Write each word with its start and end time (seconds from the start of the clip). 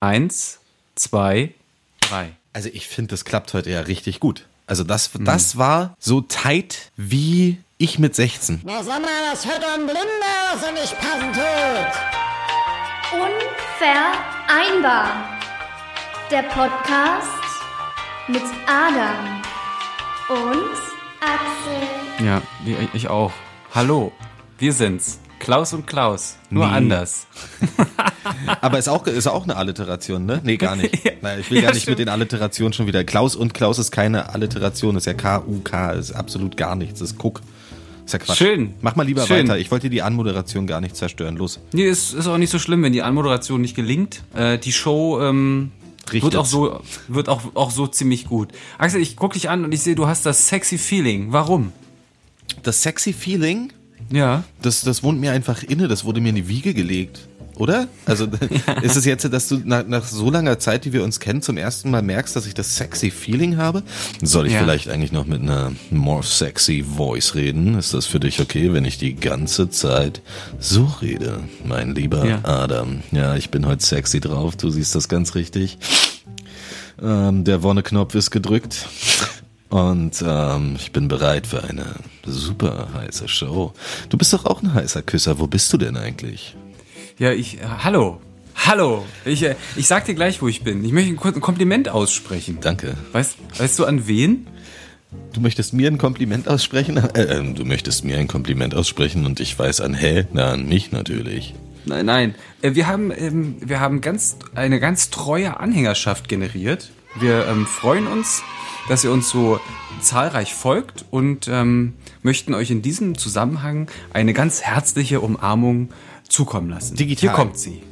Eins, 0.00 0.58
zwei, 0.94 1.54
drei. 2.00 2.32
Also 2.52 2.68
ich 2.70 2.86
finde, 2.86 3.10
das 3.10 3.24
klappt 3.24 3.54
heute 3.54 3.70
ja 3.70 3.80
richtig 3.80 4.20
gut. 4.20 4.46
Also 4.66 4.84
das, 4.84 5.10
das 5.20 5.56
war 5.56 5.96
so 5.98 6.20
tight 6.20 6.92
wie 6.96 7.58
ich 7.78 7.98
mit 7.98 8.14
16. 8.14 8.60
Na 8.64 8.82
sag 8.82 9.00
mal, 9.00 9.08
das 9.30 9.46
hört 9.46 9.64
ein 9.64 9.86
Blinder, 9.86 10.02
was 10.52 10.62
er 10.62 10.72
nicht 10.72 10.94
passen 10.98 11.32
tut. 11.32 11.92
Unvereinbar. 13.12 15.38
Der 16.30 16.42
Podcast 16.42 17.28
mit 18.28 18.42
Adam 18.66 19.40
und 20.28 20.76
Axel. 21.20 22.26
Ja, 22.26 22.42
ich 22.92 23.08
auch. 23.08 23.32
Hallo, 23.74 24.12
wir 24.58 24.72
sind's. 24.72 25.20
Klaus 25.38 25.72
und 25.72 25.86
Klaus. 25.86 26.36
Nur 26.50 26.66
Nee. 26.66 26.72
anders. 26.74 27.26
Aber 28.60 28.78
ist 28.78 28.88
auch, 28.88 29.06
ist 29.06 29.26
auch 29.26 29.44
eine 29.44 29.56
Alliteration, 29.56 30.26
ne? 30.26 30.40
Nee, 30.42 30.56
gar 30.56 30.76
nicht. 30.76 30.98
Nein, 31.22 31.40
ich 31.40 31.50
will 31.50 31.58
Ja, 31.58 31.64
gar 31.64 31.72
nicht 31.74 31.82
stimmt. 31.82 31.98
mit 31.98 32.06
den 32.06 32.12
Alliterationen 32.12 32.72
schon 32.72 32.86
wieder. 32.86 33.04
Klaus 33.04 33.36
und 33.36 33.54
Klaus 33.54 33.78
ist 33.78 33.90
keine 33.90 34.30
Alliteration, 34.34 34.96
ist 34.96 35.06
ja 35.06 35.14
K-U-K, 35.14 35.92
ist 35.92 36.12
absolut 36.12 36.56
gar 36.56 36.74
nichts, 36.74 37.00
ist 37.00 37.18
Kuck. 37.18 37.42
Ist 38.04 38.12
ja 38.12 38.18
Quatsch. 38.18 38.38
Schön. 38.38 38.74
Mach 38.80 38.96
mal 38.96 39.04
lieber 39.04 39.26
Schön. 39.26 39.48
weiter. 39.48 39.58
Ich 39.58 39.70
wollte 39.70 39.90
die 39.90 40.00
Anmoderation 40.02 40.66
gar 40.66 40.80
nicht 40.80 40.96
zerstören. 40.96 41.36
Los. 41.36 41.60
Nee, 41.72 41.86
ist, 41.86 42.14
ist 42.14 42.26
auch 42.28 42.38
nicht 42.38 42.50
so 42.50 42.58
schlimm, 42.58 42.82
wenn 42.82 42.92
die 42.92 43.02
Anmoderation 43.02 43.60
nicht 43.60 43.74
gelingt. 43.74 44.22
Äh, 44.34 44.58
die 44.58 44.72
Show 44.72 45.20
ähm, 45.20 45.72
wird 46.04 46.12
Richtet's. 46.24 46.36
auch 46.36 46.46
so 46.46 46.80
wird 47.08 47.28
auch, 47.28 47.42
auch 47.54 47.70
so 47.72 47.86
ziemlich 47.88 48.26
gut. 48.28 48.50
Axel, 48.78 49.00
ich 49.02 49.16
guck 49.16 49.32
dich 49.32 49.48
an 49.50 49.64
und 49.64 49.72
ich 49.72 49.82
sehe, 49.82 49.96
du 49.96 50.06
hast 50.06 50.24
das 50.24 50.46
sexy 50.48 50.78
Feeling. 50.78 51.32
Warum? 51.32 51.72
Das 52.62 52.82
sexy 52.82 53.12
Feeling, 53.12 53.72
Ja. 54.10 54.44
das, 54.62 54.82
das 54.82 55.02
wohnt 55.02 55.20
mir 55.20 55.32
einfach 55.32 55.62
inne, 55.62 55.88
das 55.88 56.04
wurde 56.04 56.20
mir 56.20 56.30
in 56.30 56.34
die 56.36 56.48
Wiege 56.48 56.74
gelegt. 56.74 57.20
Oder? 57.56 57.88
Also 58.04 58.26
ist 58.82 58.96
es 58.96 59.06
jetzt, 59.06 59.32
dass 59.32 59.48
du 59.48 59.62
nach, 59.64 59.86
nach 59.86 60.04
so 60.04 60.30
langer 60.30 60.58
Zeit, 60.58 60.84
die 60.84 60.92
wir 60.92 61.02
uns 61.02 61.20
kennen, 61.20 61.40
zum 61.40 61.56
ersten 61.56 61.90
Mal 61.90 62.02
merkst, 62.02 62.36
dass 62.36 62.46
ich 62.46 62.52
das 62.52 62.76
sexy 62.76 63.10
Feeling 63.10 63.56
habe? 63.56 63.82
Soll 64.22 64.46
ich 64.46 64.52
Ja. 64.52 64.58
vielleicht 64.60 64.88
eigentlich 64.90 65.10
noch 65.12 65.24
mit 65.26 65.40
einer 65.40 65.72
more 65.90 66.22
sexy 66.22 66.84
voice 66.84 67.34
reden? 67.34 67.78
Ist 67.78 67.94
das 67.94 68.04
für 68.04 68.20
dich 68.20 68.40
okay, 68.40 68.74
wenn 68.74 68.84
ich 68.84 68.98
die 68.98 69.14
ganze 69.14 69.70
Zeit 69.70 70.20
so 70.60 70.84
rede, 71.00 71.40
mein 71.64 71.94
lieber 71.94 72.26
Ja. 72.26 72.40
Adam? 72.44 73.00
Ja, 73.10 73.36
ich 73.36 73.48
bin 73.50 73.64
heute 73.64 73.84
sexy 73.84 74.20
drauf, 74.20 74.54
du 74.56 74.68
siehst 74.68 74.94
das 74.94 75.08
ganz 75.08 75.34
richtig. 75.34 75.78
Ähm, 77.02 77.44
der 77.44 77.62
Wonne-Knopf 77.62 78.14
ist 78.14 78.30
gedrückt. 78.30 78.86
Und 79.68 80.22
ähm, 80.26 80.76
ich 80.78 80.92
bin 80.92 81.08
bereit 81.08 81.46
für 81.46 81.64
eine 81.64 81.96
super 82.24 82.88
heiße 82.94 83.28
Show. 83.28 83.72
Du 84.08 84.16
bist 84.16 84.32
doch 84.32 84.44
auch 84.44 84.62
ein 84.62 84.72
heißer 84.74 85.02
Küsser. 85.02 85.38
Wo 85.38 85.46
bist 85.46 85.72
du 85.72 85.76
denn 85.76 85.96
eigentlich? 85.96 86.54
Ja, 87.18 87.32
ich. 87.32 87.58
Äh, 87.60 87.64
hallo. 87.82 88.20
Hallo. 88.64 89.04
Ich, 89.24 89.42
äh, 89.42 89.56
ich 89.74 89.86
sag 89.86 90.04
dir 90.04 90.14
gleich, 90.14 90.40
wo 90.40 90.48
ich 90.48 90.62
bin. 90.62 90.84
Ich 90.84 90.92
möchte 90.92 91.10
ein, 91.10 91.16
kurz 91.16 91.34
ein 91.36 91.40
Kompliment 91.40 91.88
aussprechen. 91.88 92.58
Danke. 92.60 92.94
Weißt, 93.12 93.36
weißt 93.58 93.78
du 93.78 93.84
an 93.84 94.06
wen? 94.06 94.46
Du 95.32 95.40
möchtest 95.40 95.72
mir 95.72 95.90
ein 95.90 95.98
Kompliment 95.98 96.48
aussprechen? 96.48 96.96
Äh, 97.14 97.22
ähm, 97.22 97.54
du 97.54 97.64
möchtest 97.64 98.04
mir 98.04 98.18
ein 98.18 98.28
Kompliment 98.28 98.74
aussprechen 98.74 99.26
und 99.26 99.40
ich 99.40 99.58
weiß 99.58 99.80
an 99.80 99.94
hä? 99.94 100.26
Na, 100.32 100.52
an 100.52 100.68
mich 100.68 100.92
natürlich. 100.92 101.54
Nein, 101.84 102.06
nein. 102.06 102.34
Äh, 102.62 102.74
Wir 102.74 102.86
haben, 102.86 103.12
ähm, 103.16 103.56
wir 103.60 103.80
haben 103.80 104.00
ganz, 104.00 104.36
eine 104.54 104.80
ganz 104.80 105.10
treue 105.10 105.58
Anhängerschaft 105.60 106.28
generiert. 106.28 106.90
Wir 107.18 107.46
ähm, 107.46 107.66
freuen 107.66 108.06
uns, 108.06 108.42
dass 108.88 109.04
ihr 109.04 109.10
uns 109.10 109.30
so 109.30 109.58
zahlreich 110.00 110.54
folgt 110.54 111.04
und 111.10 111.48
ähm, 111.48 111.94
möchten 112.22 112.52
euch 112.54 112.70
in 112.70 112.82
diesem 112.82 113.16
Zusammenhang 113.16 113.90
eine 114.12 114.34
ganz 114.34 114.62
herzliche 114.62 115.20
Umarmung 115.20 115.88
zukommen 116.28 116.68
lassen. 116.68 116.94
Digital. 116.96 117.30
Hier 117.30 117.30
kommt 117.30 117.58
sie. 117.58 117.82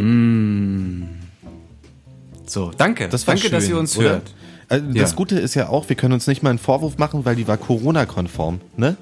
Mm. 0.00 1.08
So, 2.46 2.70
danke. 2.76 3.08
Das 3.08 3.24
danke, 3.24 3.42
schön, 3.42 3.52
dass 3.52 3.68
ihr 3.68 3.78
uns 3.78 3.96
oder? 3.96 4.10
hört. 4.10 4.34
Also 4.68 4.86
das 4.86 5.10
Ja. 5.10 5.16
Gute 5.16 5.38
ist 5.38 5.54
ja 5.54 5.68
auch, 5.68 5.88
wir 5.88 5.96
können 5.96 6.14
uns 6.14 6.26
nicht 6.26 6.42
mal 6.42 6.50
einen 6.50 6.58
Vorwurf 6.58 6.98
machen, 6.98 7.24
weil 7.24 7.36
die 7.36 7.48
war 7.48 7.56
Corona-konform, 7.56 8.60
ne? 8.76 8.96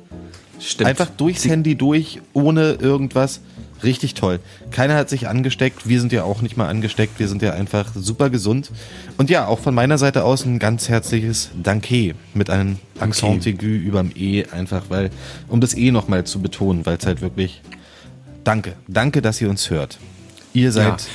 Stimmt. 0.58 0.88
Einfach 0.88 1.08
durchs 1.16 1.44
Handy 1.46 1.74
durch, 1.74 2.20
ohne 2.32 2.72
irgendwas. 2.72 3.40
Richtig 3.82 4.14
toll. 4.14 4.40
Keiner 4.70 4.94
hat 4.96 5.08
sich 5.08 5.28
angesteckt. 5.28 5.88
Wir 5.88 6.00
sind 6.00 6.12
ja 6.12 6.24
auch 6.24 6.42
nicht 6.42 6.56
mal 6.56 6.68
angesteckt. 6.68 7.18
Wir 7.18 7.28
sind 7.28 7.40
ja 7.42 7.52
einfach 7.54 7.92
super 7.94 8.28
gesund. 8.30 8.70
Und 9.16 9.30
ja, 9.30 9.46
auch 9.46 9.58
von 9.58 9.74
meiner 9.74 9.96
Seite 9.98 10.24
aus 10.24 10.44
ein 10.44 10.58
ganz 10.58 10.88
herzliches 10.88 11.50
Danke 11.62 12.14
mit 12.34 12.50
einem 12.50 12.78
Accent 12.98 13.46
aigu 13.46 13.66
überm 13.66 14.10
E, 14.14 14.44
einfach 14.44 14.84
weil, 14.90 15.10
um 15.48 15.60
das 15.60 15.74
E 15.74 15.90
nochmal 15.90 16.24
zu 16.24 16.40
betonen, 16.42 16.84
weil 16.84 16.96
es 16.98 17.06
halt 17.06 17.22
wirklich 17.22 17.62
Danke. 18.44 18.74
Danke, 18.88 19.22
dass 19.22 19.40
ihr 19.40 19.50
uns 19.50 19.70
hört. 19.70 19.98
Ihr 20.52 20.72
seid 20.72 21.02
Ja. 21.02 21.06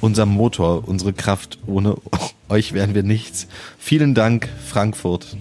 unser 0.00 0.26
Motor, 0.26 0.88
unsere 0.88 1.12
Kraft. 1.12 1.58
Ohne 1.66 1.96
euch 2.48 2.72
wären 2.72 2.94
wir 2.94 3.02
nichts. 3.02 3.46
Vielen 3.78 4.14
Dank, 4.14 4.48
Frankfurt. 4.66 5.36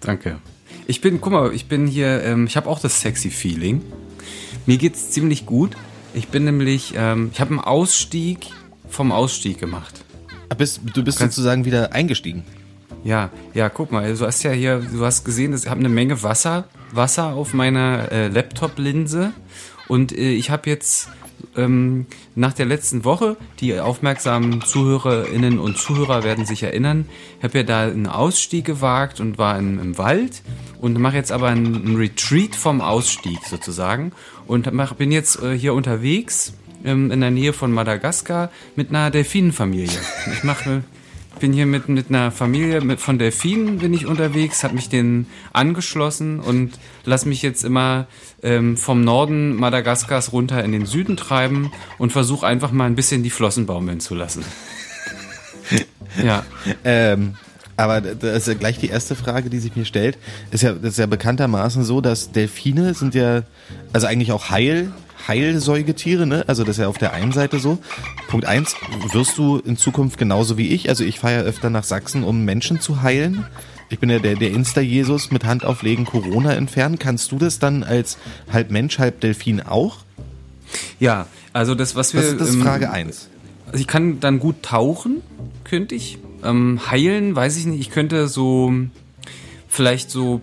Danke. 0.00 0.38
Ich 0.86 1.00
bin, 1.00 1.20
guck 1.20 1.32
mal, 1.32 1.52
ich 1.54 1.66
bin 1.66 1.86
hier, 1.86 2.22
ähm, 2.24 2.46
ich 2.46 2.56
habe 2.56 2.68
auch 2.68 2.80
das 2.80 3.00
sexy 3.00 3.30
Feeling. 3.30 3.82
Mir 4.70 4.78
geht's 4.78 5.10
ziemlich 5.10 5.46
gut. 5.46 5.76
Ich 6.14 6.28
bin 6.28 6.44
nämlich, 6.44 6.94
ähm, 6.96 7.30
ich 7.32 7.40
habe 7.40 7.50
einen 7.50 7.58
Ausstieg 7.58 8.46
vom 8.88 9.10
Ausstieg 9.10 9.58
gemacht. 9.58 10.04
Ah, 10.48 10.54
Bist, 10.54 10.82
du 10.94 11.02
bist 11.02 11.18
Kannst- 11.18 11.34
sozusagen 11.34 11.64
wieder 11.64 11.92
eingestiegen. 11.92 12.44
Ja, 13.02 13.30
ja, 13.52 13.68
guck 13.68 13.90
mal, 13.90 14.14
du 14.14 14.24
hast 14.24 14.44
ja 14.44 14.52
hier, 14.52 14.78
du 14.78 15.04
hast 15.04 15.24
gesehen, 15.24 15.52
ich 15.56 15.66
habe 15.66 15.80
eine 15.80 15.88
Menge 15.88 16.22
Wasser, 16.22 16.68
Wasser 16.92 17.32
auf 17.34 17.52
meiner 17.52 18.12
äh, 18.12 18.28
Laptop-Linse 18.28 19.32
und 19.88 20.12
äh, 20.12 20.34
ich 20.34 20.50
habe 20.50 20.70
jetzt 20.70 21.08
ähm, 21.56 22.06
nach 22.36 22.52
der 22.52 22.66
letzten 22.66 23.04
Woche, 23.04 23.36
die 23.58 23.80
aufmerksamen 23.80 24.62
Zuhörerinnen 24.62 25.58
und 25.58 25.78
Zuhörer 25.78 26.22
werden 26.22 26.46
sich 26.46 26.62
erinnern, 26.62 27.06
ich 27.38 27.44
habe 27.44 27.58
ja 27.58 27.64
da 27.64 27.80
einen 27.88 28.06
Ausstieg 28.06 28.66
gewagt 28.66 29.18
und 29.18 29.36
war 29.36 29.58
in, 29.58 29.80
im 29.80 29.98
Wald 29.98 30.42
und 30.80 30.96
mache 30.98 31.16
jetzt 31.16 31.32
aber 31.32 31.48
einen, 31.48 31.74
einen 31.74 31.96
Retreat 31.96 32.54
vom 32.54 32.80
Ausstieg 32.80 33.38
sozusagen 33.48 34.12
und 34.50 34.72
mach, 34.72 34.94
bin 34.94 35.12
jetzt 35.12 35.40
äh, 35.42 35.56
hier 35.56 35.74
unterwegs 35.74 36.54
ähm, 36.84 37.12
in 37.12 37.20
der 37.20 37.30
Nähe 37.30 37.52
von 37.52 37.70
Madagaskar 37.70 38.50
mit 38.74 38.90
einer 38.90 39.10
Delfinenfamilie. 39.10 39.98
Ich 40.32 40.42
mache 40.42 40.82
bin 41.38 41.52
hier 41.52 41.64
mit, 41.64 41.88
mit 41.88 42.10
einer 42.10 42.32
Familie 42.32 42.82
mit, 42.82 43.00
von 43.00 43.18
Delfinen 43.18 43.78
bin 43.78 43.94
ich 43.94 44.06
unterwegs, 44.06 44.62
habe 44.62 44.74
mich 44.74 44.88
denen 44.88 45.26
angeschlossen 45.52 46.40
und 46.40 46.72
lass 47.04 47.24
mich 47.24 47.40
jetzt 47.40 47.64
immer 47.64 48.08
ähm, 48.42 48.76
vom 48.76 49.04
Norden 49.04 49.54
Madagaskars 49.54 50.32
runter 50.32 50.62
in 50.62 50.72
den 50.72 50.84
Süden 50.84 51.16
treiben 51.16 51.72
und 51.96 52.12
versuche 52.12 52.46
einfach 52.46 52.72
mal 52.72 52.84
ein 52.84 52.96
bisschen 52.96 53.22
die 53.22 53.30
Flossen 53.30 53.64
baumeln 53.64 54.00
zu 54.00 54.14
lassen. 54.14 54.44
ja, 56.22 56.44
Ähm, 56.84 57.36
aber 57.80 58.02
das 58.02 58.42
ist 58.42 58.48
ja 58.48 58.54
gleich 58.54 58.78
die 58.78 58.88
erste 58.88 59.14
Frage, 59.14 59.48
die 59.48 59.58
sich 59.58 59.74
mir 59.74 59.86
stellt. 59.86 60.18
Ist 60.50 60.62
ja, 60.62 60.74
das 60.74 60.92
ist 60.92 60.98
ja 60.98 61.06
bekanntermaßen 61.06 61.82
so, 61.82 62.02
dass 62.02 62.30
Delfine 62.30 62.92
sind 62.92 63.14
ja, 63.14 63.42
also 63.92 64.06
eigentlich 64.06 64.32
auch 64.32 64.50
Heil, 64.50 64.92
Heilsäugetiere, 65.26 66.26
ne? 66.26 66.44
Also 66.46 66.64
das 66.64 66.76
ist 66.76 66.82
ja 66.82 66.88
auf 66.88 66.98
der 66.98 67.12
einen 67.12 67.32
Seite 67.32 67.58
so. 67.58 67.78
Punkt 68.28 68.46
eins, 68.46 68.74
wirst 69.12 69.38
du 69.38 69.58
in 69.58 69.76
Zukunft 69.76 70.18
genauso 70.18 70.56
wie 70.58 70.68
ich? 70.68 70.88
Also 70.88 71.04
ich 71.04 71.20
fahre 71.20 71.34
ja 71.34 71.40
öfter 71.40 71.70
nach 71.70 71.84
Sachsen, 71.84 72.24
um 72.24 72.44
Menschen 72.44 72.80
zu 72.80 73.02
heilen. 73.02 73.46
Ich 73.88 73.98
bin 73.98 74.08
ja 74.08 74.20
der, 74.20 74.36
der 74.36 74.50
Insta-Jesus 74.50 75.32
mit 75.32 75.44
Hand 75.44 75.64
auflegen 75.64 76.04
Corona 76.04 76.54
entfernen. 76.54 76.98
Kannst 76.98 77.32
du 77.32 77.38
das 77.38 77.58
dann 77.58 77.82
als 77.82 78.18
halb 78.52 78.70
Mensch, 78.70 78.98
halb 78.98 79.20
Delfin 79.20 79.60
auch? 79.60 79.98
ja, 80.98 81.26
also 81.52 81.74
das, 81.74 81.96
was 81.96 82.14
wir. 82.14 82.22
Das, 82.22 82.36
das 82.36 82.48
ist 82.50 82.54
ähm, 82.54 82.62
Frage 82.62 82.90
eins. 82.90 83.28
Also 83.66 83.80
ich 83.80 83.86
kann 83.86 84.20
dann 84.20 84.38
gut 84.38 84.62
tauchen, 84.62 85.22
könnte 85.64 85.94
ich. 85.94 86.18
Ähm, 86.42 86.80
heilen, 86.90 87.36
weiß 87.36 87.56
ich 87.56 87.66
nicht. 87.66 87.80
Ich 87.80 87.90
könnte 87.90 88.28
so 88.28 88.72
vielleicht 89.68 90.10
so 90.10 90.40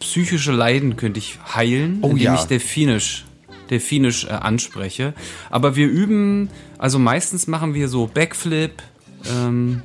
psychische 0.00 0.52
Leiden 0.52 0.96
könnte 0.96 1.18
ich 1.18 1.38
heilen, 1.54 1.98
Oh 2.02 2.08
indem 2.10 2.22
ja. 2.24 2.34
ich 2.34 2.42
delfinisch, 2.42 3.24
delfinisch 3.70 4.24
äh, 4.24 4.28
anspreche. 4.30 5.14
Aber 5.50 5.76
wir 5.76 5.88
üben, 5.88 6.48
also 6.78 6.98
meistens 6.98 7.46
machen 7.46 7.74
wir 7.74 7.88
so 7.88 8.06
Backflip, 8.12 8.82
ähm, 9.30 9.82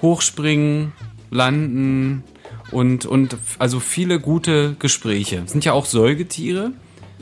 Hochspringen, 0.00 0.92
Landen 1.30 2.24
und, 2.70 3.06
und 3.06 3.36
also 3.58 3.80
viele 3.80 4.18
gute 4.20 4.76
Gespräche. 4.78 5.42
Sind 5.46 5.64
ja 5.64 5.72
auch 5.72 5.86
Säugetiere. 5.86 6.72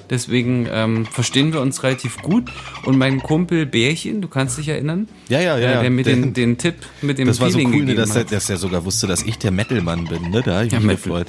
Deswegen 0.09 0.67
ähm, 0.73 1.07
verstehen 1.07 1.53
wir 1.53 1.61
uns 1.61 1.85
relativ 1.85 2.17
gut. 2.21 2.51
Und 2.85 2.99
mein 2.99 3.21
Kumpel 3.21 3.65
Bärchen, 3.65 4.21
du 4.21 4.27
kannst 4.27 4.59
dich 4.59 4.67
erinnern, 4.67 5.07
Ja, 5.29 5.41
ja, 5.41 5.57
ja, 5.57 5.79
äh, 5.79 5.83
der 5.83 5.91
mir 5.91 6.03
den, 6.03 6.35
den 6.35 6.59
Tipp 6.59 6.75
mit 7.01 7.19
dem 7.19 7.29
Das 7.29 7.39
war 7.39 7.49
so 7.49 7.59
Feeling 7.59 7.73
cool, 7.75 7.85
ne, 7.85 7.95
dass, 7.95 8.17
er, 8.17 8.25
dass 8.25 8.51
er 8.51 8.57
sogar 8.57 8.85
wusste, 8.85 9.07
dass 9.07 9.23
ich 9.23 9.39
der 9.39 9.53
Metal-Mann 9.53 10.07
bin, 10.07 10.31
ne? 10.31 10.43
Da 10.43 10.57
habe 10.57 10.67
ich 10.67 10.73
Ja, 10.73 10.81
mich 10.81 10.87
Metal. 10.89 11.03
gefreut. 11.05 11.27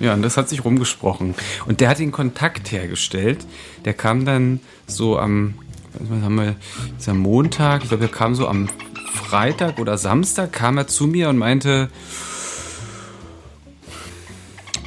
Ja, 0.00 0.14
und 0.14 0.22
das 0.22 0.36
hat 0.36 0.48
sich 0.48 0.64
rumgesprochen. 0.64 1.34
Und 1.66 1.80
der 1.80 1.90
hat 1.90 1.98
den 1.98 2.10
Kontakt 2.10 2.72
hergestellt. 2.72 3.46
Der 3.84 3.94
kam 3.94 4.24
dann 4.24 4.60
so 4.86 5.18
am, 5.18 5.54
was 5.98 6.22
haben 6.22 6.34
wir, 6.36 6.56
ist 6.98 7.06
ja 7.06 7.14
Montag, 7.14 7.82
ich 7.82 7.88
glaube, 7.90 8.06
der 8.06 8.14
kam 8.14 8.34
so 8.34 8.48
am 8.48 8.68
Freitag 9.12 9.78
oder 9.78 9.98
Samstag, 9.98 10.52
kam 10.52 10.78
er 10.78 10.86
zu 10.86 11.06
mir 11.06 11.28
und 11.28 11.38
meinte, 11.38 11.90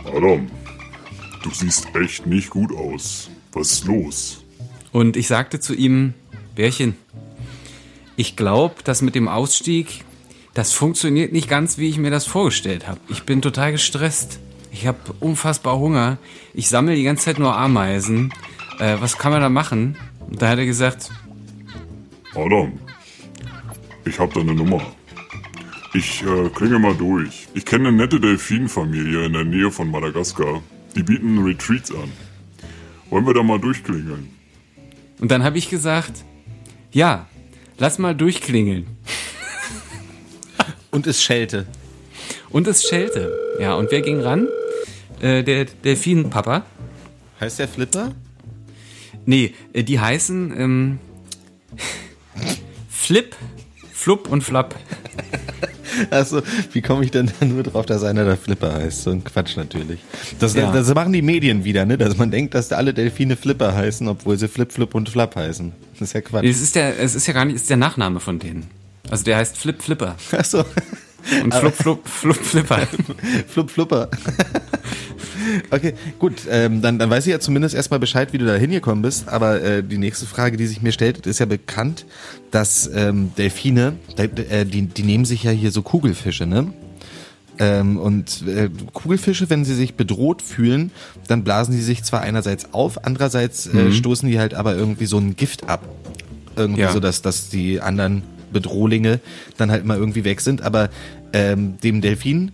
Adam, 0.06 0.48
du 1.44 1.50
siehst 1.52 1.88
echt 1.96 2.26
nicht 2.26 2.50
gut 2.50 2.76
aus. 2.76 3.30
Was 3.52 3.72
ist 3.72 3.86
los? 3.86 4.44
und 4.94 5.18
ich 5.18 5.28
sagte 5.28 5.60
zu 5.60 5.74
ihm, 5.74 6.14
Bärchen, 6.56 6.96
ich 8.16 8.38
glaube, 8.38 8.76
dass 8.86 9.02
mit 9.02 9.16
dem 9.16 9.28
Ausstieg, 9.28 10.06
das 10.54 10.72
funktioniert 10.72 11.34
nicht 11.34 11.50
ganz, 11.50 11.78
wie 11.80 11.90
ich 11.90 11.98
mir 11.98 12.12
das 12.12 12.26
vorgestellt 12.28 12.88
habe. 12.88 13.00
Ich 13.10 13.24
bin 13.24 13.42
total 13.42 13.74
gestresst. 13.74 14.40
Ich 14.74 14.88
habe 14.88 14.98
unfassbar 15.20 15.78
Hunger. 15.78 16.18
Ich 16.54 16.68
sammle 16.68 16.96
die 16.96 17.04
ganze 17.04 17.26
Zeit 17.26 17.40
nur 17.40 17.56
Ameisen. 17.56 18.34
Äh, 18.80 18.98
was 19.00 19.18
kann 19.18 19.32
man 19.32 19.42
da 19.42 19.50
machen? 19.50 19.96
Und 20.30 20.42
da 20.42 20.50
hat 20.50 20.58
er 20.58 20.66
gesagt, 20.66 21.12
Adam, 22.34 22.74
ich 24.04 24.20
hab 24.20 24.34
da 24.34 24.42
eine 24.42 24.56
Nummer. 24.56 24.82
Ich 25.94 26.24
äh, 26.24 26.50
klinge 26.50 26.80
mal 26.80 26.96
durch. 26.96 27.48
Ich 27.54 27.66
kenne 27.66 27.90
eine 27.90 27.98
nette 27.98 28.20
Delfinfamilie 28.20 29.26
in 29.26 29.34
der 29.34 29.44
Nähe 29.44 29.70
von 29.70 29.92
Madagaskar. 29.92 30.64
Die 30.96 31.04
bieten 31.04 31.44
Retreats 31.44 31.92
an. 31.92 32.12
Wollen 33.12 33.28
wir 33.28 33.34
da 33.36 33.44
mal 33.44 33.60
durchklingeln? 33.60 34.30
und 35.20 35.32
dann 35.32 35.44
habe 35.44 35.58
ich 35.58 35.70
gesagt, 35.70 36.26
ja, 36.92 37.28
lass 37.78 38.00
mal 38.00 38.16
durchklingeln. 38.16 38.88
Und 40.92 41.08
es 41.08 41.24
schellte. 41.24 41.66
Und 42.50 42.68
es 42.68 42.84
schellte. 42.84 43.32
Ja, 43.60 43.76
und 43.76 43.90
wer 43.92 44.02
ging 44.02 44.20
ran? 44.20 44.48
Äh, 45.24 45.44
der 45.44 45.66
Delfinpapa. 45.66 46.66
Heißt 47.40 47.60
der 47.60 47.68
Flipper? 47.70 48.12
Nee, 49.26 49.54
äh, 49.72 49.84
die 49.84 50.00
heißen 50.00 50.54
ähm, 50.60 51.00
Flip, 52.90 53.34
Flup 53.94 54.30
und 54.30 54.44
Flap. 54.44 54.76
Achso, 56.10 56.42
wie 56.74 56.82
komme 56.82 57.06
ich 57.06 57.12
denn 57.12 57.32
da 57.40 57.46
nur 57.46 57.64
drauf, 57.64 57.86
dass 57.86 58.04
einer 58.04 58.26
der 58.26 58.36
Flipper 58.36 58.74
heißt? 58.74 59.04
So 59.04 59.12
ein 59.12 59.24
Quatsch 59.24 59.56
natürlich. 59.56 60.00
Das, 60.40 60.56
Ja. 60.56 60.72
das 60.72 60.94
machen 60.94 61.14
die 61.14 61.22
Medien 61.22 61.64
wieder, 61.64 61.86
ne? 61.86 61.98
Dass 61.98 62.18
man 62.18 62.30
denkt, 62.32 62.54
dass 62.56 62.68
da 62.68 62.78
alle 62.78 62.94
Delfine 62.94 63.38
Flipper 63.38 63.74
heißen, 63.76 64.08
obwohl 64.08 64.38
sie 64.38 64.48
Flip, 64.50 64.72
Flip 64.72 64.94
und 64.94 65.08
Flap 65.08 65.36
heißen. 65.36 65.72
Das 65.94 66.10
ist 66.10 66.14
ja 66.14 66.22
Quatsch. 66.22 66.44
Es 66.46 66.62
ist, 66.62 66.76
der, 66.76 67.00
es 67.00 67.16
ist 67.16 67.28
ja 67.28 67.34
gar 67.34 67.46
nicht, 67.46 67.56
es 67.56 67.62
ist 67.62 67.70
der 67.70 67.78
Nachname 67.78 68.20
von 68.20 68.40
denen. 68.40 68.68
Also 69.10 69.24
der 69.24 69.38
heißt 69.38 69.58
Flip 69.58 69.82
Flipper 69.82 70.16
Achso, 70.32 70.66
und 71.44 71.54
Flup 71.54 71.76
Flup 71.76 72.08
Flup 72.08 72.36
Flipper. 72.38 72.88
Flup, 73.48 73.72
Flupper. 73.72 74.10
Okay, 75.72 75.94
gut, 76.20 76.44
ähm, 76.50 76.82
dann, 76.82 77.00
dann 77.00 77.10
weiß 77.10 77.26
ich 77.26 77.32
ja 77.32 77.40
zumindest 77.40 77.76
erstmal 77.76 78.00
Bescheid, 78.00 78.34
wie 78.34 78.38
du 78.38 78.46
da 78.46 78.56
hingekommen 78.56 79.02
bist. 79.02 79.28
Aber 79.30 79.62
äh, 79.62 79.84
die 79.84 79.98
nächste 79.98 80.26
Frage, 80.26 80.58
die 80.58 80.68
sich 80.68 80.82
mir 80.82 80.92
stellt, 80.92 81.26
ist 81.26 81.40
ja 81.40 81.46
bekannt, 81.46 82.06
dass 82.52 82.90
ähm, 82.94 83.32
Delfine, 83.38 83.94
äh, 84.18 84.66
die, 84.66 84.84
die 84.84 85.04
nehmen 85.04 85.26
sich 85.26 85.44
ja 85.44 85.52
hier 85.52 85.72
so 85.72 85.82
Kugelfische, 85.82 86.46
ne? 86.46 86.72
Ähm, 87.60 87.98
und 87.98 88.44
äh, 88.48 88.70
Kugelfische, 88.94 89.50
wenn 89.50 89.64
sie 89.64 89.76
sich 89.76 89.94
bedroht 89.96 90.42
fühlen, 90.42 90.92
dann 91.28 91.44
blasen 91.44 91.76
die 91.76 91.82
sich 91.82 92.04
zwar 92.04 92.22
einerseits 92.22 92.74
auf, 92.74 93.06
andererseits 93.06 93.68
äh, 93.68 93.92
stoßen 93.92 94.28
die 94.28 94.40
halt 94.40 94.54
aber 94.56 94.76
irgendwie 94.76 95.06
so 95.06 95.18
ein 95.20 95.36
Gift 95.36 95.70
ab. 95.70 95.88
Irgendwie 96.56 96.82
Ja. 96.82 96.92
so, 96.92 97.00
dass, 97.00 97.22
dass 97.22 97.50
die 97.50 97.80
anderen 97.82 98.24
Bedrohlinge 98.54 99.20
dann 99.58 99.72
halt 99.72 99.86
mal 99.86 99.98
irgendwie 99.98 100.24
weg 100.24 100.40
sind. 100.40 100.62
Aber 100.62 100.90
ähm, 101.34 101.78
dem 101.84 102.00
Delfin 102.00 102.52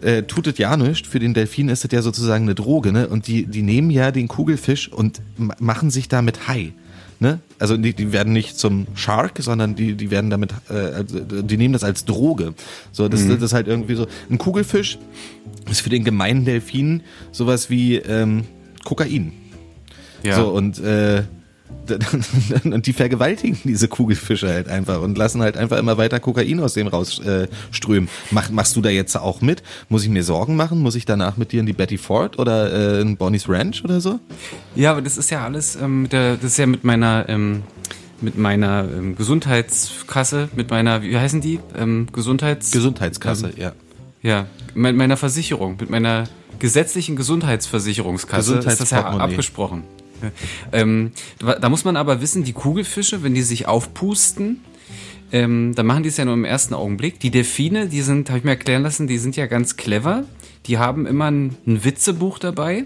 äh, 0.00 0.22
tut 0.22 0.46
es 0.46 0.58
ja 0.58 0.76
nichts. 0.76 1.08
Für 1.08 1.18
den 1.18 1.34
Delfin 1.34 1.68
ist 1.68 1.84
es 1.84 1.90
ja 1.90 2.02
sozusagen 2.02 2.44
eine 2.44 2.54
Droge, 2.54 2.92
ne? 2.92 3.08
Und 3.08 3.26
die, 3.26 3.46
die 3.46 3.62
nehmen 3.62 3.90
ja 3.90 4.12
den 4.12 4.28
Kugelfisch 4.28 4.92
und 4.92 5.20
ma- 5.36 5.56
machen 5.58 5.90
sich 5.90 6.08
damit 6.08 6.46
high. 6.46 6.72
Ne? 7.20 7.40
Also 7.58 7.76
die, 7.76 7.94
die 7.94 8.12
werden 8.12 8.32
nicht 8.32 8.60
zum 8.60 8.86
Shark, 8.94 9.40
sondern 9.40 9.74
die, 9.74 9.94
die 9.94 10.12
werden 10.12 10.30
damit, 10.30 10.52
äh, 10.70 10.74
also 10.74 11.18
die 11.18 11.56
nehmen 11.56 11.72
das 11.72 11.82
als 11.82 12.04
Droge. 12.04 12.54
So, 12.92 13.08
das, 13.08 13.26
das 13.26 13.42
ist 13.42 13.52
halt 13.52 13.66
irgendwie 13.66 13.96
so. 13.96 14.06
Ein 14.30 14.38
Kugelfisch 14.38 14.98
ist 15.68 15.80
für 15.80 15.90
den 15.90 16.04
gemeinen 16.04 16.44
Delfin 16.44 17.02
sowas 17.32 17.70
wie 17.70 17.96
ähm, 17.96 18.44
Kokain. 18.84 19.32
Ja. 20.22 20.36
So, 20.36 20.50
und, 20.50 20.78
äh, 20.78 21.24
und 22.64 22.86
die 22.86 22.92
vergewaltigen 22.92 23.58
diese 23.64 23.88
Kugelfische 23.88 24.48
halt 24.48 24.68
einfach 24.68 25.00
und 25.00 25.16
lassen 25.16 25.42
halt 25.42 25.56
einfach 25.56 25.78
immer 25.78 25.96
weiter 25.96 26.20
Kokain 26.20 26.60
aus 26.60 26.74
dem 26.74 26.86
rausströmen. 26.86 28.08
Äh. 28.08 28.30
Mach, 28.30 28.50
machst 28.50 28.76
du 28.76 28.80
da 28.80 28.90
jetzt 28.90 29.16
auch 29.16 29.40
mit? 29.40 29.62
Muss 29.88 30.02
ich 30.02 30.10
mir 30.10 30.22
Sorgen 30.22 30.56
machen? 30.56 30.80
Muss 30.80 30.94
ich 30.94 31.06
danach 31.06 31.36
mit 31.36 31.52
dir 31.52 31.60
in 31.60 31.66
die 31.66 31.72
Betty 31.72 31.98
Ford 31.98 32.38
oder 32.38 32.98
äh, 32.98 33.00
in 33.00 33.16
Bonnie's 33.16 33.48
Ranch 33.48 33.84
oder 33.84 34.00
so? 34.00 34.20
Ja, 34.74 34.92
aber 34.92 35.02
das 35.02 35.16
ist 35.16 35.30
ja 35.30 35.44
alles 35.44 35.76
ähm, 35.76 36.02
mit 36.02 36.12
der, 36.12 36.36
das 36.36 36.52
ist 36.52 36.58
ja 36.58 36.66
mit 36.66 36.84
meiner 36.84 37.28
ähm, 37.28 37.62
mit 38.20 38.36
meiner 38.36 38.84
ähm, 38.84 39.16
Gesundheitskasse, 39.16 40.48
mit 40.54 40.70
meiner, 40.70 41.02
wie 41.02 41.16
heißen 41.16 41.40
die? 41.40 41.60
Ähm, 41.76 42.08
Gesundheits 42.12 42.72
Gesundheitskasse, 42.72 43.52
ja. 43.56 43.72
ja, 44.22 44.46
mit 44.74 44.96
meiner 44.96 45.16
Versicherung, 45.16 45.76
mit 45.78 45.90
meiner 45.90 46.24
gesetzlichen 46.58 47.14
Gesundheitsversicherungskasse 47.16 48.58
ist 48.58 48.80
das 48.80 48.90
ja 48.90 49.04
abgesprochen. 49.04 49.84
Ähm, 50.72 51.12
da 51.38 51.58
da 51.58 51.68
muss 51.68 51.84
man 51.84 51.96
aber 51.96 52.20
wissen, 52.20 52.44
die 52.44 52.52
Kugelfische, 52.52 53.22
wenn 53.22 53.34
die 53.34 53.42
sich 53.42 53.66
aufpusten, 53.66 54.60
ähm, 55.32 55.74
dann 55.74 55.86
machen 55.86 56.02
die 56.02 56.08
es 56.08 56.16
ja 56.16 56.24
nur 56.24 56.34
im 56.34 56.44
ersten 56.44 56.74
Augenblick. 56.74 57.20
Die 57.20 57.30
Delfine, 57.30 57.88
die 57.88 58.02
sind, 58.02 58.28
habe 58.28 58.38
ich 58.38 58.44
mir 58.44 58.52
erklären 58.52 58.82
lassen, 58.82 59.06
die 59.06 59.18
sind 59.18 59.36
ja 59.36 59.46
ganz 59.46 59.76
clever. 59.76 60.24
Die 60.66 60.78
haben 60.78 61.06
immer 61.06 61.30
ein, 61.30 61.56
ein 61.66 61.84
Witzebuch 61.84 62.38
dabei 62.38 62.84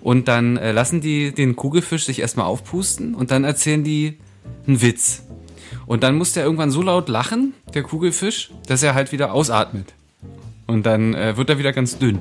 und 0.00 0.28
dann 0.28 0.56
äh, 0.56 0.72
lassen 0.72 1.00
die 1.00 1.32
den 1.32 1.56
Kugelfisch 1.56 2.04
sich 2.04 2.20
erstmal 2.20 2.46
aufpusten 2.46 3.14
und 3.14 3.30
dann 3.30 3.44
erzählen 3.44 3.84
die 3.84 4.18
einen 4.66 4.80
Witz. 4.80 5.22
Und 5.86 6.02
dann 6.02 6.16
muss 6.16 6.32
der 6.32 6.44
irgendwann 6.44 6.70
so 6.70 6.82
laut 6.82 7.08
lachen, 7.08 7.54
der 7.74 7.82
Kugelfisch, 7.82 8.50
dass 8.66 8.82
er 8.82 8.94
halt 8.94 9.12
wieder 9.12 9.32
ausatmet. 9.32 9.94
Und 10.66 10.84
dann 10.84 11.14
äh, 11.14 11.36
wird 11.36 11.48
er 11.48 11.58
wieder 11.58 11.72
ganz 11.72 11.98
dünn. 11.98 12.20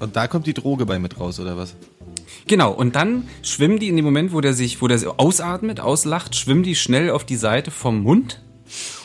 Und 0.00 0.16
da 0.16 0.26
kommt 0.26 0.46
die 0.46 0.54
Droge 0.54 0.84
bei 0.84 0.98
mit 0.98 1.18
raus, 1.18 1.40
oder 1.40 1.56
was? 1.56 1.74
Genau, 2.46 2.72
und 2.72 2.96
dann 2.96 3.28
schwimmen 3.42 3.78
die 3.78 3.88
in 3.88 3.96
dem 3.96 4.04
Moment, 4.04 4.32
wo 4.32 4.40
der 4.40 4.52
sich, 4.52 4.82
wo 4.82 4.88
der 4.88 4.98
ausatmet, 5.18 5.80
auslacht, 5.80 6.34
schwimmen 6.34 6.62
die 6.62 6.74
schnell 6.74 7.10
auf 7.10 7.24
die 7.24 7.36
Seite 7.36 7.70
vom 7.70 8.02
Mund 8.02 8.40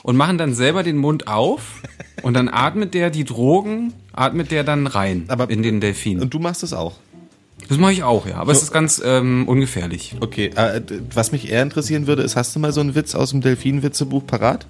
und 0.03 0.15
machen 0.17 0.37
dann 0.37 0.53
selber 0.53 0.83
den 0.83 0.97
Mund 0.97 1.27
auf 1.27 1.81
und 2.23 2.33
dann 2.33 2.49
atmet 2.49 2.93
der 2.93 3.09
die 3.09 3.23
Drogen, 3.25 3.93
atmet 4.13 4.51
der 4.51 4.63
dann 4.63 4.87
rein 4.87 5.25
Aber- 5.27 5.49
in 5.49 5.61
den 5.63 5.81
Delfin. 5.81 6.19
Und 6.21 6.33
du 6.33 6.39
machst 6.39 6.63
es 6.63 6.73
auch. 6.73 6.95
Das 7.69 7.77
mache 7.79 7.91
ich 7.91 8.03
auch, 8.03 8.25
ja, 8.27 8.35
aber 8.35 8.51
es 8.53 8.61
ist 8.61 8.71
ganz 8.71 9.01
ähm, 9.03 9.45
ungefährlich. 9.47 10.15
Okay, 10.21 10.51
äh, 10.55 10.79
was 11.13 11.31
mich 11.31 11.49
eher 11.51 11.63
interessieren 11.63 12.07
würde, 12.07 12.21
ist, 12.21 12.35
hast 12.35 12.55
du 12.55 12.59
mal 12.59 12.71
so 12.71 12.79
einen 12.79 12.95
Witz 12.95 13.13
aus 13.13 13.31
dem 13.31 13.41
Delfin-Witzebuch 13.41 14.25
parat? 14.25 14.67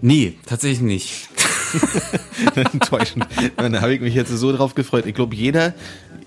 Nee, 0.00 0.34
tatsächlich 0.46 0.80
nicht. 0.80 1.28
Enttäuschend. 2.72 3.26
Da 3.56 3.80
habe 3.80 3.94
ich 3.94 4.00
mich 4.00 4.14
jetzt 4.14 4.30
so 4.30 4.56
drauf 4.56 4.74
gefreut. 4.74 5.06
Ich 5.06 5.14
glaube, 5.14 5.34
jeder 5.34 5.74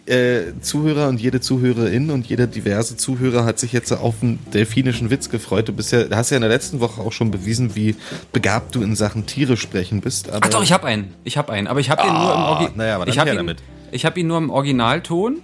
äh, 0.05 0.53
Zuhörer 0.61 1.07
und 1.09 1.21
jede 1.21 1.41
Zuhörerin 1.41 2.09
und 2.09 2.27
jeder 2.27 2.47
diverse 2.47 2.97
Zuhörer 2.97 3.45
hat 3.45 3.59
sich 3.59 3.71
jetzt 3.71 3.91
auf 3.91 4.15
einen 4.21 4.39
delfinischen 4.53 5.09
Witz 5.09 5.29
gefreut. 5.29 5.67
Du 5.67 5.73
bist 5.73 5.91
ja, 5.91 6.05
hast 6.11 6.31
ja 6.31 6.37
in 6.37 6.41
der 6.41 6.49
letzten 6.49 6.79
Woche 6.79 7.01
auch 7.01 7.11
schon 7.11 7.31
bewiesen, 7.31 7.75
wie 7.75 7.95
begabt 8.33 8.75
du 8.75 8.81
in 8.81 8.95
Sachen 8.95 9.25
Tiere 9.25 9.57
sprechen 9.57 10.01
bist. 10.01 10.29
Aber 10.29 10.45
Ach 10.45 10.49
doch, 10.49 10.63
ich 10.63 10.71
habe 10.71 10.87
einen. 10.87 11.13
Ich 11.23 11.37
habe 11.37 11.51
einen, 11.51 11.67
aber 11.67 11.79
ich 11.79 11.89
habe 11.89 12.01
den 12.01 12.13
nur 12.13 12.33
im 12.33 12.41
Original. 12.41 12.71
naja, 12.75 12.95
aber 12.95 13.05
dann 13.05 13.13
ich 13.13 13.19
her 13.19 13.31
ihn, 13.31 13.37
damit. 13.37 13.57
Ich 13.91 14.05
habe 14.05 14.19
ihn 14.19 14.27
nur 14.27 14.37
im 14.37 14.49
Originalton. 14.49 15.39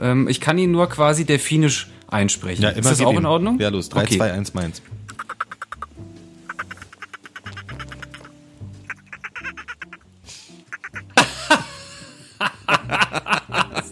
Ähm, 0.00 0.28
ich 0.28 0.40
kann 0.40 0.58
ihn 0.58 0.70
nur 0.70 0.88
quasi 0.88 1.24
delfinisch 1.24 1.88
einsprechen. 2.06 2.62
ja, 2.62 2.70
ist 2.70 2.88
das 2.88 3.00
auch 3.00 3.16
in 3.16 3.26
Ordnung? 3.26 3.58
Ja, 3.58 3.68
los. 3.68 3.88
3, 3.88 4.02
okay. 4.02 4.16
2, 4.16 4.32
1, 4.32 4.54
meins. 4.54 4.82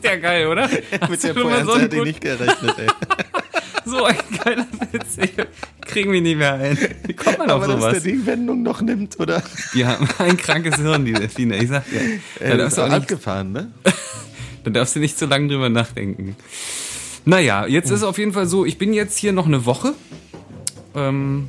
Der 0.07 0.19
geil, 0.19 0.47
oder? 0.47 0.69
Mit 1.11 1.23
der 1.23 1.35
so 1.35 1.41
Pointe 1.43 1.59
einen 1.73 1.81
hätte 1.81 1.85
ich 1.85 1.91
guten- 1.91 2.05
nicht 2.05 2.21
gerechnet, 2.21 2.75
ey. 2.79 2.87
So 3.89 4.03
ein 4.05 4.17
geiler 4.45 4.67
Witz. 4.91 5.17
Ich 5.17 5.31
kriegen 5.89 6.11
wir 6.13 6.21
nicht 6.21 6.39
mehr 6.39 6.55
ein. 6.55 6.77
Wie 7.07 7.13
kommt 7.13 7.39
man 7.39 7.49
auf 7.51 7.63
Aber 7.63 7.75
dass 7.75 7.81
der 7.83 7.91
sowas? 7.93 8.03
die 8.03 8.27
Wendung 8.27 8.65
noch 8.65 8.81
nimmt, 8.81 9.21
oder? 9.21 9.41
Die 9.75 9.87
haben 9.87 10.09
ein 10.19 10.37
krankes 10.37 10.75
Hirn, 10.77 11.05
die 11.05 11.13
Delfine. 11.13 11.57
Ich 11.63 11.69
sag 11.69 11.89
dir. 11.89 12.01
Da 12.41 12.45
Äh, 12.45 12.57
darfst, 12.57 12.79
ist 12.79 12.79
du 12.79 12.83
auch 12.83 12.91
abgefahren, 12.97 13.53
ne? 13.53 13.71
da 14.65 14.71
darfst 14.73 14.97
du 14.97 14.99
nicht 15.01 15.17
zu 15.17 15.27
lange 15.27 15.47
drüber 15.47 15.69
nachdenken. 15.69 16.35
Naja, 17.25 17.67
jetzt 17.69 17.91
ist 17.91 18.03
auf 18.03 18.19
jeden 18.19 18.33
Fall 18.33 18.47
so, 18.47 18.65
ich 18.65 18.77
bin 18.77 18.93
jetzt 18.93 19.17
hier 19.19 19.33
noch 19.33 19.47
eine 19.47 19.67
Woche. 19.67 19.95
Ähm, 20.97 21.49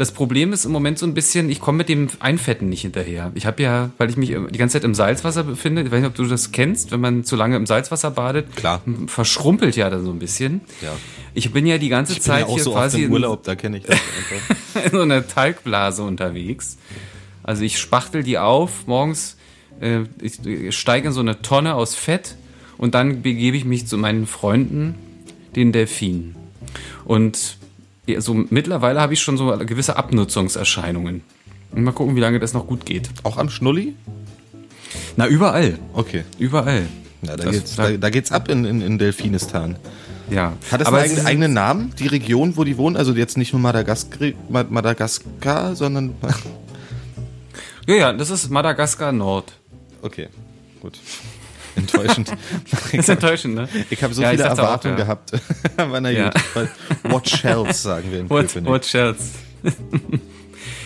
das 0.00 0.12
Problem 0.12 0.54
ist 0.54 0.64
im 0.64 0.72
Moment 0.72 0.98
so 0.98 1.04
ein 1.04 1.12
bisschen, 1.12 1.50
ich 1.50 1.60
komme 1.60 1.76
mit 1.78 1.90
dem 1.90 2.08
Einfetten 2.20 2.70
nicht 2.70 2.80
hinterher. 2.80 3.30
Ich 3.34 3.44
habe 3.44 3.62
ja, 3.62 3.90
weil 3.98 4.08
ich 4.08 4.16
mich 4.16 4.30
die 4.30 4.56
ganze 4.58 4.72
Zeit 4.78 4.84
im 4.84 4.94
Salzwasser 4.94 5.44
befinde, 5.44 5.82
ich 5.82 5.90
weiß 5.90 5.98
nicht, 6.00 6.08
ob 6.08 6.14
du 6.14 6.24
das 6.24 6.52
kennst, 6.52 6.90
wenn 6.90 7.00
man 7.00 7.22
zu 7.24 7.36
lange 7.36 7.56
im 7.56 7.66
Salzwasser 7.66 8.10
badet, 8.10 8.56
Klar. 8.56 8.80
verschrumpelt 9.08 9.76
ja 9.76 9.90
da 9.90 10.00
so 10.00 10.10
ein 10.10 10.18
bisschen. 10.18 10.62
Ja. 10.80 10.92
Ich 11.34 11.52
bin 11.52 11.66
ja 11.66 11.76
die 11.76 11.90
ganze 11.90 12.12
Ich 12.12 12.20
bin 12.20 12.24
Zeit 12.24 12.40
ja 12.40 12.46
auch 12.46 12.54
hier 12.54 12.64
so 12.64 12.72
quasi 12.72 13.00
im 13.00 13.04
in- 13.08 13.12
Urlaub, 13.12 13.44
da 13.44 13.54
kenne 13.56 13.76
ich 13.76 13.84
das 13.84 13.98
einfach. 14.74 14.84
in 14.86 14.90
so 14.90 15.02
einer 15.02 15.28
Talgblase 15.28 16.02
unterwegs. 16.02 16.78
Also 17.42 17.62
ich 17.62 17.78
spachtel 17.78 18.22
die 18.22 18.38
auf, 18.38 18.86
morgens 18.86 19.36
äh, 19.82 20.00
ich 20.22 20.74
steige 20.78 21.08
in 21.08 21.12
so 21.12 21.20
eine 21.20 21.42
Tonne 21.42 21.74
aus 21.74 21.94
Fett 21.94 22.36
und 22.78 22.94
dann 22.94 23.20
begebe 23.20 23.54
ich 23.56 23.66
mich 23.66 23.86
zu 23.86 23.98
meinen 23.98 24.26
Freunden, 24.26 24.94
den 25.56 25.72
Delfinen. 25.72 26.36
Und 27.04 27.58
ja, 28.12 28.20
so 28.20 28.34
mittlerweile 28.34 29.00
habe 29.00 29.12
ich 29.14 29.20
schon 29.20 29.36
so 29.36 29.46
gewisse 29.58 29.96
Abnutzungserscheinungen. 29.96 31.22
Und 31.72 31.82
mal 31.84 31.92
gucken, 31.92 32.16
wie 32.16 32.20
lange 32.20 32.38
das 32.40 32.52
noch 32.52 32.66
gut 32.66 32.84
geht. 32.84 33.10
Auch 33.22 33.36
am 33.38 33.48
Schnulli? 33.50 33.94
Na, 35.16 35.26
überall. 35.26 35.78
Okay. 35.92 36.24
Überall. 36.38 36.86
Na, 37.22 37.36
da, 37.36 37.44
Das- 37.44 37.52
geht's, 37.52 37.76
da, 37.76 37.90
da 37.92 38.10
geht's 38.10 38.32
ab 38.32 38.48
in, 38.48 38.64
in, 38.64 38.80
in 38.80 38.98
Delfinistan. 38.98 39.76
Ja. 40.30 40.54
Hat 40.70 40.80
das 40.80 40.88
Aber 40.88 40.98
einen 40.98 41.10
eigenen, 41.10 41.26
eigenen 41.26 41.52
Namen, 41.52 41.92
die 41.98 42.06
Region, 42.06 42.56
wo 42.56 42.64
die 42.64 42.76
wohnen? 42.76 42.96
Also 42.96 43.12
jetzt 43.14 43.36
nicht 43.36 43.52
nur 43.52 43.60
Madagaskar, 43.60 44.30
Ma- 44.48 44.64
Madagaskar 44.68 45.74
sondern. 45.76 46.14
Ja, 47.86 47.94
ja, 47.94 48.12
das 48.12 48.30
ist 48.30 48.48
Madagaskar 48.50 49.10
Nord. 49.12 49.52
Okay, 50.02 50.28
gut. 50.80 50.98
Enttäuschend. 51.76 52.30
Das 52.70 52.92
ist 52.94 53.08
enttäuschend, 53.08 53.54
ne? 53.54 53.68
Ich 53.90 54.02
habe 54.02 54.12
so 54.14 54.22
Ja, 54.22 54.30
viele 54.30 54.46
auch, 54.52 54.58
Erwartungen 54.58 54.98
ja. 54.98 55.04
gehabt. 55.04 55.32
Aber 55.76 56.00
na 56.00 56.10
Ja. 56.10 56.30
gut. 56.54 56.68
What 57.04 57.28
shells, 57.28 57.82
sagen 57.82 58.10
wir 58.10 58.20
in 58.20 58.30
What, 58.30 58.48
Köpenick. 58.48 58.68
what 58.70 58.94
else? 58.94 59.24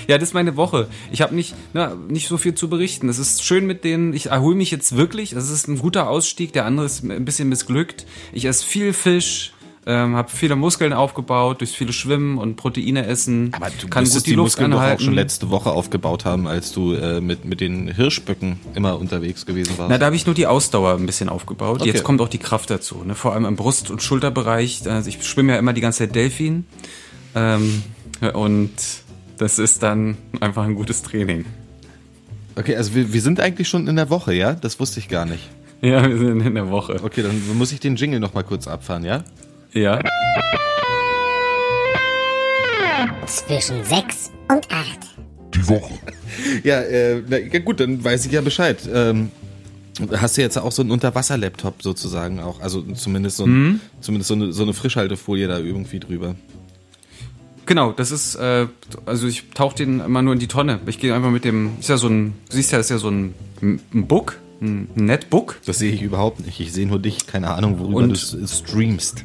ja, 0.08 0.18
das 0.18 0.28
ist 0.30 0.34
meine 0.34 0.56
Woche. 0.56 0.88
Ich 1.12 1.22
habe 1.22 1.34
nicht, 1.34 1.54
na, 1.72 1.94
nicht 2.08 2.28
so 2.28 2.36
viel 2.36 2.54
zu 2.54 2.68
berichten. 2.68 3.08
Es 3.08 3.18
ist 3.18 3.42
schön 3.44 3.66
mit 3.66 3.84
denen. 3.84 4.12
Ich 4.12 4.26
erhole 4.26 4.54
mich 4.56 4.70
jetzt 4.70 4.96
wirklich. 4.96 5.30
Das 5.30 5.48
ist 5.50 5.68
ein 5.68 5.78
guter 5.78 6.08
Ausstieg. 6.08 6.52
Der 6.52 6.64
andere 6.66 6.86
ist 6.86 7.02
ein 7.04 7.24
bisschen 7.24 7.48
missglückt. 7.48 8.06
Ich 8.32 8.44
esse 8.44 8.64
viel 8.64 8.92
Fisch. 8.92 9.52
Ähm, 9.86 10.16
habe 10.16 10.30
viele 10.30 10.56
Muskeln 10.56 10.94
aufgebaut 10.94 11.60
durch 11.60 11.72
viele 11.72 11.92
Schwimmen 11.92 12.38
und 12.38 12.56
Proteine 12.56 13.06
essen. 13.06 13.52
Aber 13.52 13.68
du 13.68 13.86
kann 13.88 14.04
gut 14.04 14.26
die, 14.26 14.30
die 14.30 14.36
Muskeln 14.36 14.70
doch 14.70 14.78
auch 14.78 14.82
anhalten. 14.82 15.04
schon 15.04 15.14
letzte 15.14 15.50
Woche 15.50 15.70
aufgebaut 15.70 16.24
haben, 16.24 16.46
als 16.46 16.72
du 16.72 16.94
äh, 16.94 17.20
mit, 17.20 17.44
mit 17.44 17.60
den 17.60 17.88
Hirschböcken 17.88 18.58
immer 18.74 18.98
unterwegs 18.98 19.44
gewesen 19.44 19.76
warst. 19.76 19.90
Na, 19.90 19.98
da 19.98 20.06
habe 20.06 20.16
ich 20.16 20.24
nur 20.24 20.34
die 20.34 20.46
Ausdauer 20.46 20.94
ein 20.94 21.04
bisschen 21.04 21.28
aufgebaut. 21.28 21.82
Okay. 21.82 21.90
Jetzt 21.90 22.02
kommt 22.02 22.22
auch 22.22 22.28
die 22.28 22.38
Kraft 22.38 22.70
dazu. 22.70 23.02
Ne? 23.04 23.14
Vor 23.14 23.34
allem 23.34 23.44
im 23.44 23.56
Brust- 23.56 23.90
und 23.90 24.02
Schulterbereich. 24.02 24.88
Also 24.88 25.08
ich 25.10 25.22
schwimme 25.22 25.52
ja 25.52 25.58
immer 25.58 25.74
die 25.74 25.82
ganze 25.82 25.98
Zeit 25.98 26.14
Delfin. 26.14 26.64
Ähm, 27.34 27.82
und 28.32 28.70
das 29.36 29.58
ist 29.58 29.82
dann 29.82 30.16
einfach 30.40 30.64
ein 30.64 30.76
gutes 30.76 31.02
Training. 31.02 31.44
Okay, 32.56 32.76
also 32.76 32.94
wir, 32.94 33.12
wir 33.12 33.20
sind 33.20 33.40
eigentlich 33.40 33.68
schon 33.68 33.86
in 33.86 33.96
der 33.96 34.08
Woche, 34.08 34.32
ja? 34.32 34.54
Das 34.54 34.80
wusste 34.80 35.00
ich 35.00 35.08
gar 35.08 35.26
nicht. 35.26 35.50
Ja, 35.82 36.08
wir 36.08 36.16
sind 36.16 36.40
in 36.40 36.54
der 36.54 36.70
Woche. 36.70 37.00
Okay, 37.02 37.22
dann 37.22 37.58
muss 37.58 37.72
ich 37.72 37.80
den 37.80 37.96
Jingle 37.96 38.20
noch 38.20 38.32
mal 38.32 38.44
kurz 38.44 38.66
abfahren, 38.68 39.04
ja? 39.04 39.24
Ja. 39.74 39.98
Zwischen 43.26 43.82
6 43.84 44.30
und 44.50 44.70
8. 44.70 44.98
Die 45.54 45.68
Woche. 45.68 45.94
Ja, 46.62 46.80
äh, 46.80 47.22
na, 47.28 47.38
ja 47.38 47.58
gut, 47.60 47.80
dann 47.80 48.02
weiß 48.02 48.26
ich 48.26 48.32
ja 48.32 48.40
Bescheid. 48.40 48.78
Ähm, 48.92 49.30
hast 50.12 50.36
du 50.36 50.42
jetzt 50.42 50.58
auch 50.58 50.72
so 50.72 50.82
einen 50.82 50.90
Unterwasser-Laptop 50.90 51.82
sozusagen 51.82 52.40
auch? 52.40 52.60
Also 52.60 52.82
zumindest 52.82 53.36
so, 53.38 53.46
ein, 53.46 53.80
zumindest 54.00 54.28
so, 54.28 54.34
eine, 54.34 54.52
so 54.52 54.62
eine 54.62 54.74
Frischhaltefolie 54.74 55.48
da 55.48 55.58
irgendwie 55.58 56.00
drüber. 56.00 56.34
Genau, 57.66 57.92
das 57.92 58.10
ist, 58.10 58.34
äh, 58.34 58.66
also 59.06 59.26
ich 59.26 59.48
tauche 59.54 59.74
den 59.76 60.00
immer 60.00 60.20
nur 60.22 60.34
in 60.34 60.38
die 60.38 60.48
Tonne. 60.48 60.80
Ich 60.86 60.98
gehe 60.98 61.14
einfach 61.14 61.30
mit 61.30 61.44
dem, 61.44 61.70
ist 61.80 61.88
ja 61.88 61.96
so 61.96 62.08
ein, 62.08 62.34
du 62.50 62.56
siehst 62.56 62.72
ja, 62.72 62.78
ist 62.78 62.90
ja 62.90 62.98
so 62.98 63.08
ein, 63.08 63.34
ein 63.62 63.80
Book, 64.06 64.38
ein 64.60 64.88
Netbook. 64.94 65.60
Das 65.64 65.78
sehe 65.78 65.92
ich 65.92 66.02
überhaupt 66.02 66.44
nicht. 66.44 66.60
Ich 66.60 66.72
sehe 66.72 66.86
nur 66.86 66.98
dich, 66.98 67.26
keine 67.26 67.50
Ahnung, 67.52 67.78
worüber 67.78 67.98
Und- 68.00 68.10
du 68.10 68.46
streamst. 68.46 69.24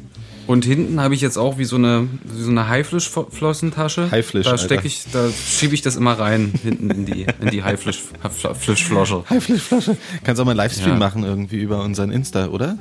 Und 0.50 0.64
hinten 0.64 1.00
habe 1.00 1.14
ich 1.14 1.20
jetzt 1.20 1.36
auch 1.36 1.58
wie 1.58 1.64
so 1.64 1.76
eine, 1.76 2.08
wie 2.24 2.42
so 2.42 2.50
eine 2.50 2.66
Haiflischflossentasche. 2.66 4.10
Haiflisch, 4.10 4.48
Da 4.48 4.58
stecke 4.58 4.84
ich, 4.84 5.04
da 5.12 5.28
schiebe 5.30 5.74
ich 5.76 5.80
das 5.80 5.94
immer 5.94 6.18
rein, 6.18 6.52
hinten 6.64 6.90
in 6.90 7.06
die, 7.06 7.24
in 7.40 7.50
die 7.50 7.62
Haiflischflosche. 7.62 9.22
Flasche. 9.28 9.96
Kannst 10.24 10.40
auch 10.40 10.44
mal 10.44 10.50
einen 10.50 10.56
Livestream 10.56 10.94
Ja. 10.94 10.96
machen 10.96 11.22
irgendwie 11.22 11.58
über 11.60 11.84
unseren 11.84 12.10
Insta, 12.10 12.48
oder? 12.48 12.76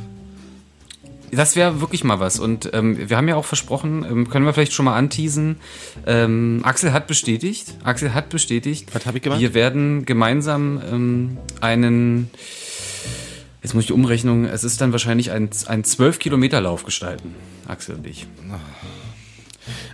Das 1.32 1.56
wäre 1.56 1.80
wirklich 1.80 2.04
mal 2.04 2.20
was. 2.20 2.40
Und 2.40 2.72
ähm, 2.74 3.08
wir 3.08 3.16
haben 3.16 3.28
ja 3.28 3.36
auch 3.36 3.46
versprochen, 3.46 4.04
ähm, 4.04 4.28
können 4.32 4.48
wir 4.48 4.54
vielleicht 4.54 4.74
schon 4.74 4.86
mal 4.86 4.96
anteasen. 4.96 5.58
Ähm, 6.08 6.62
Axel 6.64 6.92
hat 6.92 7.06
bestätigt. 7.06 7.76
Axel 7.84 8.16
hat 8.16 8.30
bestätigt. 8.30 8.88
Was 8.94 9.06
hab 9.06 9.16
ich 9.16 9.22
gemacht? 9.22 9.42
Wir 9.42 9.54
werden 9.54 10.08
gemeinsam 10.08 10.82
ähm, 10.92 11.38
einen. 11.62 12.32
Jetzt 13.62 13.76
muss 13.76 13.84
ich 13.84 13.88
die 13.88 13.94
Umrechnung. 13.94 14.46
Es 14.46 14.64
ist 14.64 14.82
dann 14.82 14.92
wahrscheinlich 14.92 15.30
ein, 15.30 15.52
ein 15.68 15.84
12-Kilometer-Lauf 15.84 16.84
gestalten. 16.84 17.36
Axel 17.70 17.96
und 17.96 18.08
ich. 18.08 18.26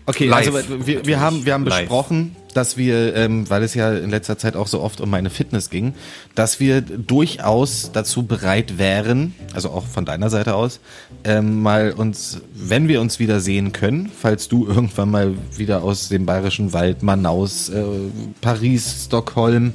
Okay, 0.06 0.28
Live, 0.28 0.54
also 0.54 0.88
wir, 0.88 1.06
wir 1.06 1.20
haben, 1.20 1.46
wir 1.46 1.54
haben 1.54 1.66
Live. 1.66 1.82
besprochen, 1.82 2.36
dass 2.54 2.78
wir, 2.78 3.16
ähm, 3.16 3.50
weil 3.50 3.64
es 3.64 3.74
ja 3.74 3.94
in 3.94 4.10
letzter 4.10 4.38
Zeit 4.38 4.56
auch 4.56 4.68
so 4.68 4.80
oft 4.80 5.02
um 5.02 5.10
meine 5.10 5.30
Fitness 5.30 5.70
ging, 5.70 5.94
dass 6.36 6.60
wir 6.60 6.82
durchaus 6.82 7.92
dazu 7.92 8.24
bereit 8.24 8.78
wären, 8.78 9.34
also 9.54 9.72
auch 9.72 9.86
von 9.86 10.06
deiner 10.06 10.30
Seite 10.30 10.56
aus, 10.56 10.80
ähm, 11.26 11.62
mal 11.62 11.92
uns, 11.92 12.40
wenn 12.54 12.88
wir 12.88 13.02
uns 13.02 13.20
wieder 13.20 13.42
sehen 13.42 13.74
können, 13.74 14.10
falls 14.18 14.48
du 14.48 14.68
irgendwann 14.68 15.12
mal 15.12 15.34
wieder 15.58 15.84
aus 15.84 16.08
dem 16.08 16.26
bayerischen 16.26 16.72
Wald, 16.72 17.04
Manaus, 17.04 17.70
äh, 17.70 17.84
Paris, 18.40 19.06
Stockholm, 19.08 19.74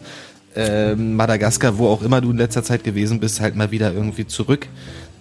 ähm, 0.57 1.17
Madagaskar, 1.17 1.77
wo 1.77 1.89
auch 1.89 2.03
immer 2.03 2.21
du 2.21 2.31
in 2.31 2.39
letzter 2.39 2.63
Zeit 2.63 2.85
gewesen 2.85 3.21
bist, 3.21 3.41
halt 3.41 3.57
mal 3.57 3.71
wieder 3.71 3.93
irgendwie 3.93 4.27
zurück 4.27 4.69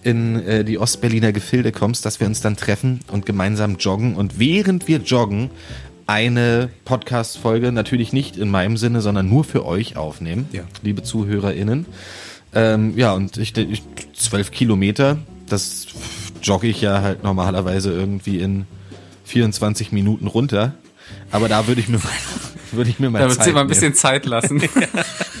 in 0.02 0.36
äh, 0.46 0.64
die 0.64 0.78
Ostberliner 0.78 1.32
Gefilde 1.32 1.72
kommst, 1.72 2.04
dass 2.04 2.20
wir 2.20 2.26
uns 2.26 2.40
dann 2.40 2.56
treffen 2.56 3.00
und 3.12 3.26
gemeinsam 3.26 3.76
joggen 3.76 4.16
und 4.16 4.38
während 4.38 4.88
wir 4.88 4.98
joggen 4.98 5.50
eine 6.06 6.68
Podcast-Folge, 6.84 7.70
natürlich 7.70 8.12
nicht 8.12 8.36
in 8.36 8.50
meinem 8.50 8.76
Sinne, 8.76 9.00
sondern 9.00 9.28
nur 9.28 9.44
für 9.44 9.64
euch 9.64 9.96
aufnehmen, 9.96 10.48
Ja. 10.52 10.62
liebe 10.82 11.02
ZuhörerInnen. 11.02 11.86
Ähm, 12.52 12.94
ja, 12.96 13.12
und 13.12 13.36
ich, 13.36 13.56
ich 13.56 13.82
zwölf 14.14 14.50
Kilometer, 14.50 15.18
das 15.48 15.86
jogge 16.42 16.66
ich 16.66 16.80
ja 16.80 17.00
halt 17.02 17.22
normalerweise 17.22 17.92
irgendwie 17.92 18.40
in 18.40 18.66
24 19.24 19.92
Minuten 19.92 20.26
runter. 20.26 20.74
Aber 21.30 21.48
da 21.48 21.68
würde 21.68 21.80
ich 21.80 21.88
mir 21.88 22.00
würde 22.72 22.90
ich 22.90 22.98
mir 22.98 23.10
mal 23.10 23.20
Da 23.20 23.26
wird 23.28 23.36
Zeit 23.36 23.44
sie 23.46 23.52
mal 23.52 23.60
ein 23.60 23.66
nehmen. 23.66 23.68
bisschen 23.68 23.94
Zeit 23.94 24.26
lassen. 24.26 24.60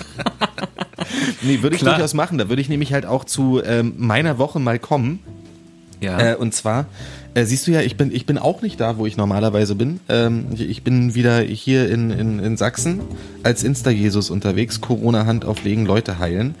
Nee, 1.42 1.62
würde 1.62 1.76
ich 1.76 1.82
Klar. 1.82 1.94
durchaus 1.94 2.14
machen. 2.14 2.38
Da 2.38 2.48
würde 2.48 2.62
ich 2.62 2.68
nämlich 2.68 2.92
halt 2.92 3.06
auch 3.06 3.24
zu 3.24 3.62
ähm, 3.64 3.94
meiner 3.96 4.38
Woche 4.38 4.58
mal 4.58 4.78
kommen. 4.78 5.20
ja. 6.00 6.32
Äh, 6.32 6.36
und 6.36 6.54
zwar, 6.54 6.86
äh, 7.34 7.44
siehst 7.44 7.66
du 7.66 7.70
ja, 7.70 7.80
ich 7.80 7.96
bin, 7.96 8.12
ich 8.12 8.26
bin 8.26 8.38
auch 8.38 8.60
nicht 8.62 8.80
da, 8.80 8.98
wo 8.98 9.06
ich 9.06 9.16
normalerweise 9.16 9.74
bin. 9.74 10.00
Ähm, 10.08 10.46
ich, 10.52 10.62
ich 10.62 10.82
bin 10.82 11.14
wieder 11.14 11.40
hier 11.40 11.88
in, 11.88 12.10
in, 12.10 12.38
in 12.40 12.56
Sachsen 12.56 13.00
als 13.42 13.62
Insta-Jesus 13.62 14.30
unterwegs, 14.30 14.80
Corona-Hand 14.80 15.44
auflegen, 15.44 15.86
Leute 15.86 16.18
heilen. 16.18 16.54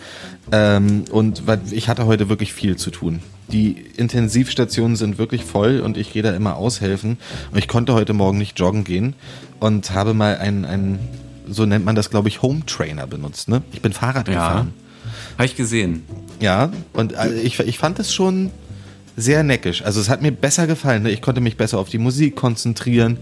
Ähm, 0.52 1.04
und 1.10 1.42
ich 1.70 1.88
hatte 1.88 2.06
heute 2.06 2.28
wirklich 2.28 2.52
viel 2.52 2.76
zu 2.76 2.90
tun. 2.90 3.20
Die 3.52 3.84
Intensivstationen 3.96 4.96
sind 4.96 5.18
wirklich 5.18 5.44
voll 5.44 5.80
und 5.80 5.96
ich 5.96 6.12
gehe 6.12 6.22
da 6.22 6.32
immer 6.34 6.56
aushelfen. 6.56 7.18
Und 7.50 7.58
ich 7.58 7.66
konnte 7.66 7.94
heute 7.94 8.12
Morgen 8.12 8.38
nicht 8.38 8.58
joggen 8.58 8.84
gehen 8.84 9.14
und 9.58 9.90
habe 9.92 10.14
mal 10.14 10.38
einen, 10.38 10.64
einen 10.64 11.00
so 11.50 11.66
nennt 11.66 11.84
man 11.84 11.94
das, 11.94 12.10
glaube 12.10 12.28
ich, 12.28 12.42
Home 12.42 12.64
Trainer 12.66 13.06
benutzt. 13.06 13.48
Ne? 13.48 13.62
Ich 13.72 13.82
bin 13.82 13.92
Fahrrad 13.92 14.28
ja. 14.28 14.34
gefahren. 14.34 14.74
Habe 15.36 15.46
ich 15.46 15.56
gesehen. 15.56 16.04
Ja, 16.40 16.70
und 16.92 17.14
also 17.14 17.34
ich, 17.34 17.58
ich 17.60 17.78
fand 17.78 17.98
es 17.98 18.12
schon 18.12 18.50
sehr 19.16 19.42
neckisch. 19.42 19.82
Also 19.82 20.00
es 20.00 20.08
hat 20.08 20.22
mir 20.22 20.32
besser 20.32 20.66
gefallen. 20.66 21.02
Ne? 21.04 21.10
Ich 21.10 21.22
konnte 21.22 21.40
mich 21.40 21.56
besser 21.56 21.78
auf 21.78 21.88
die 21.88 21.98
Musik 21.98 22.36
konzentrieren. 22.36 23.18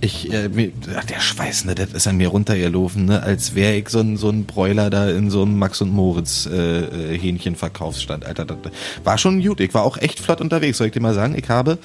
Ich, 0.00 0.32
äh, 0.32 0.48
mir, 0.48 0.72
ach, 0.96 1.04
der 1.04 1.20
Schweiß, 1.20 1.64
ne, 1.64 1.74
das 1.74 1.92
ist 1.92 2.06
an 2.08 2.16
mir 2.16 2.28
runtergelaufen, 2.28 3.04
ne? 3.04 3.22
als 3.22 3.54
wäre 3.54 3.76
ich 3.76 3.88
so 3.88 4.00
ein, 4.00 4.16
so 4.16 4.30
ein 4.30 4.46
Bräuler 4.46 4.90
da 4.90 5.08
in 5.08 5.30
so 5.30 5.42
einem 5.42 5.58
Max 5.58 5.80
und 5.80 5.90
Moritz 5.90 6.46
äh, 6.46 7.14
äh, 7.14 7.18
Hähnchenverkaufsstand. 7.18 8.24
Alter, 8.24 8.44
das 8.46 8.56
war 9.04 9.18
schon 9.18 9.40
gut. 9.40 9.60
Ich 9.60 9.72
war 9.74 9.82
auch 9.82 9.96
echt 9.98 10.18
flott 10.18 10.40
unterwegs, 10.40 10.78
soll 10.78 10.88
ich 10.88 10.92
dir 10.92 11.00
mal 11.00 11.14
sagen. 11.14 11.36
Ich 11.38 11.48
habe 11.48 11.78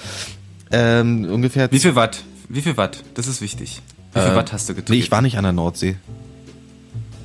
ähm, 0.71 1.25
ungefähr... 1.25 1.71
Wie 1.71 1.79
viel 1.79 1.95
Watt? 1.95 2.23
Wie 2.49 2.61
viel 2.61 2.75
Watt? 2.77 3.03
Das 3.13 3.27
ist 3.27 3.41
wichtig. 3.41 3.81
Wie 4.17 4.21
viel 4.23 4.31
Äh, 4.31 4.35
Watt 4.35 4.53
hast 4.53 4.67
du 4.69 4.73
getrunken? 4.73 4.93
Nee, 4.93 4.99
ich 4.99 5.11
war 5.11 5.21
nicht 5.21 5.37
an 5.37 5.43
der 5.43 5.53
Nordsee. 5.53 5.95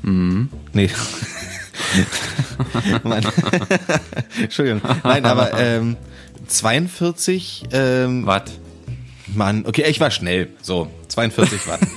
Mhm. 0.02 0.48
Nee. 0.72 0.90
Entschuldigung. 4.40 4.80
Nein, 5.04 5.24
aber 5.24 5.58
ähm, 5.58 5.96
42 6.46 7.64
ähm, 7.72 8.26
Watt. 8.26 8.50
Mann, 9.34 9.64
okay, 9.66 9.84
ich 9.88 10.00
war 10.00 10.10
schnell. 10.10 10.48
So, 10.62 10.90
42 11.08 11.66
Watt. 11.68 11.80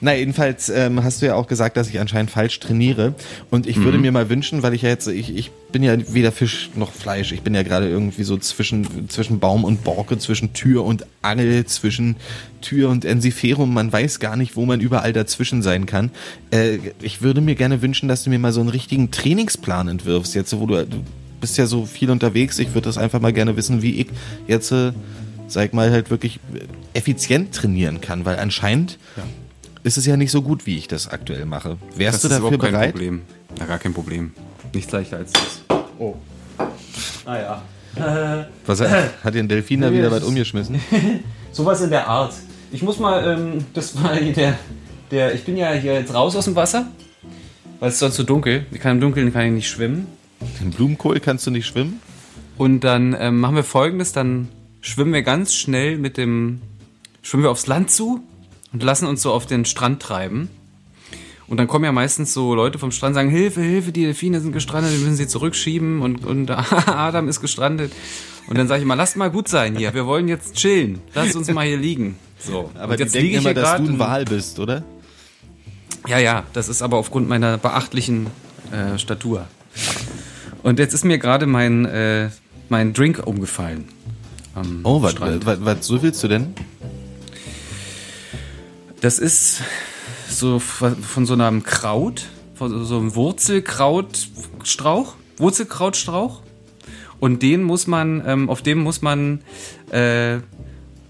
Na, 0.00 0.14
jedenfalls 0.14 0.68
ähm, 0.68 1.02
hast 1.02 1.22
du 1.22 1.26
ja 1.26 1.34
auch 1.34 1.48
gesagt, 1.48 1.76
dass 1.76 1.88
ich 1.88 1.98
anscheinend 1.98 2.30
falsch 2.30 2.60
trainiere. 2.60 3.14
Und 3.50 3.66
ich 3.66 3.82
würde 3.82 3.98
mir 3.98 4.12
mal 4.12 4.28
wünschen, 4.28 4.62
weil 4.62 4.74
ich 4.74 4.82
ja 4.82 4.90
jetzt, 4.90 5.08
ich, 5.08 5.34
ich 5.34 5.50
bin 5.72 5.82
ja 5.82 5.96
weder 6.12 6.30
Fisch 6.30 6.70
noch 6.76 6.92
Fleisch. 6.92 7.32
Ich 7.32 7.42
bin 7.42 7.54
ja 7.54 7.62
gerade 7.64 7.88
irgendwie 7.88 8.22
so 8.22 8.36
zwischen, 8.36 9.08
zwischen 9.08 9.40
Baum 9.40 9.64
und 9.64 9.82
Borke, 9.82 10.16
zwischen 10.18 10.52
Tür 10.52 10.84
und 10.84 11.04
Angel, 11.22 11.64
zwischen 11.66 12.16
Tür 12.60 12.90
und 12.90 13.04
Ensiferum. 13.04 13.74
Man 13.74 13.92
weiß 13.92 14.20
gar 14.20 14.36
nicht, 14.36 14.54
wo 14.54 14.64
man 14.66 14.80
überall 14.80 15.12
dazwischen 15.12 15.62
sein 15.62 15.86
kann. 15.86 16.10
Äh, 16.52 16.78
ich 17.02 17.20
würde 17.20 17.40
mir 17.40 17.56
gerne 17.56 17.82
wünschen, 17.82 18.08
dass 18.08 18.22
du 18.22 18.30
mir 18.30 18.38
mal 18.38 18.52
so 18.52 18.60
einen 18.60 18.70
richtigen 18.70 19.10
Trainingsplan 19.10 19.88
entwirfst. 19.88 20.34
Jetzt, 20.34 20.56
wo 20.56 20.66
du, 20.66 20.86
du 20.86 21.02
bist 21.40 21.58
ja 21.58 21.66
so 21.66 21.86
viel 21.86 22.10
unterwegs. 22.10 22.60
Ich 22.60 22.68
würde 22.68 22.86
das 22.86 22.98
einfach 22.98 23.20
mal 23.20 23.32
gerne 23.32 23.56
wissen, 23.56 23.82
wie 23.82 24.00
ich 24.00 24.06
jetzt, 24.46 24.70
äh, 24.70 24.92
sag 25.48 25.74
mal, 25.74 25.90
halt 25.90 26.10
wirklich 26.10 26.38
effizient 26.94 27.52
trainieren 27.52 28.00
kann. 28.00 28.24
Weil 28.24 28.38
anscheinend 28.38 28.96
ist 29.82 29.96
es 29.98 30.06
ja 30.06 30.16
nicht 30.16 30.30
so 30.30 30.42
gut, 30.42 30.66
wie 30.66 30.76
ich 30.76 30.88
das 30.88 31.08
aktuell 31.08 31.44
mache. 31.46 31.76
Wärst 31.96 32.14
Das 32.16 32.22
du 32.22 32.28
ist 32.28 32.32
dafür 32.34 32.48
überhaupt 32.48 32.62
kein 32.62 32.72
bereit? 32.72 32.90
Problem. 32.92 33.22
Ja, 33.58 33.66
gar 33.66 33.78
kein 33.78 33.94
Problem. 33.94 34.32
Nichts 34.74 34.92
leichter 34.92 35.18
als 35.18 35.32
das. 35.32 35.62
Oh. 35.98 36.14
Ah 37.24 37.36
ja. 37.38 37.62
Was 38.66 38.80
hat, 38.80 39.24
hat 39.24 39.34
dir 39.34 39.40
ein 39.40 39.48
Delfin 39.48 39.80
da 39.80 39.92
wieder 39.92 40.10
was 40.10 40.20
ist- 40.22 40.28
umgeschmissen? 40.28 40.80
Sowas 41.52 41.80
in 41.80 41.90
der 41.90 42.06
Art. 42.06 42.34
Ich 42.70 42.82
muss 42.82 42.98
mal, 42.98 43.26
ähm, 43.38 43.64
das 43.74 44.00
war 44.02 44.14
der, 44.14 44.58
der, 45.10 45.34
ich 45.34 45.44
bin 45.44 45.56
ja 45.56 45.72
hier 45.72 45.94
jetzt 45.94 46.12
raus 46.14 46.36
aus 46.36 46.44
dem 46.44 46.54
Wasser, 46.54 46.86
weil 47.80 47.88
es 47.88 47.94
ist 47.94 48.00
sonst 48.00 48.16
so 48.16 48.22
dunkel. 48.24 48.66
Ich 48.70 48.80
kann 48.80 48.96
im 48.96 49.00
Dunkeln 49.00 49.32
kann 49.32 49.46
ich 49.46 49.52
nicht 49.52 49.68
schwimmen. 49.70 50.06
Den 50.60 50.70
Blumenkohl 50.70 51.18
kannst 51.20 51.46
du 51.46 51.50
nicht 51.50 51.66
schwimmen? 51.66 52.00
Und 52.58 52.80
dann 52.80 53.16
ähm, 53.18 53.40
machen 53.40 53.56
wir 53.56 53.64
folgendes, 53.64 54.12
dann 54.12 54.48
schwimmen 54.80 55.12
wir 55.12 55.22
ganz 55.22 55.54
schnell 55.54 55.96
mit 55.98 56.16
dem, 56.18 56.60
schwimmen 57.22 57.44
wir 57.44 57.50
aufs 57.50 57.66
Land 57.66 57.90
zu 57.90 58.20
und 58.72 58.82
lassen 58.82 59.06
uns 59.06 59.22
so 59.22 59.32
auf 59.32 59.46
den 59.46 59.64
Strand 59.64 60.00
treiben. 60.02 60.48
Und 61.46 61.56
dann 61.56 61.66
kommen 61.66 61.84
ja 61.86 61.92
meistens 61.92 62.34
so 62.34 62.54
Leute 62.54 62.78
vom 62.78 62.90
Strand 62.92 63.12
und 63.12 63.14
sagen, 63.14 63.30
Hilfe, 63.30 63.62
Hilfe, 63.62 63.90
die 63.90 64.02
Delfine 64.04 64.40
sind 64.40 64.52
gestrandet, 64.52 64.92
wir 64.92 64.98
müssen 64.98 65.16
sie 65.16 65.26
zurückschieben 65.26 66.02
und, 66.02 66.24
und 66.26 66.50
Adam 66.86 67.28
ist 67.28 67.40
gestrandet. 67.40 67.92
Und 68.48 68.58
dann 68.58 68.68
sage 68.68 68.80
ich 68.82 68.86
mal, 68.86 68.94
lasst 68.94 69.16
mal 69.16 69.30
gut 69.30 69.48
sein 69.48 69.74
hier, 69.76 69.94
wir 69.94 70.06
wollen 70.06 70.28
jetzt 70.28 70.54
chillen, 70.56 71.00
lasst 71.14 71.36
uns 71.36 71.50
mal 71.50 71.66
hier 71.66 71.78
liegen. 71.78 72.16
So. 72.38 72.70
Aber 72.74 72.92
und 72.92 73.00
jetzt 73.00 73.14
liege 73.14 73.28
ich 73.28 73.34
immer, 73.34 73.50
hier 73.50 73.54
dass 73.54 73.76
du 73.76 73.82
ein 73.84 73.86
in- 73.86 73.98
Wal 73.98 74.24
bist, 74.24 74.58
oder? 74.58 74.84
Ja, 76.06 76.18
ja, 76.18 76.44
das 76.52 76.68
ist 76.68 76.82
aber 76.82 76.96
aufgrund 76.98 77.28
meiner 77.28 77.58
beachtlichen 77.58 78.28
äh, 78.70 78.98
Statur. 78.98 79.46
Und 80.62 80.78
jetzt 80.78 80.92
ist 80.94 81.04
mir 81.04 81.18
gerade 81.18 81.46
mein, 81.46 81.84
äh, 81.86 82.28
mein 82.68 82.92
Drink 82.92 83.22
umgefallen. 83.26 83.84
Oh, 84.82 85.00
was, 85.02 85.12
Strand. 85.12 85.46
was, 85.46 85.58
was, 85.64 85.86
so 85.86 86.02
willst 86.02 86.22
du 86.22 86.28
denn? 86.28 86.54
Das 89.00 89.18
ist 89.18 89.62
so 90.28 90.58
von 90.58 91.26
so 91.26 91.34
einem 91.34 91.62
Kraut, 91.62 92.26
von 92.54 92.84
so 92.84 92.98
einem 92.98 93.14
Wurzelkrautstrauch, 93.14 95.14
Wurzelkrautstrauch. 95.36 96.42
Und 97.20 97.42
den 97.42 97.62
muss 97.64 97.86
man, 97.86 98.22
ähm, 98.26 98.50
auf 98.50 98.62
dem 98.62 98.78
muss 98.78 99.02
man 99.02 99.40
äh, 99.90 100.36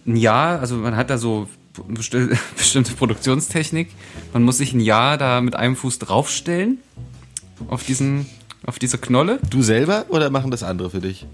ein 0.07 0.17
Jahr, 0.17 0.61
also 0.61 0.77
man 0.77 0.97
hat 0.97 1.11
da 1.11 1.19
so 1.19 1.49
besti- 1.77 2.37
bestimmte 2.57 2.95
Produktionstechnik. 2.95 3.91
Man 4.33 4.43
muss 4.43 4.59
sich 4.59 4.73
ein 4.73 4.81
Jahr 4.81 5.19
da 5.19 5.41
mit 5.41 5.55
einem 5.57 5.77
Fuß 5.77 5.99
draufstellen 5.99 6.79
auf 7.69 7.85
diesen, 7.85 8.27
auf 8.67 8.79
diese 8.79 8.99
Knolle. 8.99 9.39
Du 9.51 9.63
selber 9.63 10.07
oder 10.09 10.31
machen 10.31 10.51
das 10.51 10.63
andere 10.63 10.91
für 10.91 11.01
dich? 11.01 11.27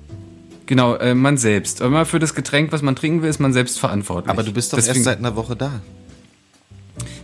Genau, 0.66 0.94
äh, 0.96 1.14
man 1.14 1.36
selbst. 1.36 1.80
Immer 1.80 2.06
für 2.06 2.18
das 2.18 2.34
Getränk, 2.34 2.72
was 2.72 2.82
man 2.82 2.96
trinken 2.96 3.22
will, 3.22 3.28
ist 3.30 3.38
man 3.38 3.52
selbst 3.52 3.78
verantwortlich. 3.78 4.30
Aber 4.30 4.42
du 4.42 4.52
bist 4.52 4.72
doch 4.72 4.78
Deswegen- 4.78 4.96
erst 4.96 5.04
seit 5.04 5.18
einer 5.18 5.36
Woche 5.36 5.54
da. 5.56 5.82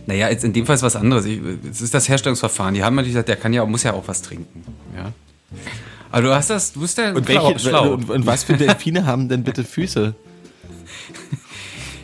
Naja, 0.07 0.29
jetzt 0.29 0.43
in 0.43 0.53
dem 0.53 0.65
Fall 0.65 0.75
ist 0.75 0.83
was 0.83 0.95
anderes. 0.95 1.25
Ich, 1.25 1.39
es 1.69 1.81
ist 1.81 1.93
das 1.93 2.09
Herstellungsverfahren. 2.09 2.73
Die 2.73 2.83
haben 2.83 2.95
natürlich 2.95 3.13
gesagt, 3.13 3.29
der 3.29 3.35
kann 3.35 3.53
ja, 3.53 3.65
muss 3.65 3.83
ja 3.83 3.93
auch 3.93 4.07
was 4.07 4.21
trinken. 4.21 4.63
Ja. 4.95 5.11
Aber 6.11 6.21
du 6.23 6.35
hast 6.35 6.49
das, 6.49 6.73
du 6.73 6.81
bist 6.81 6.97
ja 6.97 7.11
Und, 7.13 7.27
welche, 7.27 7.59
schlau. 7.59 7.93
und, 7.93 8.09
und 8.09 8.25
was 8.25 8.43
für 8.43 8.53
Delfine 8.53 9.05
haben 9.05 9.29
denn 9.29 9.43
bitte 9.43 9.63
Füße? 9.63 10.13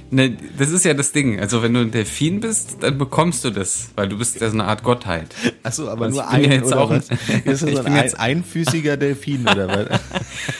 Ne, 0.10 0.38
das 0.58 0.70
ist 0.70 0.86
ja 0.86 0.94
das 0.94 1.12
Ding. 1.12 1.38
Also 1.42 1.62
wenn 1.62 1.74
du 1.74 1.82
ein 1.82 1.92
Delfin 1.92 2.40
bist, 2.40 2.78
dann 2.80 2.98
bekommst 2.98 3.44
du 3.44 3.50
das, 3.50 3.90
weil 3.98 4.08
du 4.08 4.18
bist 4.18 4.40
ja 4.40 4.48
so 4.50 4.54
eine 4.54 4.64
Art 4.64 4.82
Gottheit. 4.84 5.28
Achso, 5.64 5.90
aber 5.90 6.06
Also 6.06 6.22
nur 6.22 6.32
bin 6.32 6.44
ja 6.44 6.48
ein 6.48 6.52
jetzt 6.54 6.68
oder 6.68 6.80
auch 6.80 6.90
was? 6.92 7.10
ein- 7.30 7.44
Ist 7.44 7.64
das 7.64 7.70
Ich 7.70 7.76
so 7.76 7.84
bin 7.84 7.92
ein, 7.94 8.04
jetzt- 8.04 8.18
einfüßiger 8.18 8.96
Delfin 8.96 9.42
oder 9.42 9.68
was? 9.68 10.00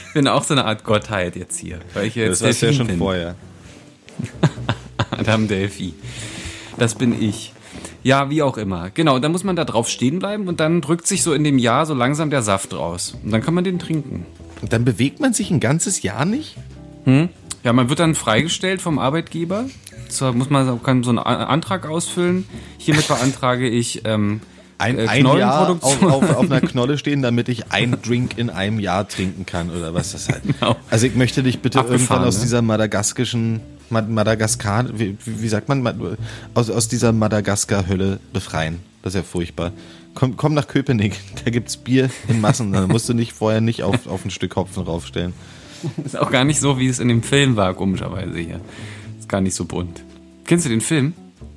Ich 0.08 0.14
bin 0.14 0.28
auch 0.28 0.44
so 0.44 0.54
eine 0.56 0.66
Art 0.66 0.84
Gottheit 0.84 1.36
jetzt 1.36 1.60
hier. 1.60 1.80
Weil 1.94 2.08
ich 2.08 2.16
jetzt 2.16 2.42
Das 2.42 2.60
du 2.60 2.66
ja 2.66 2.72
Delfin 2.72 2.78
schon 2.78 2.88
bin. 2.88 2.98
vorher. 2.98 3.36
Adam 5.12 5.48
Delphi. 5.48 5.94
Das 6.78 6.96
bin 6.96 7.20
ich. 7.22 7.54
Ja, 8.04 8.30
wie 8.30 8.42
auch 8.42 8.58
immer. 8.58 8.90
Genau, 8.92 9.20
dann 9.20 9.32
muss 9.32 9.44
man 9.44 9.56
da 9.56 9.66
drauf 9.66 9.90
stehen 9.90 10.20
bleiben 10.20 10.48
und 10.48 10.60
dann 10.60 10.82
drückt 10.82 11.08
sich 11.08 11.24
so 11.24 11.34
in 11.34 11.44
dem 11.44 11.58
Jahr 11.58 11.86
so 11.86 11.94
langsam 11.94 12.30
der 12.30 12.42
Saft 12.42 12.74
raus. 12.74 13.16
Und 13.24 13.32
dann 13.32 13.42
kann 13.42 13.54
man 13.54 13.64
den 13.64 13.80
trinken. 13.80 14.26
Und 14.62 14.74
dann 14.74 14.86
bewegt 14.86 15.20
man 15.20 15.34
sich 15.34 15.52
ein 15.52 15.60
ganzes 15.60 16.02
Jahr 16.02 16.26
nicht? 16.26 16.56
Ja, 17.64 17.74
man 17.74 17.90
wird 17.90 18.00
dann 18.00 18.16
freigestellt 18.16 18.82
vom 18.82 19.00
Arbeitgeber. 19.00 19.66
So 20.10 20.32
muss 20.34 20.50
man 20.50 20.82
kann 20.84 21.04
so 21.04 21.10
einen 21.10 21.20
Antrag 21.20 21.88
ausfüllen. 21.88 22.48
Hiermit 22.78 23.08
beantrage 23.08 23.68
ich 23.68 24.02
ähm, 24.06 24.42
Ein, 24.78 24.98
äh, 24.98 25.08
ein 25.08 25.26
Jahr 25.26 25.70
auf, 25.70 26.04
auf, 26.04 26.30
auf 26.36 26.52
einer 26.52 26.62
Knolle 26.68 26.98
stehen, 26.98 27.22
damit 27.22 27.50
ich 27.50 27.72
ein 27.72 27.98
Drink 28.02 28.38
in 28.38 28.50
einem 28.50 28.80
Jahr 28.80 29.08
trinken 29.08 29.46
kann 29.46 29.70
oder 29.70 29.94
was 29.94 30.14
das 30.14 30.30
halt. 30.30 30.44
Genau. 30.44 30.76
Also 30.90 31.08
ich 31.08 31.16
möchte 31.16 31.44
dich 31.44 31.60
bitte 31.60 31.80
Abgefahren, 31.80 32.00
irgendwann 32.02 32.28
aus 32.28 32.38
ne? 32.38 32.44
dieser 32.44 32.62
madagaskischen 32.62 33.54
Ma- 33.56 33.62
Madagaskar, 33.90 34.86
wie, 35.00 35.18
wie 35.26 35.48
sagt 35.48 35.70
man, 35.70 35.82
Ma- 35.82 35.94
aus, 36.54 36.70
aus 36.70 36.88
dieser 36.88 37.12
Madagaskar-Hölle 37.14 38.20
befreien. 38.34 38.80
Das 39.04 39.14
ist 39.14 39.18
ja 39.18 39.24
furchtbar. 39.24 39.72
Komm, 40.14 40.36
komm 40.36 40.54
nach 40.54 40.68
Köpenick, 40.68 41.16
da 41.46 41.52
gibt's 41.52 41.78
Bier 41.78 42.10
in 42.28 42.42
Massen, 42.42 42.74
da 42.74 42.88
musst 42.88 43.08
du 43.08 43.14
nicht 43.14 43.34
vorher 43.34 43.62
nicht 43.62 43.84
auf, 43.84 44.08
auf 44.08 44.26
ein 44.26 44.32
Stück 44.32 44.56
Hopfen 44.56 44.84
raufstellen. 44.84 45.34
Ist 46.06 46.18
auch 46.18 46.32
gar 46.32 46.44
nicht 46.44 46.60
so, 46.60 46.80
wie 46.80 46.88
es 46.88 47.00
in 47.00 47.08
dem 47.08 47.22
Film 47.24 47.56
war, 47.56 47.74
komischerweise 47.76 48.38
hier. 48.40 48.60
Ist 49.20 49.30
gar 49.30 49.42
nicht 49.42 49.54
so 49.56 49.66
bunt. 49.66 50.02
Kennst 50.46 50.66
du 50.66 50.70
den 50.70 50.82
Film? 50.82 51.14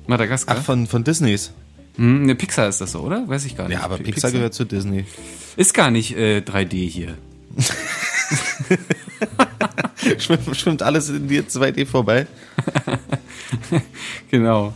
Madagaskar? 0.07 0.57
Ach, 0.59 0.63
von, 0.63 0.85
von 0.87 1.03
Disneys. 1.03 1.51
Hm, 1.97 2.25
ne, 2.27 2.35
Pixar 2.35 2.69
ist 2.69 2.79
das 2.81 2.91
so, 2.91 2.99
oder? 2.99 3.27
Weiß 3.27 3.45
ich 3.45 3.57
gar 3.57 3.67
nicht. 3.67 3.77
Ja, 3.79 3.83
aber 3.83 3.97
Pi- 3.97 4.03
Pixar 4.03 4.31
gehört 4.31 4.53
zu 4.53 4.63
Disney. 4.65 5.05
Ist 5.57 5.73
gar 5.73 5.89
nicht 5.91 6.15
äh, 6.15 6.37
3D 6.45 6.87
hier. 6.87 7.17
Schwimmt, 10.17 10.55
schwimmt 10.57 10.81
alles 10.81 11.09
in 11.09 11.27
dir 11.27 11.43
2D 11.43 11.85
vorbei? 11.85 12.27
Genau. 14.29 14.73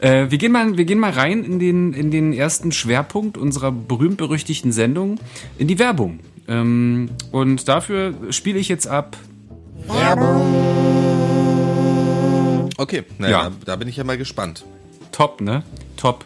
Äh, 0.00 0.26
wir, 0.30 0.38
gehen 0.38 0.52
mal, 0.52 0.76
wir 0.76 0.84
gehen 0.84 0.98
mal 0.98 1.12
rein 1.12 1.44
in 1.44 1.58
den, 1.58 1.92
in 1.94 2.10
den 2.10 2.32
ersten 2.32 2.72
Schwerpunkt 2.72 3.38
unserer 3.38 3.72
berühmt-berüchtigten 3.72 4.70
Sendung, 4.70 5.18
in 5.56 5.66
die 5.66 5.78
Werbung. 5.78 6.20
Ähm, 6.46 7.10
und 7.32 7.68
dafür 7.68 8.14
spiele 8.30 8.58
ich 8.58 8.68
jetzt 8.68 8.86
ab. 8.86 9.16
Okay, 12.76 13.04
na, 13.18 13.30
Ja. 13.30 13.42
Da, 13.44 13.52
da 13.64 13.76
bin 13.76 13.88
ich 13.88 13.96
ja 13.96 14.04
mal 14.04 14.18
gespannt. 14.18 14.64
Top, 15.10 15.40
ne? 15.40 15.62
Top. 15.96 16.24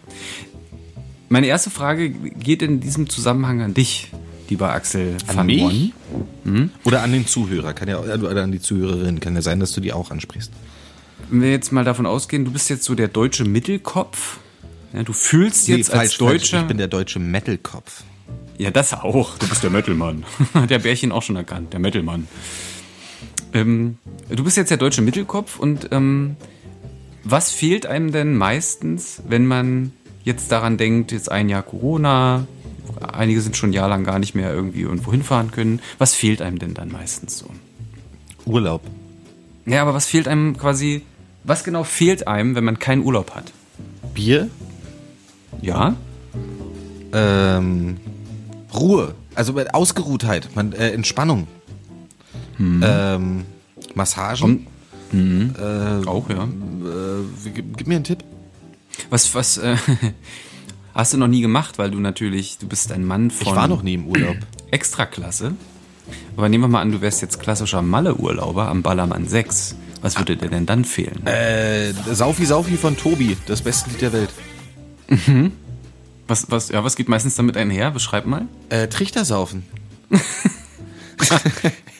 Meine 1.29 1.47
erste 1.47 1.71
Frage 1.71 2.11
geht 2.11 2.63
in 2.63 2.81
diesem 2.81 3.09
Zusammenhang 3.09 3.63
an 3.63 3.75
dich, 3.75 4.11
lieber 4.53 4.73
Axel 4.73 5.17
An 5.27 5.37
van 5.37 5.47
mich? 5.47 5.93
Bonn. 6.45 6.71
Oder 6.85 7.03
an 7.03 7.13
den 7.13 7.27
Zuhörer, 7.27 7.73
kann 7.73 7.89
ja, 7.89 7.99
oder 7.99 8.43
an 8.43 8.53
die 8.53 8.61
Zuhörerin, 8.61 9.19
kann 9.21 9.35
ja 9.35 9.43
sein, 9.43 9.61
dass 9.61 9.73
du 9.73 9.81
die 9.81 9.93
auch 9.93 10.11
ansprichst. 10.11 10.53
Wenn 11.31 11.41
wir 11.41 11.51
jetzt 11.51 11.73
mal 11.73 11.85
davon 11.85 12.05
ausgehen, 12.05 12.45
du 12.45 12.51
bist 12.51 12.69
jetzt 12.69 12.85
so 12.85 12.95
der 12.95 13.09
deutsche 13.09 13.45
Mittelkopf. 13.45 14.39
Ja, 14.93 15.03
du 15.03 15.15
fühlst 15.15 15.69
jetzt 15.69 15.91
als 15.93 16.19
Deutscher. 16.19 16.61
Ich 16.61 16.67
bin 16.67 16.77
der 16.77 16.89
deutsche 16.89 17.19
Metalkopf. 17.19 18.03
Ja, 18.59 18.71
das 18.71 18.93
auch. 18.93 19.39
Du 19.39 19.49
bist 19.49 19.63
der 19.63 19.71
Metalmann. 19.71 20.25
der 20.69 20.79
Bärchen 20.79 21.13
auch 21.13 21.23
schon 21.23 21.37
erkannt, 21.37 21.73
der 21.73 21.81
Metalmann. 21.81 22.29
Ähm, 23.55 23.97
du 24.29 24.45
bist 24.45 24.59
jetzt 24.59 24.71
der 24.71 24.77
deutsche 24.77 25.01
Mittelkopf 25.01 25.59
und 25.59 25.89
ähm, 25.93 26.37
was 27.25 27.51
fehlt 27.51 27.87
einem 27.87 28.13
denn 28.13 28.37
meistens, 28.37 29.23
wenn 29.27 29.47
man 29.47 29.93
jetzt 30.25 30.53
daran 30.53 30.77
denkt, 30.77 31.13
jetzt 31.13 31.31
ein 31.31 31.49
Jahr 31.49 31.63
Corona, 31.63 32.47
einige 33.01 33.41
sind 33.41 33.57
schon 33.57 33.73
jahrelang 33.73 34.05
gar 34.05 34.19
nicht 34.19 34.35
mehr 34.35 34.53
irgendwie 34.53 34.83
irgendwo 34.83 35.13
hinfahren 35.13 35.51
können. 35.51 35.81
Was 35.99 36.15
fehlt 36.15 36.43
einem 36.43 36.59
denn 36.59 36.75
dann 36.75 36.91
meistens 36.91 37.39
so? 37.39 37.47
Urlaub. 38.45 38.83
Ja, 39.67 39.83
aber 39.83 39.95
was 39.95 40.07
fehlt 40.07 40.29
einem 40.29 40.57
quasi, 40.57 41.03
was 41.45 41.65
genau 41.65 41.85
fehlt 41.85 42.27
einem, 42.27 42.55
wenn 42.55 42.65
man 42.65 42.79
keinen 42.79 43.03
Urlaub 43.05 43.35
hat? 43.35 43.53
Bier. 44.15 44.49
Ja? 45.61 45.95
Ähm, 47.13 47.99
Ruhe. 48.75 49.15
Also 49.35 49.59
äh, 49.59 49.67
Ausgeruhtheit, 49.73 50.51
man, 50.55 50.73
äh, 50.73 50.91
Entspannung. 50.91 51.47
Ähm, 52.59 53.45
Massagen. 53.95 54.67
Auch, 56.07 56.31
ja. 56.31 56.45
Äh, 56.45 57.51
gib, 57.55 57.77
gib 57.77 57.87
mir 57.87 57.97
einen 57.97 58.05
Tipp. 58.05 58.25
Was, 59.11 59.35
was, 59.35 59.59
äh, 59.59 59.77
hast 60.95 61.13
du 61.13 61.19
noch 61.19 61.29
nie 61.29 61.41
gemacht, 61.41 61.79
weil 61.79 61.91
du 61.91 61.99
natürlich, 62.01 62.59
du 62.59 62.67
bist 62.69 62.93
ein 62.93 63.05
Mann 63.05 63.31
von 63.31 63.47
Ich 63.47 63.55
war 63.55 63.69
noch 63.69 63.83
nie 63.83 63.95
im 63.95 64.07
Urlaub. 64.07 64.37
Extraklasse. 64.71 65.53
Aber 66.37 66.49
nehmen 66.49 66.65
wir 66.65 66.69
mal 66.69 66.81
an, 66.83 66.93
du 66.93 67.01
wärst 67.01 67.23
jetzt 67.23 67.41
klassischer 67.41 67.81
Malle-Urlauber 67.83 68.69
am 68.69 68.83
Ballermann 68.83 69.29
6. 69.29 69.77
Was 70.03 70.19
würde 70.19 70.37
dir 70.37 70.49
denn 70.49 70.67
dann 70.67 70.85
fehlen? 70.85 71.25
Äh, 71.27 71.93
Saufi 72.13 72.45
Saufi 72.45 72.77
von 72.77 72.97
Tobi, 72.97 73.37
das 73.47 73.63
beste 73.63 73.89
Lied 73.91 74.01
der 74.03 74.13
Welt. 74.13 74.31
Was, 76.27 76.51
was, 76.51 76.71
ja, 76.71 76.83
was 76.83 76.97
geht 76.97 77.09
meistens 77.09 77.35
damit 77.37 77.57
einher? 77.57 77.91
Beschreib 77.93 78.27
mal. 78.27 78.47
Äh, 78.69 78.89
Trichtersaufen. 78.89 79.63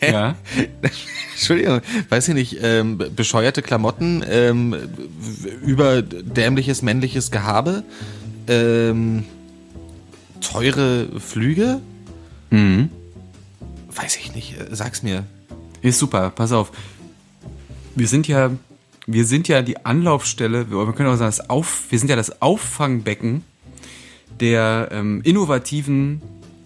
Ja. 0.01 0.35
Entschuldigung, 1.35 1.81
weiß 2.09 2.29
ich 2.29 2.35
nicht, 2.35 2.59
ähm, 2.61 2.99
be- 2.99 3.09
bescheuerte 3.09 3.63
Klamotten, 3.63 4.25
ähm, 4.29 4.73
w- 4.75 5.49
überdämliches 5.65 6.83
männliches 6.83 7.31
Gehabe, 7.31 7.85
ähm, 8.49 9.25
teure 10.41 11.21
Flüge? 11.21 11.81
Mhm. 12.51 12.91
Weiß 13.95 14.17
ich 14.17 14.35
nicht, 14.35 14.59
äh, 14.59 14.75
sag's 14.75 15.03
mir. 15.03 15.25
Ist 15.83 15.99
super, 15.99 16.31
pass 16.31 16.53
auf. 16.53 16.73
Wir 17.95 18.09
sind 18.09 18.27
ja, 18.29 18.51
wir 19.07 19.27
sind 19.27 19.49
ja 19.49 19.63
die 19.63 19.85
Anlaufstelle, 19.85 20.71
wir 20.71 20.87
wir 20.87 20.93
können 20.93 21.09
auch 21.09 21.17
sagen, 21.17 21.35
das 21.37 21.51
Auf, 21.51 21.87
wir 21.91 21.99
sind 21.99 22.09
ja 22.09 22.17
das 22.17 22.41
Auffangbecken 22.41 23.45
der 24.41 24.89
ähm, 24.93 25.21
innovativen 25.25 26.23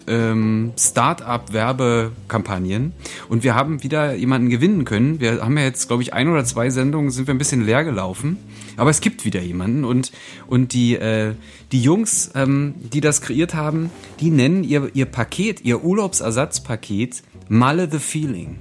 ähm, 0.07 0.71
Start-up-Werbekampagnen. 0.77 2.93
Und 3.29 3.43
wir 3.43 3.55
haben 3.55 3.83
wieder 3.83 4.15
jemanden 4.15 4.49
gewinnen 4.49 4.85
können. 4.85 5.19
Wir 5.19 5.41
haben 5.41 5.57
ja 5.57 5.65
jetzt, 5.65 5.87
glaube 5.87 6.03
ich, 6.03 6.13
ein 6.13 6.29
oder 6.29 6.45
zwei 6.45 6.69
Sendungen 6.69 7.11
sind 7.11 7.27
wir 7.27 7.33
ein 7.33 7.37
bisschen 7.37 7.65
leer 7.65 7.83
gelaufen. 7.83 8.37
Aber 8.77 8.91
es 8.91 9.01
gibt 9.01 9.25
wieder 9.25 9.41
jemanden. 9.41 9.83
Und, 9.83 10.11
und 10.47 10.73
die, 10.73 10.95
äh, 10.95 11.33
die 11.71 11.81
Jungs, 11.81 12.31
ähm, 12.35 12.75
die 12.93 13.01
das 13.01 13.21
kreiert 13.21 13.53
haben, 13.53 13.89
die 14.19 14.29
nennen 14.29 14.63
ihr, 14.63 14.91
ihr 14.93 15.05
Paket, 15.05 15.61
ihr 15.65 15.83
Urlaubsersatzpaket 15.83 17.23
Malle 17.49 17.89
the 17.91 17.99
Feeling. 17.99 18.57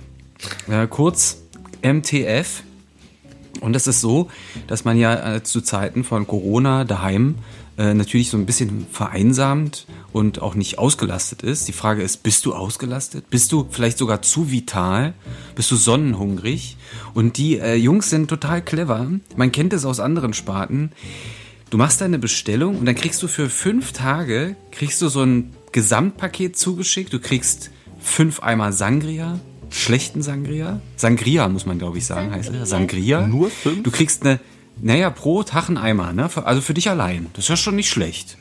Äh, 0.69 0.87
kurz 0.87 1.43
MTF. 1.83 2.63
Und 3.61 3.73
das 3.73 3.87
ist 3.87 4.01
so, 4.01 4.31
dass 4.67 4.85
man 4.85 4.99
ja 4.99 5.37
äh, 5.37 5.43
zu 5.43 5.61
Zeiten 5.61 6.05
von 6.05 6.27
Corona 6.27 6.85
daheim 6.85 7.37
äh, 7.79 7.95
natürlich 7.95 8.31
so 8.31 8.37
ein 8.37 8.47
bisschen 8.47 8.87
vereinsamt 8.91 9.87
und 10.13 10.41
auch 10.41 10.55
nicht 10.55 10.79
ausgelastet 10.79 11.43
ist. 11.43 11.69
Die 11.69 11.73
Frage 11.73 12.03
ist, 12.03 12.23
bist 12.23 12.47
du 12.47 12.55
ausgelastet? 12.55 13.29
Bist 13.29 13.53
du 13.53 13.67
vielleicht 13.71 13.99
sogar 13.99 14.23
zu 14.23 14.51
vital? 14.51 15.15
Bist 15.55 15.71
du 15.71 15.77
sonnenhungrig? 15.77 16.77
Und 17.15 17.37
die 17.37 17.59
äh, 17.59 17.75
Jungs 17.75 18.11
sind 18.11 18.29
total 18.29 18.63
clever. 18.63 19.11
Man 19.37 19.53
kennt 19.53 19.73
es 19.73 19.85
aus 19.85 20.01
anderen 20.01 20.33
Sparten. 20.33 20.93
Du 21.69 21.79
machst 21.79 22.01
deine 22.01 22.19
Bestellung 22.19 22.79
und 22.79 22.87
dann 22.87 22.95
kriegst 22.95 23.23
du 23.23 23.29
für 23.29 23.51
fünf 23.51 23.93
Tage, 23.93 24.57
kriegst 24.71 25.03
du 25.03 25.09
so 25.09 25.23
ein 25.23 25.53
Gesamtpaket 25.73 26.57
zugeschickt. 26.57 27.13
Du 27.13 27.19
kriegst 27.19 27.71
fünf 28.01 28.41
Eimer 28.41 28.73
Sangria, 28.73 29.41
schlechten 29.69 30.23
Sangria. 30.23 30.81
Sangria 30.97 31.49
muss 31.49 31.67
man, 31.67 31.79
glaube 31.79 31.99
ich, 31.99 32.07
sagen, 32.07 32.31
heißt 32.31 32.53
er. 32.55 32.65
Sangria. 32.67 33.27
Nur 33.27 33.51
fünf? 33.51 33.83
Du 33.83 33.91
kriegst 33.91 34.25
eine, 34.25 34.41
naja, 34.81 35.11
pro 35.11 35.43
Tag 35.43 35.69
ein 35.69 35.79
Eimer, 35.79 36.13
ne? 36.13 36.29
Also 36.45 36.61
für 36.61 36.75
dich 36.75 36.89
allein. 36.91 37.27
Das 37.33 37.45
ist 37.45 37.49
ja 37.49 37.57
schon 37.57 37.77
nicht 37.77 37.91
schlecht. 37.91 38.37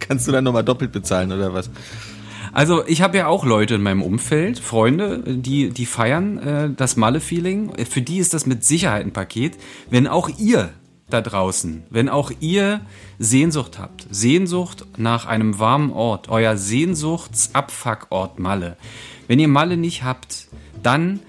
kannst 0.01 0.27
du 0.27 0.33
dann 0.33 0.45
nochmal 0.45 0.65
doppelt 0.65 0.93
bezahlen 0.93 1.31
oder 1.31 1.53
was? 1.53 1.69
Also 2.59 2.85
ich 2.89 3.03
habe 3.03 3.19
ja 3.19 3.29
auch 3.29 3.45
Leute 3.45 3.77
in 3.77 3.83
meinem 3.83 4.03
Umfeld, 4.03 4.59
Freunde, 4.59 5.23
die, 5.25 5.71
die 5.71 5.87
feiern 5.87 6.39
äh, 6.39 6.71
das 6.77 6.97
Malle-Feeling. 6.97 7.71
Für 7.89 8.03
die 8.03 8.19
ist 8.19 8.35
das 8.35 8.47
mit 8.47 8.65
Sicherheit 8.65 9.07
ein 9.07 9.13
Paket. 9.13 9.57
Wenn 9.91 10.09
auch 10.09 10.29
ihr 10.41 10.71
da 11.09 11.21
draußen, 11.21 11.85
wenn 11.89 12.09
auch 12.09 12.33
ihr 12.41 12.81
Sehnsucht 13.21 13.79
habt, 13.79 14.09
Sehnsucht 14.11 14.87
nach 14.97 15.25
einem 15.27 15.61
warmen 15.61 15.93
Ort, 15.93 16.31
euer 16.31 16.57
Sehnsuchtsabfuckort 16.57 18.41
Malle. 18.41 18.77
Wenn 19.29 19.39
ihr 19.39 19.47
Malle 19.47 19.77
nicht 19.77 20.03
habt, 20.03 20.49
dann 20.83 21.21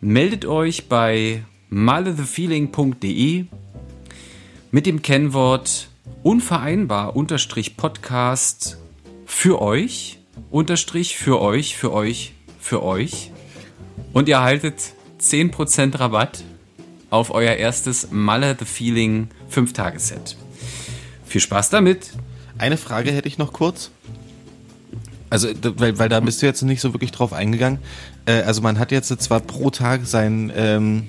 meldet 0.00 0.46
euch 0.46 0.88
bei 0.88 1.44
malethefeeling.de 1.68 3.44
mit 4.70 4.86
dem 4.86 5.02
Kennwort 5.02 5.90
unvereinbar 6.22 7.14
unterstrich 7.14 7.76
Podcast 7.76 8.78
für 9.26 9.60
euch 9.60 10.19
unterstrich 10.50 11.16
für 11.16 11.40
euch 11.40 11.76
für 11.76 11.92
euch 11.92 12.32
für 12.58 12.82
euch 12.82 13.32
und 14.12 14.28
ihr 14.28 14.36
erhaltet 14.36 14.94
10% 15.20 15.98
Rabatt 15.98 16.44
auf 17.10 17.30
euer 17.30 17.54
erstes 17.54 18.08
Malle 18.10 18.56
the 18.58 18.64
Feeling 18.64 19.28
5 19.48 19.72
Tageset. 19.72 20.36
Viel 21.26 21.40
Spaß 21.40 21.70
damit. 21.70 22.10
Eine 22.58 22.76
Frage 22.76 23.12
hätte 23.12 23.28
ich 23.28 23.38
noch 23.38 23.52
kurz. 23.52 23.90
Also, 25.28 25.48
weil, 25.76 25.98
weil 25.98 26.08
da 26.08 26.20
bist 26.20 26.42
du 26.42 26.46
jetzt 26.46 26.62
nicht 26.62 26.80
so 26.80 26.92
wirklich 26.92 27.12
drauf 27.12 27.32
eingegangen. 27.32 27.78
Äh, 28.26 28.42
also 28.42 28.62
man 28.62 28.78
hat 28.78 28.90
jetzt 28.90 29.08
zwar 29.22 29.40
pro 29.40 29.70
Tag 29.70 30.06
sein 30.06 30.52
ähm, 30.54 31.08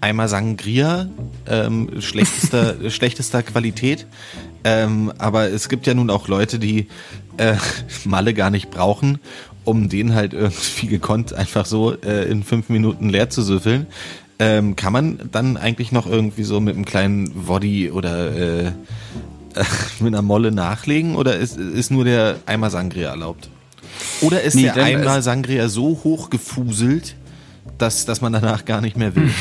Eimer 0.00 0.28
Sangria, 0.28 1.08
ähm, 1.46 2.00
schlechtester, 2.00 2.76
schlechtester 2.90 3.42
Qualität, 3.42 4.06
ähm, 4.68 5.12
aber 5.18 5.50
es 5.50 5.68
gibt 5.70 5.86
ja 5.86 5.94
nun 5.94 6.10
auch 6.10 6.28
Leute, 6.28 6.58
die 6.58 6.88
äh, 7.38 7.54
Malle 8.04 8.34
gar 8.34 8.50
nicht 8.50 8.70
brauchen, 8.70 9.18
um 9.64 9.88
den 9.88 10.14
halt 10.14 10.34
irgendwie 10.34 10.86
gekonnt 10.88 11.32
einfach 11.32 11.64
so 11.64 11.94
äh, 11.94 12.30
in 12.30 12.42
fünf 12.42 12.68
Minuten 12.68 13.08
leer 13.08 13.30
zu 13.30 13.42
süffeln. 13.42 13.86
Ähm, 14.38 14.76
kann 14.76 14.92
man 14.92 15.18
dann 15.32 15.56
eigentlich 15.56 15.90
noch 15.90 16.06
irgendwie 16.06 16.44
so 16.44 16.60
mit 16.60 16.76
einem 16.76 16.84
kleinen 16.84 17.48
Woddy 17.48 17.90
oder 17.90 18.36
äh, 18.36 18.72
mit 20.00 20.14
einer 20.14 20.22
Molle 20.22 20.52
nachlegen 20.52 21.16
oder 21.16 21.36
ist, 21.36 21.56
ist 21.56 21.90
nur 21.90 22.04
der 22.04 22.36
Eimer 22.46 22.70
Sangria 22.70 23.08
erlaubt? 23.08 23.48
Oder 24.20 24.42
ist 24.42 24.54
Nee, 24.54 24.70
der 24.74 24.84
Eimer 24.84 25.22
Sangria 25.22 25.68
so 25.68 26.00
hoch 26.04 26.30
gefuselt, 26.30 27.16
dass, 27.78 28.04
dass 28.04 28.20
man 28.20 28.32
danach 28.32 28.64
gar 28.64 28.80
nicht 28.80 28.96
mehr 28.96 29.16
will? 29.16 29.30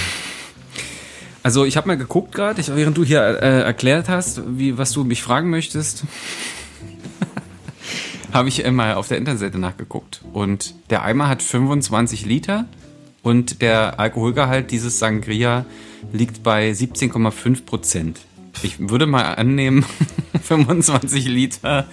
Also 1.48 1.64
ich 1.64 1.78
habe 1.78 1.88
mal 1.88 1.98
geguckt 1.98 2.36
gerade, 2.36 2.62
während 2.76 2.98
du 2.98 3.06
hier 3.06 3.22
äh, 3.22 3.62
erklärt 3.62 4.10
hast, 4.10 4.42
wie, 4.58 4.78
was 4.78 4.92
du 4.92 5.06
mich 5.06 5.24
fragen 5.24 5.50
möchtest, 5.50 6.04
habe 8.34 8.50
ich 8.50 8.70
mal 8.70 8.96
auf 8.96 9.08
der 9.08 9.18
Internetseite 9.18 9.58
nachgeguckt. 9.58 10.26
Und 10.34 10.76
der 10.90 11.04
Eimer 11.04 11.30
hat 11.30 11.42
25 11.42 12.26
Liter 12.26 12.66
und 13.24 13.62
der 13.62 13.98
Alkoholgehalt 13.98 14.72
dieses 14.72 15.00
Sangria 15.00 15.66
liegt 16.12 16.44
bei 16.44 16.70
17,5 16.70 17.64
Prozent. 17.64 18.20
Ich 18.62 18.90
würde 18.90 19.06
mal 19.06 19.36
annehmen, 19.36 19.86
25 20.44 21.30
Liter, 21.30 21.88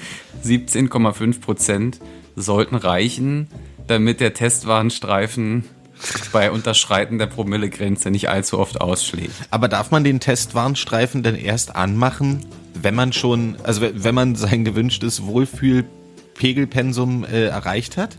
17,5 0.44 1.40
Prozent 1.40 2.00
sollten 2.34 2.74
reichen, 2.74 3.46
damit 3.86 4.18
der 4.18 4.34
Testwarenstreifen 4.34 5.62
bei 6.32 6.50
Unterschreiten 6.50 7.18
der 7.18 7.26
Promillegrenze 7.26 8.10
nicht 8.10 8.28
allzu 8.28 8.58
oft 8.58 8.80
ausschlägt. 8.80 9.32
Aber 9.50 9.68
darf 9.68 9.90
man 9.90 10.04
den 10.04 10.20
Testwarnstreifen 10.20 11.22
denn 11.22 11.36
erst 11.36 11.76
anmachen, 11.76 12.44
wenn 12.80 12.94
man 12.94 13.12
schon, 13.12 13.56
also 13.62 13.80
we- 13.82 13.92
wenn 14.04 14.14
man 14.14 14.36
sein 14.36 14.64
gewünschtes 14.64 15.24
Wohlfühlpegelpensum 15.24 17.24
äh, 17.24 17.46
erreicht 17.46 17.96
hat? 17.96 18.16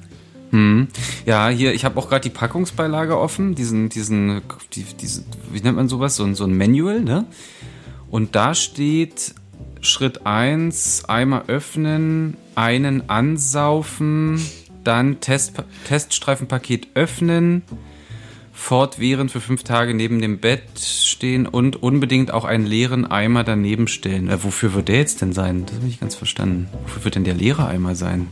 Ja, 1.26 1.50
hier, 1.50 1.74
ich 1.74 1.84
habe 1.84 2.00
auch 2.00 2.08
gerade 2.08 2.22
die 2.22 2.30
Packungsbeilage 2.30 3.20
offen, 3.20 3.56
diesen, 3.56 3.90
diesen, 3.90 4.42
die, 4.74 4.86
diese, 5.02 5.24
wie 5.52 5.60
nennt 5.60 5.76
man 5.76 5.90
sowas? 5.90 6.16
So 6.16 6.24
ein, 6.24 6.34
so 6.36 6.46
ein 6.46 6.56
Manual, 6.56 7.02
ne? 7.02 7.26
Und 8.10 8.36
da 8.36 8.56
steht 8.56 9.36
Schritt 9.82 10.26
1, 10.26 11.10
Eimer 11.10 11.46
öffnen, 11.48 12.38
einen 12.56 13.10
ansaufen, 13.10 14.40
dann 14.88 15.20
Test, 15.20 15.54
Teststreifenpaket 15.88 16.88
öffnen, 16.96 17.64
fortwährend 18.54 19.32
für 19.32 19.42
fünf 19.42 19.64
Tage 19.64 19.94
neben 19.94 20.22
dem 20.22 20.40
Bett 20.40 20.64
stehen 20.80 21.46
und 21.46 21.82
unbedingt 21.82 22.32
auch 22.32 22.46
einen 22.46 22.66
leeren 22.66 23.06
Eimer 23.06 23.44
daneben 23.44 23.88
stellen. 23.88 24.30
Äh, 24.30 24.44
wofür 24.44 24.74
wird 24.74 24.88
der 24.88 24.98
jetzt 24.98 25.22
denn 25.22 25.34
sein? 25.34 25.66
Das 25.66 25.76
habe 25.76 25.86
ich 25.86 25.92
nicht 25.92 26.02
ganz 26.02 26.16
verstanden. 26.16 26.68
Wofür 26.84 27.04
wird 27.04 27.16
denn 27.16 27.26
der 27.26 27.34
leere 27.34 27.68
Eimer 27.68 27.96
sein? 27.96 28.28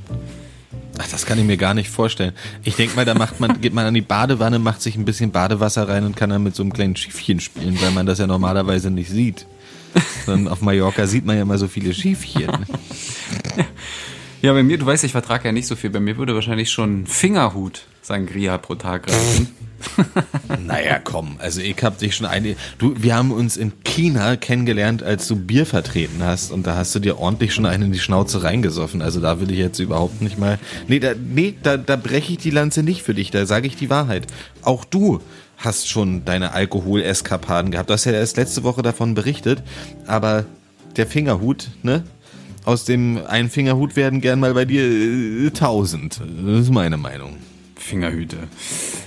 Ach, 0.99 1.07
das 1.09 1.25
kann 1.25 1.39
ich 1.39 1.45
mir 1.45 1.57
gar 1.57 1.73
nicht 1.73 1.89
vorstellen. 1.89 2.33
Ich 2.63 2.75
denke 2.75 2.95
mal, 2.95 3.05
da 3.05 3.15
macht 3.15 3.39
man, 3.39 3.59
geht 3.59 3.73
man 3.73 3.85
an 3.85 3.93
die 3.95 4.01
Badewanne, 4.01 4.59
macht 4.59 4.81
sich 4.81 4.95
ein 4.95 5.05
bisschen 5.05 5.31
Badewasser 5.31 5.89
rein 5.89 6.05
und 6.05 6.15
kann 6.15 6.29
dann 6.29 6.43
mit 6.43 6.55
so 6.55 6.61
einem 6.61 6.71
kleinen 6.71 6.95
Schiffchen 6.95 7.39
spielen, 7.39 7.81
weil 7.81 7.91
man 7.91 8.05
das 8.05 8.19
ja 8.19 8.27
normalerweise 8.27 8.91
nicht 8.91 9.09
sieht. 9.09 9.47
Sondern 10.25 10.51
auf 10.51 10.61
Mallorca 10.61 11.07
sieht 11.07 11.25
man 11.25 11.35
ja 11.35 11.41
immer 11.41 11.57
so 11.57 11.67
viele 11.67 11.93
Schiffchen. 11.93 12.47
Ja, 14.43 14.51
bei 14.51 14.61
mir, 14.61 14.77
du 14.77 14.85
weißt, 14.85 15.05
ich 15.05 15.13
vertrage 15.13 15.45
ja 15.45 15.51
nicht 15.53 15.67
so 15.67 15.77
viel. 15.77 15.89
Bei 15.89 16.01
mir 16.01 16.17
würde 16.17 16.35
wahrscheinlich 16.35 16.69
schon 16.69 17.07
Fingerhut 17.07 17.83
Sangria 18.01 18.57
pro 18.57 18.75
Tag 18.75 19.07
reichen. 19.09 19.47
Naja, 20.65 20.97
komm, 21.03 21.35
also 21.39 21.59
ich 21.59 21.83
hab 21.83 21.97
dich 21.97 22.15
schon 22.15 22.25
eine. 22.25 22.55
Du, 22.77 22.93
wir 22.97 23.15
haben 23.15 23.31
uns 23.31 23.57
in 23.57 23.73
China 23.83 24.37
kennengelernt, 24.37 25.03
als 25.03 25.27
du 25.27 25.35
Bier 25.35 25.65
vertreten 25.65 26.23
hast 26.23 26.53
und 26.53 26.65
da 26.65 26.77
hast 26.77 26.95
du 26.95 26.99
dir 26.99 27.19
ordentlich 27.19 27.53
schon 27.53 27.65
einen 27.65 27.83
in 27.83 27.91
die 27.91 27.99
Schnauze 27.99 28.43
reingesoffen. 28.43 29.01
Also 29.01 29.19
da 29.19 29.41
will 29.41 29.51
ich 29.51 29.57
jetzt 29.57 29.79
überhaupt 29.79 30.21
nicht 30.21 30.39
mal. 30.39 30.57
Nee, 30.87 30.99
da, 30.99 31.13
nee, 31.15 31.55
da, 31.61 31.75
da 31.75 31.97
breche 31.97 32.31
ich 32.31 32.37
die 32.37 32.49
Lanze 32.49 32.81
nicht 32.81 33.03
für 33.03 33.13
dich, 33.13 33.29
da 33.29 33.45
sage 33.45 33.67
ich 33.67 33.75
die 33.75 33.89
Wahrheit. 33.89 34.27
Auch 34.61 34.85
du 34.85 35.21
hast 35.57 35.89
schon 35.89 36.23
deine 36.23 36.53
Alkoholeskapaden 36.53 37.71
gehabt. 37.71 37.89
Du 37.89 37.93
hast 37.93 38.05
ja 38.05 38.13
erst 38.13 38.37
letzte 38.37 38.63
Woche 38.63 38.81
davon 38.81 39.15
berichtet, 39.15 39.63
aber 40.07 40.45
der 40.95 41.07
Fingerhut, 41.07 41.69
ne? 41.81 42.03
Aus 42.65 42.85
dem 42.85 43.19
einen 43.27 43.49
Fingerhut 43.49 43.95
werden 43.95 44.21
gern 44.21 44.39
mal 44.39 44.53
bei 44.53 44.65
dir 44.65 44.83
äh, 44.83 45.49
tausend. 45.51 46.21
Das 46.21 46.61
ist 46.61 46.71
meine 46.71 46.97
Meinung. 46.97 47.37
Fingerhüte. 47.75 48.37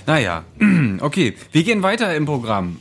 Naja, 0.05 0.43
okay. 0.99 1.33
Wir 1.51 1.63
gehen 1.63 1.81
weiter 1.81 2.15
im 2.15 2.25
Programm. 2.25 2.77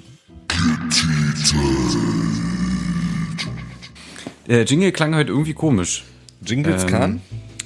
Der 4.47 4.65
Jingle 4.65 4.93
klang 4.93 5.15
heute 5.15 5.31
irgendwie 5.31 5.55
komisch. 5.55 6.05
Jingles 6.45 6.85
Ähm, 6.85 6.89
kann? 6.91 7.21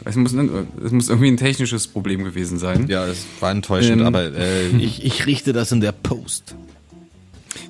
Es 0.04 0.16
muss, 0.16 0.32
es 0.32 0.92
muss 0.92 1.08
irgendwie 1.10 1.28
ein 1.30 1.36
technisches 1.36 1.86
Problem 1.86 2.24
gewesen 2.24 2.58
sein. 2.58 2.86
Ja, 2.88 3.06
es 3.06 3.26
war 3.40 3.50
enttäuschend, 3.50 4.00
Ähm. 4.00 4.06
aber 4.06 4.32
äh, 4.34 4.68
ich, 4.78 5.04
ich 5.04 5.26
richte 5.26 5.52
das 5.52 5.72
in 5.72 5.80
der 5.80 5.92
Post. 5.92 6.54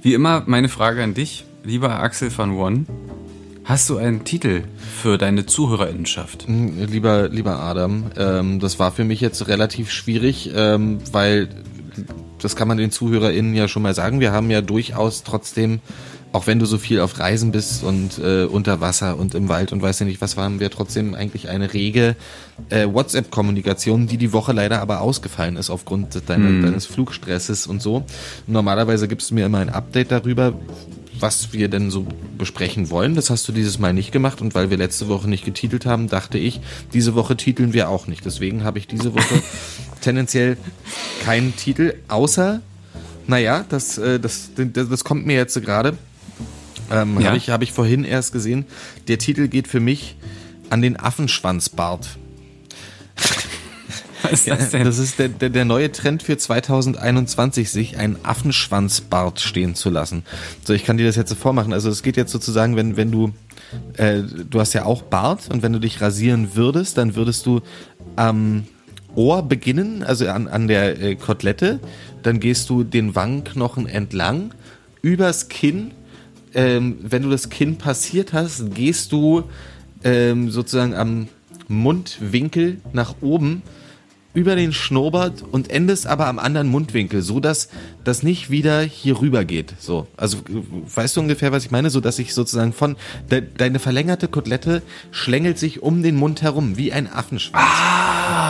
Wie 0.02 0.14
immer, 0.14 0.44
meine 0.46 0.68
Frage 0.68 1.02
an 1.02 1.14
dich, 1.14 1.44
lieber 1.64 1.98
Axel 2.00 2.30
van 2.36 2.52
One. 2.52 2.84
Hast 3.70 3.88
du 3.88 3.98
einen 3.98 4.24
Titel 4.24 4.64
für 5.00 5.16
deine 5.16 5.46
Zuhörerinnenschaft? 5.46 6.46
Lieber, 6.48 7.28
lieber 7.28 7.60
Adam, 7.60 8.10
ähm, 8.16 8.58
das 8.58 8.80
war 8.80 8.90
für 8.90 9.04
mich 9.04 9.20
jetzt 9.20 9.46
relativ 9.46 9.92
schwierig, 9.92 10.50
ähm, 10.56 10.98
weil 11.12 11.48
das 12.42 12.56
kann 12.56 12.66
man 12.66 12.78
den 12.78 12.90
ZuhörerInnen 12.90 13.54
ja 13.54 13.68
schon 13.68 13.82
mal 13.82 13.94
sagen. 13.94 14.18
Wir 14.18 14.32
haben 14.32 14.50
ja 14.50 14.60
durchaus 14.60 15.22
trotzdem, 15.22 15.78
auch 16.32 16.48
wenn 16.48 16.58
du 16.58 16.66
so 16.66 16.78
viel 16.78 16.98
auf 16.98 17.20
Reisen 17.20 17.52
bist 17.52 17.84
und 17.84 18.18
äh, 18.18 18.42
unter 18.42 18.80
Wasser 18.80 19.16
und 19.16 19.36
im 19.36 19.48
Wald 19.48 19.70
und 19.70 19.80
weiß 19.82 20.00
ja 20.00 20.06
nicht 20.06 20.20
was, 20.20 20.36
haben 20.36 20.58
wir 20.58 20.72
trotzdem 20.72 21.14
eigentlich 21.14 21.48
eine 21.48 21.72
rege 21.72 22.16
äh, 22.70 22.88
WhatsApp-Kommunikation, 22.92 24.08
die 24.08 24.16
die 24.16 24.32
Woche 24.32 24.52
leider 24.52 24.80
aber 24.80 25.00
ausgefallen 25.00 25.54
ist 25.54 25.70
aufgrund 25.70 26.28
deiner, 26.28 26.60
deines 26.60 26.86
Flugstresses 26.86 27.68
und 27.68 27.80
so. 27.80 28.04
Normalerweise 28.48 29.06
gibst 29.06 29.30
du 29.30 29.36
mir 29.36 29.46
immer 29.46 29.58
ein 29.58 29.70
Update 29.70 30.10
darüber, 30.10 30.54
was 31.20 31.52
wir 31.52 31.68
denn 31.68 31.90
so 31.90 32.06
besprechen 32.36 32.90
wollen. 32.90 33.14
Das 33.14 33.30
hast 33.30 33.46
du 33.48 33.52
dieses 33.52 33.78
Mal 33.78 33.92
nicht 33.92 34.12
gemacht 34.12 34.40
und 34.40 34.54
weil 34.54 34.70
wir 34.70 34.76
letzte 34.76 35.08
Woche 35.08 35.28
nicht 35.28 35.44
getitelt 35.44 35.86
haben, 35.86 36.08
dachte 36.08 36.38
ich, 36.38 36.60
diese 36.92 37.14
Woche 37.14 37.36
titeln 37.36 37.72
wir 37.72 37.88
auch 37.88 38.06
nicht. 38.06 38.24
Deswegen 38.24 38.64
habe 38.64 38.78
ich 38.78 38.86
diese 38.86 39.14
Woche 39.14 39.42
tendenziell 40.00 40.56
keinen 41.24 41.54
Titel, 41.56 41.94
außer, 42.08 42.60
naja, 43.26 43.64
das, 43.68 43.98
äh, 43.98 44.18
das, 44.18 44.50
das, 44.56 44.88
das 44.88 45.04
kommt 45.04 45.26
mir 45.26 45.36
jetzt 45.36 45.60
gerade. 45.62 45.96
Ähm, 46.90 47.20
Ja. 47.20 47.28
Habe 47.28 47.36
ich, 47.36 47.50
hab 47.50 47.62
ich 47.62 47.72
vorhin 47.72 48.04
erst 48.04 48.32
gesehen. 48.32 48.64
Der 49.08 49.18
Titel 49.18 49.48
geht 49.48 49.68
für 49.68 49.80
mich 49.80 50.16
an 50.70 50.82
den 50.82 50.98
Affenschwanzbart. 50.98 52.08
Ist 54.30 54.48
das 54.48 54.70
denn? 54.70 54.84
Das 54.84 54.98
ist 54.98 55.18
der, 55.18 55.28
der, 55.28 55.50
der 55.50 55.64
neue 55.64 55.90
Trend 55.92 56.22
für 56.22 56.36
2021, 56.36 57.70
sich 57.70 57.96
einen 57.96 58.16
Affenschwanzbart 58.22 59.40
stehen 59.40 59.74
zu 59.74 59.90
lassen. 59.90 60.24
So, 60.64 60.72
ich 60.72 60.84
kann 60.84 60.96
dir 60.96 61.06
das 61.06 61.16
jetzt 61.16 61.30
so 61.30 61.34
vormachen. 61.34 61.72
Also 61.72 61.90
es 61.90 62.02
geht 62.02 62.16
jetzt 62.16 62.32
sozusagen, 62.32 62.76
wenn, 62.76 62.96
wenn 62.96 63.10
du, 63.10 63.32
äh, 63.96 64.22
du 64.22 64.60
hast 64.60 64.72
ja 64.72 64.84
auch 64.84 65.02
Bart 65.02 65.48
und 65.50 65.62
wenn 65.62 65.72
du 65.72 65.78
dich 65.78 66.00
rasieren 66.00 66.54
würdest, 66.54 66.98
dann 66.98 67.14
würdest 67.16 67.46
du 67.46 67.60
am 68.16 68.66
Ohr 69.14 69.42
beginnen, 69.42 70.02
also 70.02 70.28
an, 70.28 70.48
an 70.48 70.68
der 70.68 71.00
äh, 71.00 71.16
Kotelette, 71.16 71.80
dann 72.22 72.40
gehst 72.40 72.70
du 72.70 72.84
den 72.84 73.14
Wangenknochen 73.14 73.86
entlang, 73.86 74.52
übers 75.02 75.48
Kinn, 75.48 75.92
ähm, 76.54 76.98
wenn 77.02 77.22
du 77.22 77.30
das 77.30 77.48
Kinn 77.48 77.78
passiert 77.78 78.32
hast, 78.32 78.74
gehst 78.74 79.12
du 79.12 79.44
ähm, 80.04 80.50
sozusagen 80.50 80.94
am 80.94 81.28
Mundwinkel 81.68 82.78
nach 82.92 83.14
oben 83.20 83.62
über 84.32 84.54
den 84.54 84.72
Schnurrbart 84.72 85.42
und 85.50 85.70
endest 85.70 86.06
aber 86.06 86.26
am 86.28 86.38
anderen 86.38 86.68
Mundwinkel, 86.68 87.20
so 87.22 87.40
dass 87.40 87.68
das 88.04 88.22
nicht 88.22 88.48
wieder 88.48 88.80
hier 88.82 89.20
rüber 89.20 89.44
geht. 89.44 89.74
So, 89.80 90.06
also 90.16 90.38
weißt 90.94 91.16
du 91.16 91.20
ungefähr, 91.20 91.50
was 91.50 91.64
ich 91.64 91.72
meine, 91.72 91.90
so 91.90 92.00
dass 92.00 92.18
ich 92.20 92.32
sozusagen 92.32 92.72
von 92.72 92.94
de, 93.30 93.42
deine 93.56 93.80
verlängerte 93.80 94.28
Kotelette 94.28 94.82
schlängelt 95.10 95.58
sich 95.58 95.82
um 95.82 96.02
den 96.04 96.14
Mund 96.16 96.42
herum 96.42 96.76
wie 96.76 96.92
ein 96.92 97.12
Affenschwanz. 97.12 97.64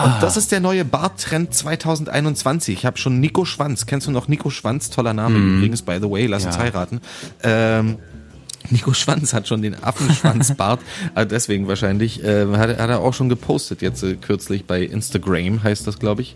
Und 0.05 0.21
das 0.21 0.37
ist 0.37 0.51
der 0.51 0.59
neue 0.59 0.85
Barttrend 0.85 1.53
2021. 1.53 2.75
Ich 2.77 2.85
habe 2.85 2.97
schon 2.99 3.19
Nico 3.19 3.45
Schwanz. 3.45 3.85
Kennst 3.87 4.05
du 4.07 4.11
noch 4.11 4.27
Nico 4.27 4.49
Schwanz? 4.51 4.91
Toller 4.91 5.13
Name 5.13 5.37
übrigens, 5.37 5.81
by 5.81 5.97
the 6.01 6.09
way. 6.09 6.27
Lass 6.27 6.45
uns 6.45 6.55
Ja. 6.57 6.61
heiraten. 6.61 7.01
Ähm, 7.43 7.97
Nico 8.71 8.93
Schwanz 8.93 9.33
hat 9.33 9.47
schon 9.47 9.61
den 9.61 9.75
Affenschwanzbart, 9.83 10.79
äh, 11.15 11.25
deswegen 11.25 11.67
wahrscheinlich, 11.67 12.23
äh, 12.23 12.47
hat, 12.55 12.69
er- 12.69 12.77
hat 12.83 12.89
er 12.89 12.99
auch 12.99 13.13
schon 13.13 13.29
gepostet 13.29 13.81
jetzt 13.81 14.01
äh, 14.03 14.15
kürzlich 14.15 14.65
bei 14.65 14.81
Instagram, 14.81 15.61
heißt 15.63 15.85
das, 15.85 15.99
glaube 15.99 16.21
ich. 16.21 16.35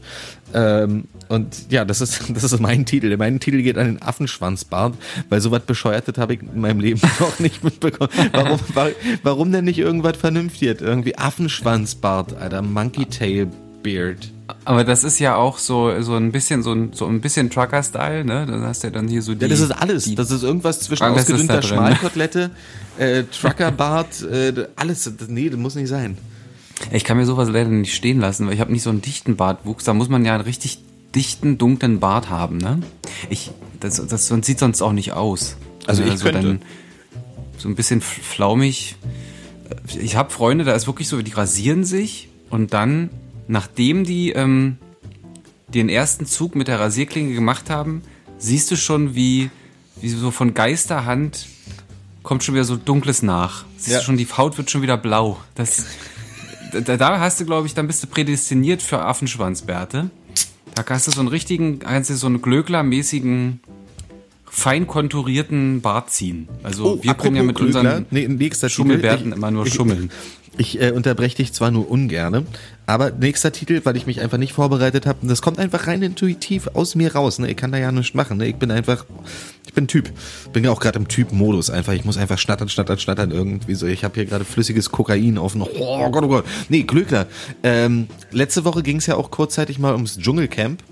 Ähm, 0.53 1.05
und 1.29 1.71
ja, 1.71 1.85
das 1.85 2.01
ist, 2.01 2.21
das 2.33 2.43
ist 2.43 2.59
mein 2.59 2.85
Titel. 2.85 3.15
Mein 3.17 3.39
Titel 3.39 3.61
geht 3.61 3.77
an 3.77 3.87
den 3.87 4.01
Affenschwanzbart, 4.01 4.95
weil 5.29 5.41
sowas 5.41 5.63
Bescheuertes 5.65 6.17
habe 6.17 6.35
ich 6.35 6.41
in 6.41 6.61
meinem 6.61 6.79
Leben 6.79 7.01
noch 7.19 7.39
nicht 7.39 7.63
mitbekommen. 7.63 8.09
Warum, 8.31 8.59
wa- 8.73 8.89
warum 9.23 9.51
denn 9.51 9.65
nicht 9.65 9.79
irgendwas 9.79 10.17
Vernünftiges? 10.17 10.81
Irgendwie 10.81 11.17
Affenschwanzbart, 11.17 12.35
Alter, 12.37 12.61
Monkey 12.61 13.05
Tail 13.05 13.47
Beard. 13.81 14.31
Aber 14.63 14.83
das 14.83 15.03
ist 15.03 15.19
ja 15.19 15.35
auch 15.35 15.57
so, 15.57 16.01
so 16.01 16.15
ein 16.15 16.31
bisschen, 16.31 16.61
so 16.61 16.71
ein, 16.73 16.93
so 16.93 17.07
ein 17.07 17.19
bisschen 17.21 17.49
Trucker-Style, 17.49 18.25
ne? 18.25 18.45
Da 18.45 18.61
hast 18.61 18.83
du 18.83 18.87
ja 18.87 18.93
dann 18.93 19.07
hier 19.07 19.21
so 19.21 19.33
die. 19.33 19.41
Ja, 19.41 19.47
das 19.47 19.59
ist 19.59 19.71
alles. 19.71 20.13
Das 20.13 20.29
ist 20.29 20.43
irgendwas 20.43 20.81
zwischen 20.81 21.03
Alles 21.03 21.21
ausgedünnter 21.21 21.61
drin. 21.61 21.77
Schmalkotelette, 21.77 22.51
äh, 22.97 23.23
Truckerbart, 23.23 24.21
äh, 24.23 24.67
alles. 24.75 25.11
Nee, 25.27 25.49
das 25.49 25.59
muss 25.59 25.75
nicht 25.75 25.89
sein. 25.89 26.17
ich 26.91 27.03
kann 27.03 27.17
mir 27.17 27.25
sowas 27.25 27.49
leider 27.49 27.69
nicht 27.69 27.95
stehen 27.95 28.19
lassen, 28.19 28.45
weil 28.45 28.53
ich 28.53 28.59
habe 28.59 28.71
nicht 28.71 28.83
so 28.83 28.91
einen 28.91 29.01
dichten 29.01 29.35
Bartwuchs. 29.35 29.83
Da 29.83 29.93
muss 29.93 30.09
man 30.09 30.23
ja 30.25 30.35
einen 30.35 30.43
richtig 30.43 30.79
dichten, 31.15 31.57
dunklen 31.57 31.99
Bart 31.99 32.29
haben, 32.29 32.57
ne? 32.57 32.81
Ich, 33.29 33.51
das, 33.79 34.05
das 34.05 34.27
sieht 34.27 34.59
sonst 34.59 34.81
auch 34.81 34.93
nicht 34.93 35.13
aus. 35.13 35.57
Also 35.87 36.03
ich 36.03 36.19
könnte. 36.19 36.41
dann 36.41 36.61
so 37.57 37.69
ein 37.69 37.75
bisschen 37.75 38.01
flaumig. 38.01 38.95
Ich 39.99 40.15
habe 40.15 40.29
Freunde, 40.31 40.65
da 40.65 40.73
ist 40.73 40.87
wirklich 40.87 41.07
so, 41.07 41.21
die 41.21 41.31
rasieren 41.31 41.83
sich 41.83 42.29
und 42.49 42.73
dann, 42.73 43.09
nachdem 43.47 44.03
die 44.03 44.31
ähm, 44.31 44.77
den 45.67 45.89
ersten 45.89 46.25
Zug 46.25 46.55
mit 46.55 46.67
der 46.67 46.79
Rasierklinge 46.79 47.33
gemacht 47.33 47.69
haben, 47.69 48.01
siehst 48.37 48.69
du 48.71 48.75
schon, 48.77 49.15
wie, 49.15 49.49
wie 50.01 50.09
so 50.09 50.31
von 50.31 50.53
Geisterhand 50.53 51.47
kommt 52.23 52.43
schon 52.43 52.55
wieder 52.55 52.63
so 52.65 52.75
dunkles 52.75 53.21
nach. 53.21 53.65
Siehst 53.77 53.89
Ja. 53.93 53.99
du 53.99 54.05
schon, 54.05 54.17
die 54.17 54.25
Haut 54.27 54.57
wird 54.57 54.71
schon 54.71 54.81
wieder 54.81 54.97
blau. 54.97 55.37
Das, 55.55 55.85
da, 56.71 56.97
da 56.97 57.19
hast 57.19 57.39
du, 57.39 57.45
glaube 57.45 57.67
ich, 57.67 57.73
dann 57.73 57.87
bist 57.87 58.01
du 58.03 58.07
prädestiniert 58.07 58.81
für 58.81 58.99
Affenschwanzbärte. 59.01 60.09
Da 60.73 60.83
hast 60.89 61.07
du 61.07 61.11
so 61.11 61.19
einen 61.19 61.29
richtigen, 61.29 61.79
kannst 61.79 62.09
du 62.09 62.15
so 62.15 62.27
einen 62.27 62.41
glöcklermäßigen, 62.41 63.59
fein 64.45 64.87
konturierten 64.87 65.81
Bart 65.81 66.09
ziehen. 66.11 66.47
Also 66.63 67.01
wir 67.03 67.13
können 67.13 67.35
ja 67.35 67.43
mit 67.43 67.55
Oh, 67.57 67.59
Glöckler, 67.63 67.79
unseren 67.97 68.05
nee. 68.09 68.69
Schummelbärten 68.69 69.29
Ich- 69.31 69.35
immer 69.37 69.51
nur 69.51 69.65
ich- 69.65 69.73
schummeln. 69.73 70.11
Ich 70.57 70.81
äh, 70.81 70.91
unterbreche 70.91 71.35
dich 71.37 71.51
zwar 71.53 71.69
nur 71.71 71.89
ungerne, 71.91 72.45
aber 72.85 73.11
nächster 73.11 73.51
Titel, 73.51 73.81
weil 73.83 73.95
ich 73.95 74.05
mich 74.05 74.21
einfach 74.21 74.37
nicht 74.37 74.53
vorbereitet 74.53 75.05
habe, 75.05 75.27
das 75.27 75.41
kommt 75.41 75.59
einfach 75.59 75.87
rein 75.87 76.01
intuitiv 76.01 76.67
aus 76.73 76.95
mir 76.95 77.15
raus. 77.15 77.39
Ne? 77.39 77.49
Ich 77.49 77.57
kann 77.57 77.71
da 77.71 77.77
ja 77.77 77.91
nichts 77.91 78.13
machen. 78.13 78.37
Ne? 78.37 78.47
Ich 78.47 78.55
bin 78.55 78.71
einfach, 78.71 79.05
ich 79.65 79.73
bin 79.73 79.87
Typ. 79.87 80.11
Bin 80.53 80.63
ja 80.63 80.71
auch 80.71 80.79
gerade 80.79 80.99
im 80.99 81.07
Typ-Modus 81.07 81.69
einfach. 81.69 81.93
Ich 81.93 82.05
muss 82.05 82.17
einfach 82.17 82.37
schnattern, 82.37 82.69
schnattern, 82.69 82.99
schnattern 82.99 83.31
irgendwie 83.31 83.75
so. 83.75 83.87
Ich 83.87 84.03
habe 84.03 84.15
hier 84.15 84.25
gerade 84.25 84.45
flüssiges 84.45 84.91
Kokain 84.91 85.37
auf 85.37 85.53
dem. 85.53 85.63
Oh 85.63 86.09
Gott, 86.11 86.23
oh 86.23 86.27
Gott. 86.27 86.45
Nee, 86.69 86.83
Glöckler. 86.83 87.27
Ähm, 87.63 88.07
letzte 88.31 88.65
Woche 88.65 88.83
ging 88.83 88.97
es 88.97 89.07
ja 89.07 89.15
auch 89.15 89.31
kurzzeitig 89.31 89.79
mal 89.79 89.93
ums 89.93 90.17
Dschungelcamp. 90.17 90.83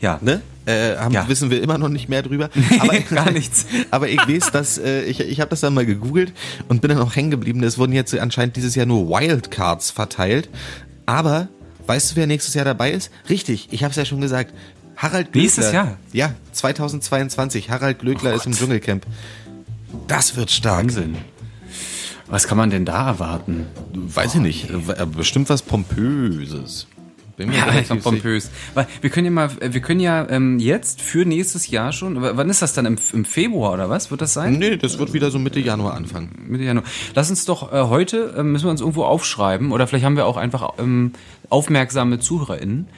Ja, 0.00 0.18
Ne? 0.22 0.40
Äh, 0.66 0.96
haben, 0.96 1.14
Ja. 1.14 1.28
Wissen 1.28 1.50
wir 1.50 1.62
immer 1.62 1.78
noch 1.78 1.88
nicht 1.88 2.08
mehr 2.08 2.22
drüber. 2.22 2.50
Aber, 2.80 2.98
gar 3.14 3.30
nichts. 3.30 3.66
Aber 3.90 4.08
ich 4.08 4.18
weiß, 4.18 4.50
dass 4.50 4.78
äh, 4.78 5.02
ich, 5.04 5.20
ich 5.20 5.40
habe 5.40 5.50
das 5.50 5.60
dann 5.60 5.72
mal 5.74 5.86
gegoogelt 5.86 6.32
und 6.68 6.80
bin 6.82 6.90
dann 6.90 6.98
auch 6.98 7.14
hängen 7.16 7.30
geblieben. 7.30 7.62
Es 7.62 7.78
wurden 7.78 7.92
jetzt 7.92 8.14
anscheinend 8.18 8.56
dieses 8.56 8.74
Jahr 8.74 8.86
nur 8.86 9.08
Wildcards 9.08 9.90
verteilt. 9.92 10.48
Aber 11.06 11.48
weißt 11.86 12.10
du, 12.12 12.16
wer 12.16 12.26
nächstes 12.26 12.54
Jahr 12.54 12.64
dabei 12.64 12.90
ist? 12.90 13.10
Richtig, 13.30 13.68
ich 13.70 13.84
habe 13.84 13.90
es 13.92 13.96
ja 13.96 14.04
schon 14.04 14.20
gesagt. 14.20 14.52
Harald 14.96 15.32
Glöckler. 15.32 15.42
Nächstes 15.42 15.72
Jahr? 15.72 15.98
Ja, 16.12 16.34
2022. 16.52 17.70
Harald 17.70 17.98
Glöckler 18.00 18.34
ist 18.34 18.46
im 18.46 18.52
Dschungelcamp. 18.52 19.06
Das 20.08 20.36
wird 20.36 20.50
stark. 20.50 20.84
Wahnsinn. 20.84 21.16
Was 22.28 22.48
kann 22.48 22.58
man 22.58 22.70
denn 22.70 22.84
da 22.84 23.06
erwarten? 23.06 23.66
Weiß 23.94 24.34
ich 24.34 24.40
nicht. 24.40 24.68
Äh, 24.70 25.06
Bestimmt 25.06 25.48
was 25.48 25.62
Pompöses. 25.62 26.86
Bin 27.36 27.48
mir 27.48 27.56
Ja, 27.56 27.64
relativ 27.64 27.90
einfach 27.90 28.10
pompös. 28.10 28.50
Weil 28.74 28.86
wir 29.00 29.10
können 29.10 29.26
ja 29.26 29.30
mal, 29.30 29.50
wir 29.60 29.80
können 29.80 30.00
ja 30.00 30.26
ähm, 30.28 30.58
jetzt 30.58 31.02
für 31.02 31.24
nächstes 31.24 31.68
Jahr 31.68 31.92
schon, 31.92 32.20
wann 32.20 32.48
ist 32.48 32.62
das 32.62 32.72
dann? 32.72 32.86
Im, 32.86 32.96
Im 33.12 33.24
Februar 33.24 33.74
oder 33.74 33.90
was? 33.90 34.10
Wird 34.10 34.22
das 34.22 34.32
sein? 34.32 34.58
Nee, 34.58 34.76
das 34.76 34.98
wird 34.98 35.12
wieder 35.12 35.30
so 35.30 35.38
Mitte 35.38 35.60
Januar 35.60 35.94
anfangen. 35.94 36.46
Mitte 36.48 36.64
Januar. 36.64 36.84
Lass 37.14 37.28
uns 37.30 37.44
doch 37.44 37.72
äh, 37.72 37.88
heute, 37.88 38.34
äh, 38.38 38.42
müssen 38.42 38.64
wir 38.64 38.70
uns 38.70 38.80
irgendwo 38.80 39.04
aufschreiben, 39.04 39.72
oder 39.72 39.86
vielleicht 39.86 40.04
haben 40.04 40.16
wir 40.16 40.26
auch 40.26 40.36
einfach 40.36 40.74
ähm, 40.78 41.12
aufmerksame 41.50 42.18
ZuhörerInnen. 42.18 42.88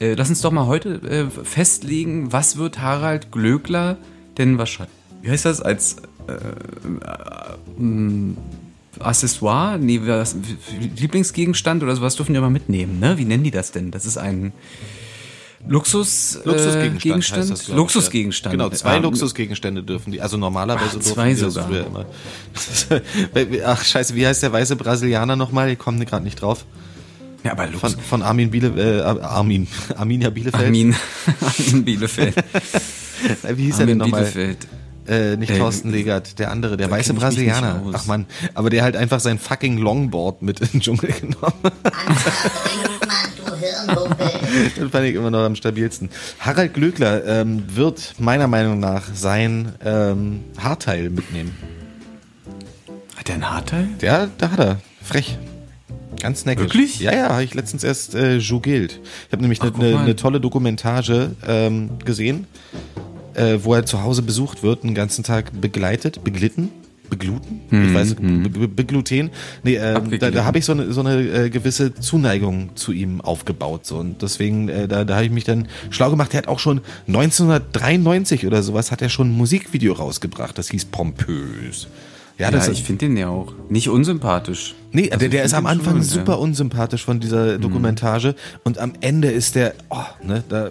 Äh, 0.00 0.14
lass 0.14 0.30
uns 0.30 0.40
doch 0.40 0.52
mal 0.52 0.66
heute 0.66 1.28
äh, 1.30 1.44
festlegen, 1.44 2.32
was 2.32 2.56
wird 2.56 2.80
Harald 2.80 3.32
Glöckler 3.32 3.98
denn 4.38 4.56
wahrscheinlich, 4.56 4.94
wie 5.22 5.30
heißt 5.30 5.44
das, 5.44 5.60
als 5.60 5.96
äh, 6.26 6.32
äh, 6.32 6.38
ähm, 7.78 8.36
Accessoire? 9.00 9.78
Nee, 9.78 10.00
was, 10.04 10.36
Lieblingsgegenstand 10.96 11.82
oder 11.82 11.96
sowas 11.96 12.16
dürfen 12.16 12.32
die 12.32 12.38
immer 12.38 12.50
mitnehmen, 12.50 13.00
ne? 13.00 13.18
Wie 13.18 13.24
nennen 13.24 13.44
die 13.44 13.50
das 13.50 13.72
denn? 13.72 13.90
Das 13.90 14.06
ist 14.06 14.16
ein 14.16 14.52
Luxus, 15.68 16.36
äh, 16.36 16.48
Luxusgegenstand. 16.48 17.50
Das, 17.50 17.62
ich, 17.62 17.68
Luxusgegenstand. 17.68 18.52
Genau, 18.52 18.70
zwei 18.70 18.96
Ähm, 18.96 19.02
Luxusgegenstände 19.02 19.82
dürfen 19.82 20.10
die. 20.12 20.20
Also 20.20 20.36
normalerweise 20.36 20.98
Ach, 20.98 21.02
zwei 21.02 21.34
die 21.34 21.40
das 21.40 21.54
sogar. 21.54 21.68
früher 21.68 21.86
immer. 21.86 22.06
Ach 23.66 23.84
scheiße, 23.84 24.14
wie 24.14 24.26
heißt 24.26 24.42
der 24.42 24.52
weiße 24.52 24.76
Brasilianer 24.76 25.36
nochmal? 25.36 25.70
Ich 25.70 25.78
komme 25.78 26.04
gerade 26.06 26.24
nicht 26.24 26.40
drauf. 26.40 26.64
Ja, 27.44 27.52
aber 27.52 27.64
Von, 27.64 27.72
Luxus. 27.72 27.96
von 28.08 28.22
Armin 28.22 28.50
Biele, 28.50 29.00
äh, 29.00 29.02
Armin, 29.02 29.66
Arminia 29.96 30.30
Bielefeld. 30.30 30.64
Armin, 30.64 30.94
Armin 31.40 31.84
Bielefeld. 31.84 32.36
Äh, 32.36 32.42
Wie 33.56 33.64
hieß 33.64 33.80
er 33.80 33.86
denn 33.86 34.00
Armin 34.00 34.12
nochmal? 34.12 34.30
Bielefeld. 34.30 34.66
Äh, 35.10 35.36
nicht 35.36 35.50
Äh, 35.50 35.58
Thorsten 35.58 35.90
Legert, 35.90 36.38
der 36.38 36.52
andere, 36.52 36.76
der 36.76 36.88
weiße 36.88 37.14
Brasilianer. 37.14 37.82
Ach 37.92 38.06
man, 38.06 38.26
aber 38.54 38.70
der 38.70 38.84
halt 38.84 38.96
einfach 38.96 39.18
sein 39.18 39.40
fucking 39.40 39.76
Longboard 39.76 40.40
mit 40.42 40.60
in 40.60 40.68
den 40.68 40.80
Dschungel 40.80 41.10
genommen. 41.10 41.52
Das 44.78 44.90
fand 44.92 45.06
ich 45.06 45.16
immer 45.16 45.32
noch 45.32 45.40
am 45.40 45.56
stabilsten. 45.56 46.10
Harald 46.38 46.74
Glöckler 46.74 47.26
ähm, 47.26 47.64
wird 47.74 48.14
meiner 48.18 48.46
Meinung 48.46 48.78
nach 48.78 49.02
sein 49.12 49.72
ähm, 49.84 50.44
Haarteil 50.56 51.10
mitnehmen. 51.10 51.56
Hat 53.16 53.26
der 53.26 53.34
einen 53.34 53.50
Haarteil? 53.50 53.88
Ja, 54.00 54.28
da 54.38 54.52
hat 54.52 54.60
er. 54.60 54.80
Frech. 55.02 55.38
Ganz 56.20 56.44
neckisch. 56.44 56.66
Wirklich? 56.66 57.00
Ja, 57.00 57.12
ja, 57.12 57.28
habe 57.30 57.42
ich 57.42 57.54
letztens 57.54 57.82
erst 57.82 58.14
äh, 58.14 58.36
Jugilt. 58.36 59.00
Ich 59.26 59.32
habe 59.32 59.42
nämlich 59.42 59.60
eine 59.60 59.72
ne, 59.72 59.94
mal. 59.94 60.04
ne 60.04 60.16
tolle 60.16 60.40
Dokumentage 60.40 61.32
ähm, 61.46 61.98
gesehen, 62.04 62.46
äh, 63.34 63.58
wo 63.62 63.74
er 63.74 63.86
zu 63.86 64.02
Hause 64.02 64.22
besucht 64.22 64.62
wird, 64.62 64.84
einen 64.84 64.94
ganzen 64.94 65.24
Tag 65.24 65.60
begleitet, 65.60 66.22
beglitten, 66.24 66.70
begluten, 67.08 67.60
ich 67.70 67.92
weiß, 67.92 68.14
be 68.14 68.48
be 68.48 68.68
begluten. 68.68 69.30
Nee, 69.64 69.74
ähm, 69.76 70.16
da, 70.18 70.30
da 70.30 70.44
habe 70.44 70.58
ich 70.58 70.64
so 70.64 70.72
eine, 70.72 70.92
so 70.92 71.00
eine 71.00 71.20
äh, 71.20 71.50
gewisse 71.50 71.92
Zuneigung 71.94 72.70
zu 72.76 72.92
ihm 72.92 73.20
aufgebaut. 73.20 73.84
So. 73.84 73.96
Und 73.96 74.22
deswegen, 74.22 74.68
äh, 74.68 74.86
da, 74.86 75.04
da 75.04 75.16
habe 75.16 75.24
ich 75.24 75.32
mich 75.32 75.44
dann 75.44 75.66
schlau 75.90 76.10
gemacht. 76.10 76.32
Er 76.34 76.38
hat 76.38 76.48
auch 76.48 76.60
schon 76.60 76.80
1993 77.08 78.46
oder 78.46 78.62
sowas, 78.62 78.92
hat 78.92 79.02
er 79.02 79.08
schon 79.08 79.30
ein 79.30 79.36
Musikvideo 79.36 79.92
rausgebracht. 79.94 80.56
Das 80.56 80.70
hieß 80.70 80.86
Pompös. 80.86 81.88
Ja, 82.38 82.50
Ja, 82.50 82.66
ich 82.68 82.84
finde 82.84 83.06
den 83.06 83.16
ja 83.18 83.28
auch 83.28 83.52
nicht 83.68 83.88
unsympathisch. 83.88 84.74
Nee, 84.92 85.10
Also 85.10 85.18
der, 85.18 85.28
der 85.28 85.44
ist 85.44 85.52
am 85.52 85.64
den 85.64 85.68
schon 85.68 85.78
Anfang 85.78 85.94
gut, 85.96 86.04
super 86.04 86.32
ja. 86.32 86.36
Mhm. 86.38 86.42
unsympathisch 86.44 87.04
von 87.04 87.20
dieser 87.20 87.58
Dokumentage 87.58 88.34
und 88.64 88.78
am 88.78 88.92
Ende 89.02 89.30
ist 89.30 89.56
der, 89.56 89.74
oh, 89.90 89.98
ne, 90.22 90.42
da, 90.48 90.70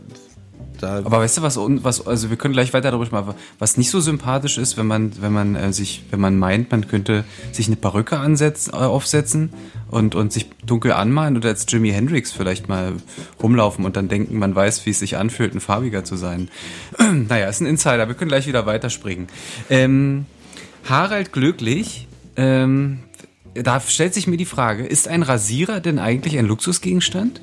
da, 0.80 0.98
Aber 0.98 1.20
weißt 1.20 1.38
du, 1.38 1.42
was, 1.42 1.58
was, 1.58 2.08
also 2.08 2.30
wir 2.30 2.38
können 2.38 2.54
gleich 2.54 2.74
weiter 2.74 2.92
darüber 2.92 3.06
sprechen, 3.06 3.34
was 3.60 3.78
nicht 3.78 3.90
so 3.90 4.00
sympathisch 4.00 4.58
ist, 4.58 4.78
wenn 4.78 4.88
man, 4.88 5.12
wenn 5.22 5.34
man 5.34 5.56
äh, 5.56 5.74
sich, 5.74 6.04
wenn 6.12 6.20
man 6.20 6.38
meint, 6.38 6.72
man 6.72 6.88
könnte 6.88 7.26
sich 7.52 7.68
eine 7.68 7.76
Perücke 7.76 8.18
ansetzen, 8.18 8.74
äh, 8.74 8.78
aufsetzen 8.78 9.52
und, 9.92 10.16
und 10.16 10.32
sich 10.32 10.50
dunkel 10.66 10.94
anmalen 10.94 11.38
oder 11.38 11.50
als 11.50 11.66
Jimi 11.68 11.92
Hendrix 11.92 12.32
vielleicht 12.32 12.70
mal 12.70 12.94
rumlaufen 13.42 13.86
und 13.86 13.96
dann 13.96 14.08
denken, 14.08 14.40
man 14.40 14.56
weiß, 14.56 14.86
wie 14.86 14.92
es 14.92 15.00
sich 15.00 15.18
anfühlt, 15.18 15.54
ein 15.54 15.60
farbiger 15.60 16.04
zu 16.04 16.16
sein. 16.16 16.50
naja, 17.28 17.48
ist 17.48 17.62
ein 17.62 17.68
Insider, 17.68 18.08
wir 18.08 18.16
können 18.16 18.30
gleich 18.30 18.48
wieder 18.48 18.66
weiterspringen. 18.66 19.28
Ähm, 19.70 20.26
Harald 20.88 21.34
Glücklich, 21.34 22.08
ähm, 22.36 23.00
da 23.54 23.80
stellt 23.80 24.14
sich 24.14 24.28
mir 24.28 24.38
die 24.38 24.46
Frage, 24.46 24.86
ist 24.86 25.08
ein 25.08 25.24
Rasierer 25.24 25.80
denn 25.80 26.00
eigentlich 26.00 26.38
ein 26.38 26.46
Luxusgegenstand? 26.46 27.42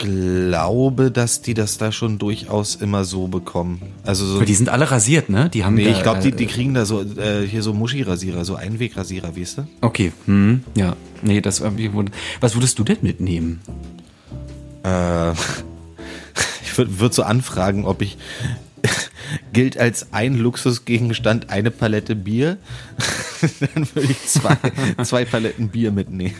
Ich 0.00 0.06
glaube, 0.06 1.10
dass 1.10 1.42
die 1.42 1.54
das 1.54 1.76
da 1.76 1.90
schon 1.90 2.18
durchaus 2.18 2.76
immer 2.76 3.04
so 3.04 3.26
bekommen. 3.26 3.82
Also 4.04 4.26
so, 4.26 4.36
Aber 4.36 4.44
die 4.44 4.54
sind 4.54 4.68
alle 4.68 4.90
rasiert, 4.90 5.28
ne? 5.28 5.50
Die 5.50 5.64
haben 5.64 5.74
nee, 5.74 5.84
da, 5.84 5.90
ich 5.90 6.02
glaube, 6.02 6.20
die, 6.20 6.28
äh, 6.28 6.36
die 6.36 6.46
kriegen 6.46 6.72
da 6.74 6.84
so, 6.84 7.02
äh, 7.02 7.46
hier 7.46 7.62
so 7.62 7.74
Muschi-Rasierer, 7.74 8.44
so 8.44 8.54
Einwegrasierer, 8.54 9.36
weißt 9.36 9.58
du? 9.58 9.68
Okay, 9.80 10.12
hm, 10.26 10.62
ja. 10.76 10.96
Nee, 11.22 11.40
das. 11.40 11.62
Was 12.40 12.54
würdest 12.54 12.78
du 12.78 12.84
denn 12.84 12.98
mitnehmen? 13.02 13.60
Äh, 14.84 15.32
ich 16.62 16.78
würde 16.78 17.00
würd 17.00 17.14
so 17.14 17.24
anfragen, 17.24 17.84
ob 17.84 18.00
ich 18.00 18.18
gilt 19.52 19.78
als 19.78 20.12
ein 20.12 20.36
Luxusgegenstand 20.38 21.50
eine 21.50 21.72
Palette 21.72 22.14
Bier, 22.14 22.58
dann 23.60 23.88
würde 23.94 24.12
ich 24.12 24.26
zwei, 24.26 24.56
zwei 25.02 25.24
Paletten 25.24 25.70
Bier 25.70 25.90
mitnehmen. 25.90 26.36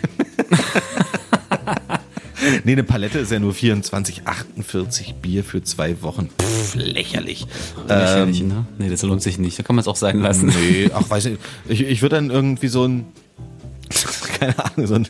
Nee, 2.65 2.73
eine 2.73 2.85
Palette 2.85 3.19
ist 3.19 3.33
ja 3.33 3.39
nur 3.39 3.55
24, 3.55 4.27
48 4.27 5.15
Bier 5.17 5.45
für 5.45 5.63
zwei 5.63 6.01
Wochen. 6.03 6.29
Pff, 6.41 6.75
lächerlich. 6.75 7.47
Lächerlich, 7.87 8.43
ne? 8.43 8.67
Nee, 8.79 8.89
das 8.89 9.03
lohnt 9.03 9.23
sich 9.23 9.39
nicht. 9.39 9.59
Da 9.59 9.63
kann 9.63 9.77
man 9.77 9.83
es 9.83 9.89
auch 9.89 9.97
sein 9.97 10.21
lassen. 10.21 10.47
Nee, 10.49 10.91
ach, 10.93 11.09
weiß 11.09 11.27
nicht. 11.27 11.41
Ich, 11.69 11.83
ich 11.83 12.03
würde 12.03 12.17
dann 12.17 12.31
irgendwie 12.31 12.69
so 12.69 12.85
ein, 12.85 13.07
keine 14.39 14.59
Ahnung, 14.65 14.87
so 14.87 14.95
ein, 14.95 15.09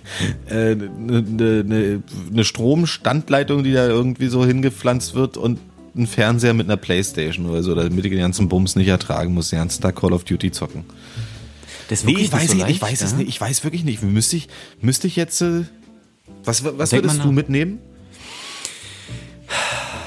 äh, 0.49 0.73
eine 0.73 1.23
ne, 1.23 1.65
ne, 1.65 2.03
ne 2.31 2.45
Stromstandleitung, 2.45 3.65
die 3.65 3.73
da 3.73 3.87
irgendwie 3.87 4.29
so 4.29 4.45
hingepflanzt 4.45 5.15
wird 5.15 5.37
und 5.37 5.59
ein 5.97 6.07
Fernseher 6.07 6.55
mit 6.55 6.67
einer 6.67 6.77
Playstation 6.77 7.47
oder 7.47 7.63
so, 7.63 7.75
damit 7.75 8.05
ich 8.05 8.11
den 8.11 8.21
ganzen 8.21 8.49
Bums 8.49 8.77
nicht 8.77 8.89
ertragen 8.89 9.35
muss, 9.35 9.51
den 9.51 9.59
ganzen 9.59 9.83
Tag 9.83 9.97
Call 9.97 10.13
of 10.13 10.25
Duty 10.25 10.53
zocken. 10.53 10.85
Das 11.89 12.05
Nee, 12.05 12.17
ich 12.19 12.33
weiß 12.33 12.49
so 12.49 12.53
ich 12.55 12.61
leicht, 12.61 12.83
weiß 12.83 13.01
es 13.01 13.13
ja? 13.13 13.17
nicht, 13.17 13.29
ich 13.29 13.41
weiß 13.41 13.65
wirklich 13.65 13.85
nicht. 13.85 14.03
Müsste 14.03 14.37
ich, 14.37 14.49
müsste 14.81 15.07
ich 15.07 15.17
jetzt, 15.17 15.41
äh, 15.41 15.65
was, 16.45 16.65
was 16.65 16.91
Denk 16.91 17.05
würdest 17.05 17.25
du 17.25 17.33
mitnehmen? 17.33 17.79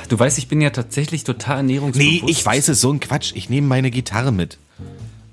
Du 0.10 0.20
weißt, 0.20 0.38
ich 0.38 0.48
bin 0.50 0.60
ja 0.60 0.72
tatsächlich 0.72 1.24
total 1.24 1.58
ernährungsbewusst. 1.58 2.24
Nee, 2.24 2.30
ich 2.30 2.46
weiß 2.46 2.68
es, 2.68 2.82
so 2.82 2.92
ein 2.92 3.00
Quatsch. 3.00 3.32
Ich 3.36 3.50
nehme 3.50 3.68
meine 3.68 3.92
Gitarre 3.92 4.34
mit. 4.34 4.58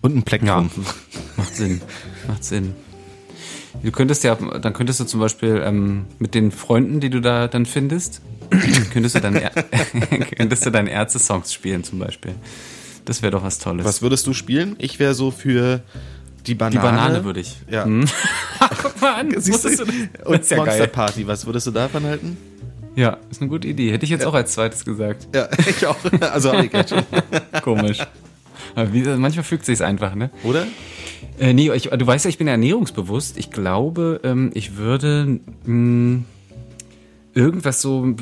Und 0.00 0.16
ein 0.16 0.22
Plektrum. 0.22 0.70
Ja, 0.76 0.82
macht 1.36 1.56
Sinn. 1.56 1.80
Macht 2.28 2.44
Sinn. 2.44 2.74
Du 3.82 3.90
könntest 3.90 4.24
ja, 4.24 4.34
dann 4.36 4.72
könntest 4.72 5.00
du 5.00 5.04
zum 5.04 5.20
Beispiel 5.20 5.62
ähm, 5.64 6.06
mit 6.18 6.34
den 6.34 6.50
Freunden, 6.50 7.00
die 7.00 7.10
du 7.10 7.20
da 7.20 7.48
dann 7.48 7.66
findest, 7.66 8.20
könntest 8.92 9.16
du 9.16 9.20
dann, 9.20 9.34
könntest 10.36 10.66
du 10.66 10.70
deine 10.70 10.90
Ärzte-Songs 10.90 11.52
spielen 11.52 11.84
zum 11.84 11.98
Beispiel. 11.98 12.34
Das 13.04 13.22
wäre 13.22 13.32
doch 13.32 13.42
was 13.42 13.58
Tolles. 13.58 13.84
Was 13.84 14.02
würdest 14.02 14.26
du 14.26 14.32
spielen? 14.32 14.76
Ich 14.78 14.98
wäre 14.98 15.14
so 15.14 15.30
für 15.30 15.82
die 16.48 16.54
Banane. 16.54 16.72
Die 16.72 16.78
Banane 16.78 17.24
würde 17.24 17.40
ich. 17.40 17.56
Ja. 17.70 17.84
Guck 17.84 19.00
mal 19.00 19.14
an, 19.14 19.34
Siehst 19.38 19.64
du? 19.64 19.68
Und 20.24 20.40
ist 20.40 20.50
ja 20.50 20.56
Monster 20.56 20.78
geil. 20.78 20.88
Party, 20.88 21.26
was 21.26 21.46
würdest 21.46 21.66
du 21.66 21.70
davon 21.70 22.04
halten? 22.04 22.36
Ja, 22.96 23.18
ist 23.30 23.40
eine 23.40 23.48
gute 23.48 23.68
Idee. 23.68 23.92
Hätte 23.92 24.04
ich 24.04 24.10
jetzt 24.10 24.24
auch 24.24 24.34
als 24.34 24.52
zweites 24.54 24.84
gesagt. 24.84 25.28
Ja, 25.34 25.48
ich 25.68 25.86
auch. 25.86 25.96
Also 26.20 26.52
hab 26.52 26.64
ich 26.64 26.72
jetzt 26.72 26.90
schon. 26.90 27.04
Komisch. 27.62 27.98
Aber 28.74 28.92
wie, 28.92 29.02
manchmal 29.02 29.44
fügt 29.44 29.64
sich's 29.64 29.80
einfach, 29.80 30.14
ne? 30.14 30.30
Oder? 30.42 30.66
Äh, 31.38 31.52
nee, 31.52 31.70
ich, 31.72 31.84
du 31.90 32.06
weißt 32.06 32.24
ja, 32.24 32.28
ich 32.28 32.38
bin 32.38 32.48
ja 32.48 32.54
ernährungsbewusst. 32.54 33.38
Ich 33.38 33.50
glaube, 33.50 34.20
ähm, 34.24 34.50
ich 34.54 34.76
würde 34.76 35.38
mh, 35.64 36.22
irgendwas 37.34 37.80
so. 37.80 38.14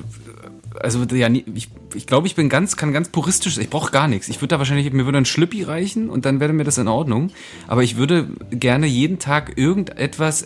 Also 0.81 1.05
ja, 1.15 1.29
ich, 1.29 1.69
ich 1.95 2.07
glaube, 2.07 2.27
ich 2.27 2.35
bin 2.35 2.49
ganz, 2.49 2.77
kann 2.77 2.93
ganz 2.93 3.09
puristisch. 3.09 3.59
Ich 3.59 3.71
brauche 3.71 3.93
gar 3.93 4.09
nichts. 4.09 4.29
Ich 4.29 4.41
würde 4.41 4.49
da 4.49 4.59
wahrscheinlich 4.59 4.93
mir 4.93 5.05
würde 5.05 5.19
ein 5.19 5.25
Schlüppi 5.25 5.63
reichen 5.63 6.11
und 6.11 6.25
dann 6.25 6.41
wäre 6.41 6.53
mir 6.53 6.65
das 6.65 6.79
in 6.79 6.89
Ordnung. 6.89 7.31
Aber 7.67 7.83
ich 7.83 7.97
würde 7.97 8.29
gerne 8.51 8.87
jeden 8.87 9.19
Tag 9.19 9.57
irgendetwas 9.57 10.45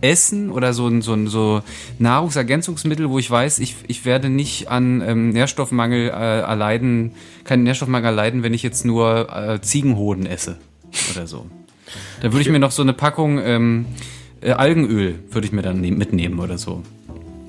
essen 0.00 0.50
oder 0.50 0.72
so 0.72 0.86
ein 0.86 1.02
so, 1.02 1.12
ein, 1.12 1.26
so 1.26 1.62
Nahrungsergänzungsmittel, 1.98 3.10
wo 3.10 3.18
ich 3.18 3.30
weiß, 3.30 3.58
ich, 3.58 3.76
ich 3.86 4.04
werde 4.04 4.28
nicht 4.28 4.68
an 4.68 5.02
ähm, 5.02 5.30
Nährstoffmangel 5.30 6.08
äh, 6.08 6.40
erleiden, 6.40 7.12
keinen 7.44 7.64
Nährstoffmangel 7.64 8.10
erleiden, 8.10 8.42
wenn 8.42 8.54
ich 8.54 8.62
jetzt 8.62 8.84
nur 8.84 9.28
äh, 9.34 9.60
Ziegenhoden 9.60 10.26
esse 10.26 10.58
oder 11.14 11.26
so. 11.26 11.46
Da 12.22 12.32
würde 12.32 12.42
ich 12.42 12.50
mir 12.50 12.58
noch 12.58 12.70
so 12.70 12.82
eine 12.82 12.92
Packung 12.92 13.38
ähm, 13.38 13.86
äh, 14.40 14.52
Algenöl 14.52 15.18
würde 15.30 15.46
ich 15.46 15.52
mir 15.52 15.62
dann 15.62 15.80
nehm- 15.80 15.96
mitnehmen 15.96 16.38
oder 16.38 16.58
so. 16.58 16.82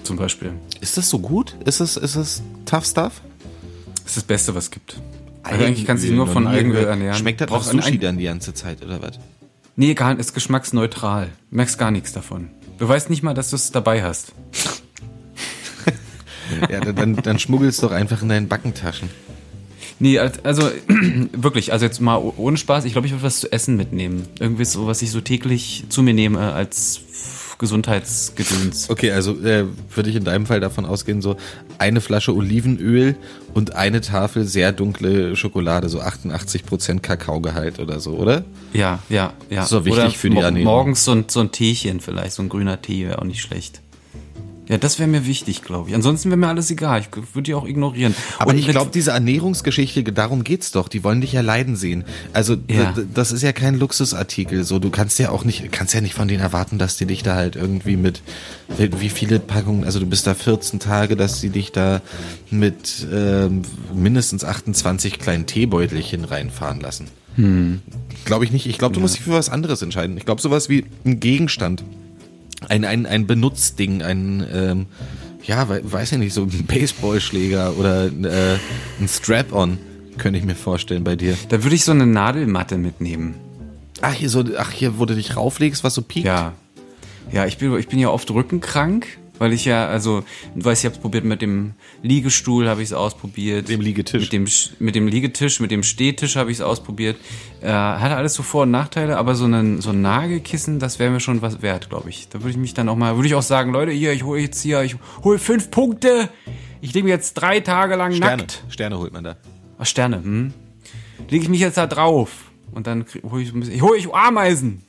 Zum 0.10 0.18
Beispiel. 0.18 0.54
Ist 0.82 0.98
das 0.98 1.08
so 1.08 1.20
gut? 1.20 1.56
Ist 1.66 1.80
es, 1.82 1.96
ist 1.96 2.16
es 2.16 2.42
tough 2.66 2.84
stuff? 2.84 3.22
Das 3.94 4.08
ist 4.08 4.18
das 4.18 4.24
Beste, 4.24 4.56
was 4.56 4.64
es 4.66 4.72
gibt. 4.72 5.00
Also 5.44 5.64
eigentlich 5.64 5.86
kannst 5.86 6.04
du 6.04 6.08
dich 6.08 6.16
nur 6.18 6.26
von 6.26 6.48
Algenöl 6.48 6.84
ernähren. 6.86 7.16
Schmeckt 7.16 7.42
das 7.42 7.50
nach 7.52 7.58
ein- 7.68 7.82
Sushi 7.82 8.00
dann 8.00 8.18
die 8.18 8.24
ganze 8.24 8.56
Zeit, 8.56 8.84
oder 8.84 9.00
was? 9.04 9.20
Nee, 9.76 9.94
gar 9.94 10.10
nicht. 10.10 10.20
Ist 10.20 10.34
geschmacksneutral. 10.34 11.30
Merkst 11.52 11.78
gar 11.78 11.92
nichts 11.92 12.12
davon. 12.12 12.50
Du 12.80 12.88
weißt 12.88 13.12
nicht 13.12 13.22
mal, 13.22 13.36
dass 13.36 13.52
du 13.52 13.56
es 13.56 13.70
dabei 13.72 14.02
hast. 14.02 14.32
Ja, 16.72 16.80
dann- 16.80 17.16
dann, 17.16 17.38
schmuggelst 17.38 17.84
doch 17.84 17.92
einfach 17.92 18.24
in 18.24 18.30
deinen 18.30 18.48
Backentaschen. 18.48 19.10
Nee, 20.00 20.18
als- 20.18 20.44
also 20.44 20.72
wirklich, 21.34 21.72
also 21.72 21.86
jetzt 21.86 22.02
mal 22.02 22.16
oh- 22.18 22.34
ohne 22.38 22.58
Spaß, 22.58 22.86
ich 22.86 22.94
glaube, 22.94 23.06
ich 23.06 23.14
würde 23.14 23.22
was 23.24 23.40
zu 23.42 23.52
essen 23.52 23.76
mitnehmen. 23.76 24.28
Irgendwie 24.40 24.66
so, 24.66 24.88
was 24.88 25.04
ich 25.04 25.12
so 25.12 25.22
täglich 25.22 25.84
zu 25.90 26.02
mir 26.02 26.16
nehme 26.16 26.54
als 26.54 27.02
Gesundheitsgedöns. 27.60 28.90
Okay, 28.90 29.12
also 29.12 29.34
äh, 29.42 29.66
würde 29.94 30.10
ich 30.10 30.16
in 30.16 30.24
deinem 30.24 30.46
Fall 30.46 30.62
davon 30.62 30.86
ausgehen, 30.86 31.22
so 31.22 31.36
eine 31.78 32.02
Flasche 32.02 32.34
Olivenöl 32.34 33.16
und 33.54 33.76
eine 33.76 34.02
Tafel 34.02 34.46
sehr 34.46 34.72
dunkle 34.72 35.36
Schokolade, 35.36 35.90
so 35.90 36.02
88% 36.02 37.02
Kakaogehalt 37.02 37.80
oder 37.80 38.00
so, 38.00 38.16
oder? 38.16 38.46
Ja, 38.74 39.00
ja, 39.10 39.34
ja. 39.50 39.64
Ist 39.64 39.72
doch 39.74 39.86
wichtig 39.86 40.18
für 40.18 40.30
die 40.30 40.38
Ernährung. 40.38 40.74
Morgens 40.74 41.04
so 41.04 41.12
ein, 41.12 41.26
so 41.28 41.42
ein 41.42 41.52
Teechen 41.52 42.00
vielleicht, 42.00 42.32
so 42.32 42.42
ein 42.42 42.50
grüner 42.50 42.82
Tee 42.82 43.06
wäre 43.06 43.20
auch 43.20 43.26
nicht 43.26 43.42
schlecht. 43.42 43.82
Ja, 44.70 44.78
das 44.78 45.00
wäre 45.00 45.10
mir 45.10 45.26
wichtig, 45.26 45.64
glaube 45.64 45.90
ich. 45.90 45.96
Ansonsten 45.96 46.30
wäre 46.30 46.38
mir 46.38 46.48
alles 46.48 46.70
egal. 46.70 47.02
Ich 47.02 47.08
würde 47.16 47.42
die 47.42 47.56
auch 47.56 47.66
ignorieren. 47.66 48.14
Aber 48.38 48.52
Und 48.52 48.58
ich 48.60 48.68
glaube, 48.68 48.92
diese 48.94 49.10
Ernährungsgeschichte, 49.10 50.04
darum 50.04 50.44
geht's 50.44 50.72
doch. 50.72 50.88
Die 50.88 51.04
wollen 51.04 51.22
dich 51.22 51.34
ja 51.34 51.42
leiden 51.42 51.76
sehen. 51.76 52.04
Also 52.34 52.56
Ja. 52.70 52.94
das 53.12 53.32
ist 53.32 53.42
ja 53.42 53.52
kein 53.52 53.80
Luxusartikel. 53.80 54.64
So, 54.64 54.78
du 54.78 54.92
kannst 54.92 55.18
ja 55.18 55.32
auch 55.32 55.44
nicht, 55.44 55.72
kannst 55.72 55.96
ja 55.96 56.02
nicht 56.02 56.14
von 56.14 56.28
denen 56.28 56.42
erwarten, 56.42 56.78
dass 56.78 56.98
die 56.98 57.08
dich 57.08 57.24
da 57.24 57.34
halt 57.34 57.56
irgendwie 57.56 57.98
mit 57.98 58.22
wie 58.78 59.10
viele 59.10 59.40
Packungen, 59.40 59.86
also 59.86 60.00
du 60.00 60.06
bist 60.06 60.28
da 60.28 60.36
14 60.36 60.80
Tage, 60.80 61.16
dass 61.16 61.42
sie 61.42 61.50
dich 61.50 61.72
da 61.72 62.02
mit 62.52 63.08
ähm, 63.12 63.64
mindestens 63.96 64.44
28 64.44 65.18
kleinen 65.18 65.48
Teebeutelchen 65.48 66.26
reinfahren 66.26 66.80
lassen. 66.80 67.08
Hm. 67.38 67.82
Glaube 68.26 68.46
ich 68.46 68.52
nicht. 68.52 68.68
Ich 68.68 68.78
glaube, 68.78 68.94
du 68.94 69.00
musst 69.00 69.16
dich 69.16 69.24
für 69.24 69.32
was 69.32 69.50
anderes 69.50 69.82
entscheiden. 69.82 70.16
Ich 70.18 70.26
glaube, 70.26 70.42
sowas 70.42 70.70
wie 70.70 70.86
ein 71.06 71.20
Gegenstand. 71.20 71.84
Ein, 72.70 72.86
ein, 72.86 73.06
ein 73.06 73.28
Benutzding, 73.28 74.02
ein, 74.04 74.46
ähm, 74.54 74.86
ja, 75.44 75.68
we- 75.70 75.82
weiß 75.84 76.12
ich 76.14 76.18
nicht, 76.20 76.34
so 76.34 76.44
ein 76.44 76.66
Baseballschläger 76.68 77.78
oder 77.78 78.06
äh, 78.06 78.58
ein 79.00 79.08
Strap-on, 79.08 79.78
könnte 80.18 80.38
ich 80.40 80.46
mir 80.46 80.56
vorstellen 80.56 81.04
bei 81.04 81.16
dir. 81.16 81.36
Da 81.50 81.64
würde 81.64 81.76
ich 81.76 81.84
so 81.84 81.92
eine 81.92 82.06
Nadelmatte 82.06 82.78
mitnehmen. 82.78 83.36
Ach, 84.02 84.14
hier 84.14 84.30
so, 84.30 84.44
ach, 84.58 84.72
hier, 84.72 85.00
wo 85.00 85.06
du 85.06 85.16
dich 85.16 85.36
rauflegst, 85.36 85.84
was 85.84 85.96
so 85.96 86.02
piekt. 86.02 86.26
Ja. 86.28 86.54
Ja, 87.32 87.46
ich 87.46 87.58
bin, 87.58 87.78
ich 87.78 87.88
bin 87.88 88.00
ja 88.00 88.10
oft 88.10 88.30
rückenkrank, 88.32 89.06
weil 89.40 89.54
ich 89.54 89.66
ja, 89.66 89.88
also, 89.88 90.24
du 90.54 90.66
weißt, 90.66 90.84
ich 90.84 90.86
habe 90.86 90.96
es 90.96 91.02
probiert 91.02 91.24
mit 91.24 91.42
dem 91.42 91.74
Liegestuhl, 92.04 92.68
habe 92.68 92.82
ich 92.82 92.90
es 92.90 92.94
ausprobiert. 92.94 93.70
Dem 93.70 93.82
Liegetisch. 93.82 94.22
Mit 94.22 94.34
dem, 94.34 94.48
mit 94.80 94.96
dem 94.96 95.08
Liegetisch, 95.08 95.60
mit 95.60 95.72
dem 95.72 95.82
Stehtisch 95.82 96.36
habe 96.36 96.52
ich 96.52 96.58
es 96.58 96.62
ausprobiert. 96.62 97.18
Äh, 97.62 97.70
hatte 97.70 98.16
alles 98.16 98.34
so 98.34 98.44
Vor- 98.44 98.64
und 98.64 98.72
Nachteile, 98.72 99.18
aber 99.18 99.36
so 99.36 99.46
ein, 99.46 99.82
so 99.82 99.90
ein 99.90 100.02
Nagelkissen, 100.02 100.80
das 100.80 101.00
wäre 101.00 101.10
mir 101.10 101.20
schon 101.20 101.42
was 101.42 101.62
wert, 101.62 101.90
glaube 101.90 102.10
ich. 102.10 102.30
Da 102.30 102.40
würde 102.40 102.52
ich 102.52 102.58
mich 102.58 102.74
dann 102.74 102.90
auch 102.90 102.96
mal, 102.96 103.16
würde 103.16 103.28
ich 103.28 103.36
auch 103.36 103.42
sagen, 103.42 103.72
Leute, 103.72 103.92
hier, 103.92 104.14
ich 104.14 104.24
hole 104.24 104.42
jetzt 104.42 104.62
hier, 104.62 104.84
ich 104.84 104.98
hole 105.24 105.40
fünf 105.40 105.72
Punkte. 105.72 106.30
Ich 106.82 106.94
lege 106.94 107.06
mich 107.06 107.12
jetzt 107.12 107.34
drei 107.34 107.60
Tage 107.62 107.96
lang 107.96 108.14
Sterne. 108.14 108.44
nackt. 108.44 108.64
Sterne 108.70 108.98
holt 108.98 109.14
man 109.14 109.24
da. 109.24 109.38
Ach, 109.78 109.86
Sterne, 109.86 110.18
hm? 110.18 110.54
Lege 111.30 111.44
ich 111.44 111.50
mich 111.50 111.60
jetzt 111.62 111.78
da 111.78 111.88
drauf. 111.88 112.52
Und 112.72 112.88
dann 112.88 113.06
hole 113.30 113.42
ich 113.42 113.50
so 113.50 113.56
ein 113.56 113.62
bisschen, 113.62 113.76
ich 113.76 113.82
hole 113.82 113.98
ich 113.98 114.14
Ameisen. 114.14 114.84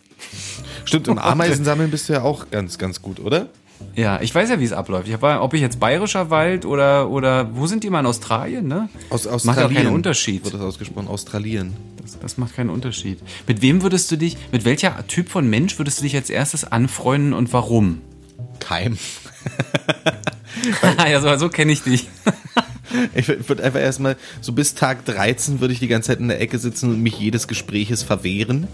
Stimmt, 0.84 1.08
im 1.08 1.18
Ameisensammeln 1.20 1.90
bist 1.90 2.08
du 2.08 2.14
ja 2.14 2.22
auch 2.22 2.50
ganz, 2.50 2.78
ganz 2.78 3.00
gut, 3.00 3.20
oder? 3.20 3.48
Ja, 3.96 4.20
ich 4.20 4.34
weiß 4.34 4.48
ja, 4.50 4.60
wie 4.60 4.64
es 4.64 4.72
abläuft. 4.72 5.08
Ich 5.08 5.20
war, 5.20 5.42
ob 5.42 5.54
ich 5.54 5.60
jetzt 5.60 5.80
bayerischer 5.80 6.30
Wald 6.30 6.64
oder, 6.64 7.10
oder 7.10 7.54
wo 7.54 7.66
sind 7.66 7.84
die 7.84 7.90
mal 7.90 8.00
in 8.00 8.06
Australien, 8.06 8.66
ne? 8.66 8.88
Aus 9.10 9.24
Macht 9.24 9.34
Australien. 9.34 9.66
auch 9.66 9.74
keinen 9.74 9.94
Unterschied. 9.94 10.44
Wird 10.44 10.54
das 10.54 10.60
ausgesprochen? 10.60 11.08
Australien. 11.08 11.76
Das, 12.00 12.18
das 12.18 12.38
macht 12.38 12.56
keinen 12.56 12.70
Unterschied. 12.70 13.18
Mit 13.46 13.62
wem 13.62 13.82
würdest 13.82 14.10
du 14.10 14.16
dich, 14.16 14.36
mit 14.52 14.64
welcher 14.64 15.06
Typ 15.06 15.28
von 15.28 15.48
Mensch 15.48 15.78
würdest 15.78 15.98
du 15.98 16.04
dich 16.04 16.14
als 16.16 16.30
erstes 16.30 16.64
anfreunden 16.64 17.32
und 17.32 17.52
warum? 17.52 18.00
Keim. 18.58 18.96
ja, 21.08 21.20
so, 21.20 21.36
so 21.36 21.48
kenne 21.48 21.72
ich 21.72 21.82
dich. 21.82 22.08
Ich 23.14 23.28
würde 23.28 23.62
einfach 23.62 23.78
erstmal, 23.78 24.16
so 24.40 24.52
bis 24.52 24.74
Tag 24.74 25.04
13 25.04 25.60
würde 25.60 25.72
ich 25.72 25.78
die 25.78 25.86
ganze 25.86 26.08
Zeit 26.08 26.18
in 26.18 26.26
der 26.26 26.40
Ecke 26.40 26.58
sitzen 26.58 26.90
und 26.90 27.00
mich 27.00 27.20
jedes 27.20 27.46
Gespräches 27.46 28.02
verwehren. 28.02 28.66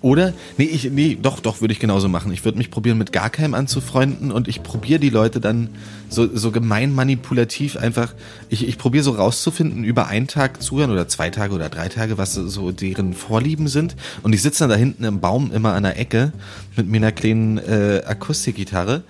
Oder? 0.00 0.32
Nee, 0.58 0.64
ich, 0.66 0.88
nee, 0.92 1.18
doch, 1.20 1.40
doch, 1.40 1.60
würde 1.60 1.72
ich 1.72 1.80
genauso 1.80 2.08
machen. 2.08 2.30
Ich 2.32 2.44
würde 2.44 2.56
mich 2.56 2.70
probieren, 2.70 2.98
mit 2.98 3.12
gar 3.12 3.30
keinem 3.30 3.54
anzufreunden 3.54 4.30
und 4.30 4.46
ich 4.46 4.62
probiere 4.62 5.00
die 5.00 5.10
Leute 5.10 5.40
dann 5.40 5.70
so, 6.08 6.28
so 6.36 6.52
gemein 6.52 6.94
manipulativ 6.94 7.76
einfach, 7.76 8.14
ich, 8.48 8.68
ich 8.68 8.78
probiere 8.78 9.02
so 9.02 9.10
rauszufinden, 9.10 9.82
über 9.82 10.06
einen 10.06 10.28
Tag 10.28 10.62
zuhören 10.62 10.92
oder 10.92 11.08
zwei 11.08 11.30
Tage 11.30 11.52
oder 11.52 11.68
drei 11.68 11.88
Tage, 11.88 12.16
was 12.16 12.34
so- 12.34 12.70
deren 12.70 13.12
Vorlieben 13.12 13.66
sind. 13.66 13.96
Und 14.22 14.32
ich 14.34 14.42
sitze 14.42 14.60
dann 14.60 14.70
da 14.70 14.76
hinten 14.76 15.02
im 15.02 15.18
Baum 15.18 15.50
immer 15.52 15.74
an 15.74 15.82
der 15.82 15.98
Ecke 15.98 16.32
mit 16.76 16.86
mir 16.88 16.98
einer 16.98 17.10
kleinen 17.12 17.58
äh, 17.58 18.02
Akustikgitarre 18.06 19.02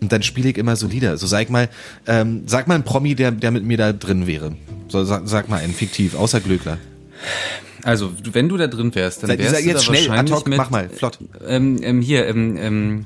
und 0.00 0.12
dann 0.12 0.22
spiele 0.22 0.50
ich 0.50 0.56
immer 0.56 0.76
so 0.76 0.86
Lieder. 0.86 1.18
So 1.18 1.26
sag 1.26 1.50
mal, 1.50 1.68
ähm, 2.06 2.42
sag 2.46 2.68
mal 2.68 2.76
ein 2.76 2.84
Promi, 2.84 3.16
der, 3.16 3.32
der 3.32 3.50
mit 3.50 3.64
mir 3.64 3.76
da 3.76 3.92
drin 3.92 4.28
wäre. 4.28 4.54
So 4.86 5.02
sag, 5.02 5.22
sag 5.26 5.48
mal 5.48 5.56
einen 5.58 5.74
fiktiv, 5.74 6.14
außer 6.14 6.38
Glöckler. 6.38 6.78
Also, 7.84 8.12
wenn 8.32 8.48
du 8.48 8.56
da 8.56 8.66
drin 8.66 8.94
wärst, 8.94 9.22
dann 9.22 9.30
wärst 9.38 9.54
sag 9.54 9.64
du 9.64 9.72
da 9.72 9.80
schnell, 9.80 10.08
wahrscheinlich 10.08 10.34
hoc, 10.34 10.48
mit, 10.48 10.58
mach 10.58 10.70
mal, 10.70 10.88
flott. 10.88 11.18
Ähm, 11.46 11.78
ähm, 11.82 12.00
hier, 12.00 12.26
ähm, 12.26 12.56
ähm, 12.56 13.04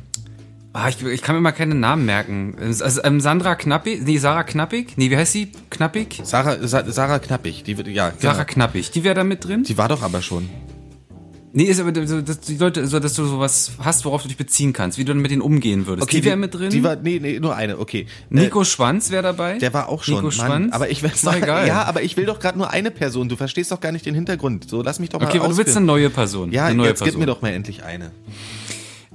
ah, 0.73 0.89
ich, 0.89 1.03
ich 1.05 1.23
kann 1.23 1.35
mir 1.35 1.41
mal 1.41 1.53
keine 1.53 1.75
Namen 1.75 2.07
merken. 2.07 2.57
Also, 2.59 3.01
Sandra 3.19 3.55
Knappig, 3.55 4.05
nee, 4.05 4.19
Sarah 4.19 4.45
Knappig? 4.45 4.97
Nee, 4.97 5.11
wie 5.11 5.17
heißt 5.17 5.33
sie? 5.33 5.53
Knappig? 5.71 6.21
Sarah, 6.25 6.67
Sa 6.67 6.91
Sarah 6.91 7.19
Knappig, 7.19 7.65
die 7.65 7.77
wird, 7.77 7.89
ja, 7.89 8.13
Sarah 8.19 8.45
genau. 8.45 8.53
Knappig, 8.53 8.91
die 8.91 9.05
wäre 9.05 9.15
da 9.15 9.25
mit 9.25 9.45
drin? 9.45 9.65
Die 9.65 9.77
war 9.77 9.89
doch 9.89 10.03
aber 10.03 10.23
schon. 10.23 10.49
Nee, 11.55 11.65
ist 11.65 11.81
aber 11.81 12.07
so, 12.07 12.23
dass 12.23 12.41
die 12.41 12.57
Leute, 12.57 12.87
so, 12.87 12.99
dass 12.99 13.13
du 13.13 13.27
sowas 13.27 13.73
hast, 13.79 14.07
worauf 14.07 14.23
du 14.23 14.29
dich 14.29 14.39
beziehen 14.39 14.73
kannst, 14.73 14.97
wie 14.97 15.05
du 15.05 15.13
dann 15.13 15.21
mit 15.21 15.31
denen 15.31 15.43
umgehen 15.43 15.87
würdest. 15.87 16.11
die 16.11 16.25
wäre 16.25 16.37
mit 16.37 16.55
drin. 16.55 16.71
Die 16.71 16.83
war, 16.83 16.97
nee, 16.97 17.19
nee, 17.21 17.41
nur 17.41 17.55
eine, 17.55 17.79
okay. 17.79 18.07
Nico 18.31 18.65
Schwanz 18.65 19.11
wäre 19.11 19.23
dabei. 19.23 19.57
Äh, 19.57 19.59
der 19.59 19.75
war 19.75 19.91
auch 19.91 20.03
schon. 20.03 20.15
Nico 20.15 20.27
Mann, 20.29 20.33
Schwanz. 20.33 20.73
aber 20.73 20.91
ich 20.91 21.03
will 21.03 21.11
ist 21.13 21.27
doch 21.27 21.37
egal. 21.37 21.67
Ja, 21.67 21.85
aber 21.85 22.03
ich 22.03 22.17
will 22.17 22.25
doch 22.25 22.41
gerade 22.41 22.57
nur 22.57 22.71
eine 22.71 22.91
Person. 22.91 23.29
Du 23.29 23.37
verstehst 23.37 23.71
doch 23.71 23.81
gar 23.81 23.93
nicht 23.93 24.07
den 24.07 24.15
Hintergrund. 24.15 24.69
So, 24.71 24.83
lass 24.83 24.99
mich 24.99 25.11
doch 25.11 25.21
mal 25.21 25.27
okay, 25.27 25.41
aber 25.41 25.49
du 25.49 25.57
willst 25.59 25.77
eine 25.77 25.85
neue 25.85 26.09
Person. 26.09 26.53
Ja, 26.53 26.67
eine 26.67 26.77
neue 26.77 26.89
jetzt 26.89 27.01
Person. 27.01 27.13
gib 27.13 27.21
mir 27.21 27.27
doch 27.27 27.43
mal 27.43 27.51
endlich 27.51 27.83
eine. 27.83 28.13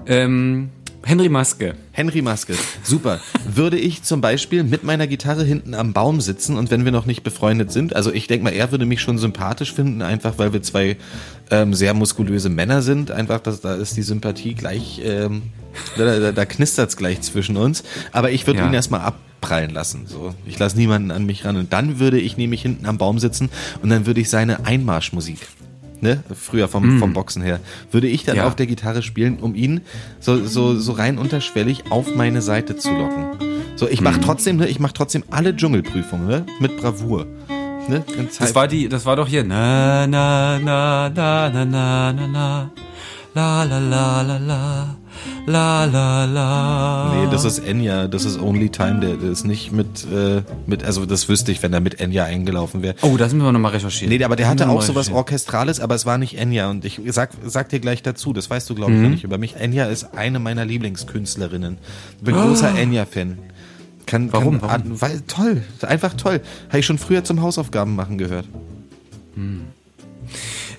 Ähm, 0.05 0.69
Henry 1.07 1.29
Maske. 1.29 1.75
Henry 1.93 2.21
Maske, 2.21 2.53
super. 2.83 3.21
Würde 3.47 3.77
ich 3.77 4.03
zum 4.03 4.19
Beispiel 4.19 4.65
mit 4.65 4.83
meiner 4.83 5.07
Gitarre 5.07 5.45
hinten 5.45 5.73
am 5.73 5.93
Baum 5.93 6.19
sitzen 6.19 6.57
und 6.57 6.69
wenn 6.69 6.83
wir 6.83 6.91
noch 6.91 7.05
nicht 7.05 7.23
befreundet 7.23 7.71
sind, 7.71 7.95
also 7.95 8.11
ich 8.11 8.27
denke 8.27 8.43
mal, 8.43 8.49
er 8.51 8.71
würde 8.71 8.85
mich 8.85 8.99
schon 8.99 9.17
sympathisch 9.17 9.73
finden, 9.73 10.01
einfach 10.01 10.33
weil 10.37 10.51
wir 10.51 10.61
zwei 10.61 10.97
ähm, 11.49 11.73
sehr 11.73 11.93
muskulöse 11.93 12.49
Männer 12.49 12.81
sind. 12.81 13.11
Einfach, 13.11 13.39
dass, 13.39 13.61
da 13.61 13.75
ist 13.75 13.95
die 13.95 14.01
Sympathie 14.01 14.53
gleich, 14.53 14.99
ähm, 15.01 15.43
da, 15.97 16.19
da, 16.19 16.31
da 16.33 16.45
knistert's 16.45 16.97
gleich 16.97 17.21
zwischen 17.21 17.55
uns. 17.55 17.85
Aber 18.11 18.31
ich 18.31 18.45
würde 18.45 18.59
Ja. 18.59 18.67
ihn 18.67 18.73
erstmal 18.73 18.99
abprallen 18.99 19.71
lassen. 19.71 20.07
So, 20.07 20.35
ich 20.45 20.59
lasse 20.59 20.75
niemanden 20.75 21.11
an 21.11 21.25
mich 21.25 21.45
ran 21.45 21.55
und 21.55 21.71
dann 21.71 21.99
würde 21.99 22.19
ich 22.19 22.35
nämlich 22.35 22.63
hinten 22.63 22.85
am 22.85 22.97
Baum 22.97 23.17
sitzen 23.19 23.49
und 23.81 23.89
dann 23.89 24.05
würde 24.07 24.19
ich 24.19 24.29
seine 24.29 24.65
Einmarschmusik. 24.65 25.37
Ne, 25.99 26.23
früher 26.35 26.67
vom, 26.67 26.99
vom 26.99 27.13
Boxen 27.13 27.41
her, 27.41 27.59
würde 27.91 28.07
ich 28.07 28.23
dann 28.23 28.35
Ja. 28.35 28.47
auf 28.47 28.55
der 28.55 28.67
Gitarre 28.67 29.01
spielen, 29.01 29.37
um 29.39 29.55
ihn 29.55 29.81
so, 30.19 30.45
so, 30.45 30.77
so 30.77 30.91
rein 30.91 31.17
unterschwellig 31.17 31.85
auf 31.91 32.13
meine 32.15 32.41
Seite 32.43 32.75
zu 32.77 32.91
locken. 32.91 33.25
So, 33.75 33.87
ich 33.87 34.01
mache 34.01 34.21
trotzdem, 34.21 34.57
ne, 34.57 34.67
ich 34.67 34.79
mache 34.79 34.93
trotzdem 34.93 35.23
alle 35.31 35.55
Dschungelprüfungen, 35.55 36.27
ne, 36.27 36.45
mit 36.59 36.77
Bravour. 36.77 37.25
Ne, 37.89 38.03
Das 38.37 38.53
war 38.53 38.67
die, 38.67 38.89
das 38.89 39.05
war 39.05 39.15
doch 39.15 39.27
hier. 39.27 39.43
Na, 39.43 40.05
na, 40.07 40.59
na, 40.59 41.09
na, 41.09 41.49
na, 41.49 41.65
na, 41.65 42.13
na, 42.13 42.27
na. 42.27 42.71
La, 43.33 43.63
la, 43.63 43.79
la, 43.79 44.21
la, 44.23 44.37
la. 44.37 44.95
La, 45.45 45.85
la, 45.85 46.25
la. 46.25 47.13
Nee, 47.15 47.31
das 47.31 47.45
ist 47.45 47.59
Enya, 47.59 48.07
das 48.07 48.25
ist 48.25 48.39
Only 48.41 48.69
Time, 48.69 48.99
der, 48.99 49.15
der 49.15 49.29
ist 49.31 49.45
nicht 49.45 49.71
mit, 49.71 50.05
äh, 50.11 50.41
mit, 50.65 50.83
also 50.83 51.05
das 51.05 51.29
wüsste 51.29 51.51
ich, 51.51 51.61
wenn 51.63 51.73
er 51.73 51.79
mit 51.79 51.99
Enya 51.99 52.25
eingelaufen 52.25 52.81
wäre. 52.81 52.95
Oh, 53.01 53.17
das 53.17 53.33
müssen 53.33 53.45
wir 53.45 53.51
nochmal 53.51 53.71
recherchieren. 53.71 54.13
Nee, 54.15 54.23
aber 54.23 54.35
der 54.35 54.47
hatte 54.49 54.67
auch 54.69 54.81
sowas. 54.81 55.11
Orchestrales, 55.11 55.79
aber 55.79 55.95
es 55.95 56.05
war 56.05 56.17
nicht 56.17 56.37
Enya. 56.37 56.69
Und 56.69 56.83
ich 56.85 56.99
sag, 57.07 57.31
sag 57.45 57.69
dir 57.69 57.79
gleich 57.79 58.03
dazu, 58.03 58.33
das 58.33 58.49
weißt 58.49 58.69
du, 58.69 58.75
glaube 58.75 58.91
Mhm. 58.91 58.97
ich, 58.97 59.03
noch 59.03 59.09
nicht 59.11 59.23
über 59.23 59.37
mich. 59.37 59.55
Enya 59.55 59.85
ist 59.85 60.13
eine 60.15 60.39
meiner 60.39 60.65
Lieblingskünstlerinnen. 60.65 61.77
Bin 62.21 62.35
großer 62.35 62.77
Enya-Fan. 62.77 63.37
Kann, 64.05 64.31
Warum? 64.31 64.61
Kann, 64.61 64.69
Warum? 64.85 65.01
Weil, 65.01 65.21
toll, 65.27 65.63
einfach 65.81 66.13
toll. 66.13 66.41
Habe 66.69 66.79
ich 66.79 66.85
schon 66.85 66.97
früher 66.97 67.23
zum 67.23 67.41
Hausaufgaben 67.41 67.95
machen 67.95 68.17
gehört. 68.17 68.45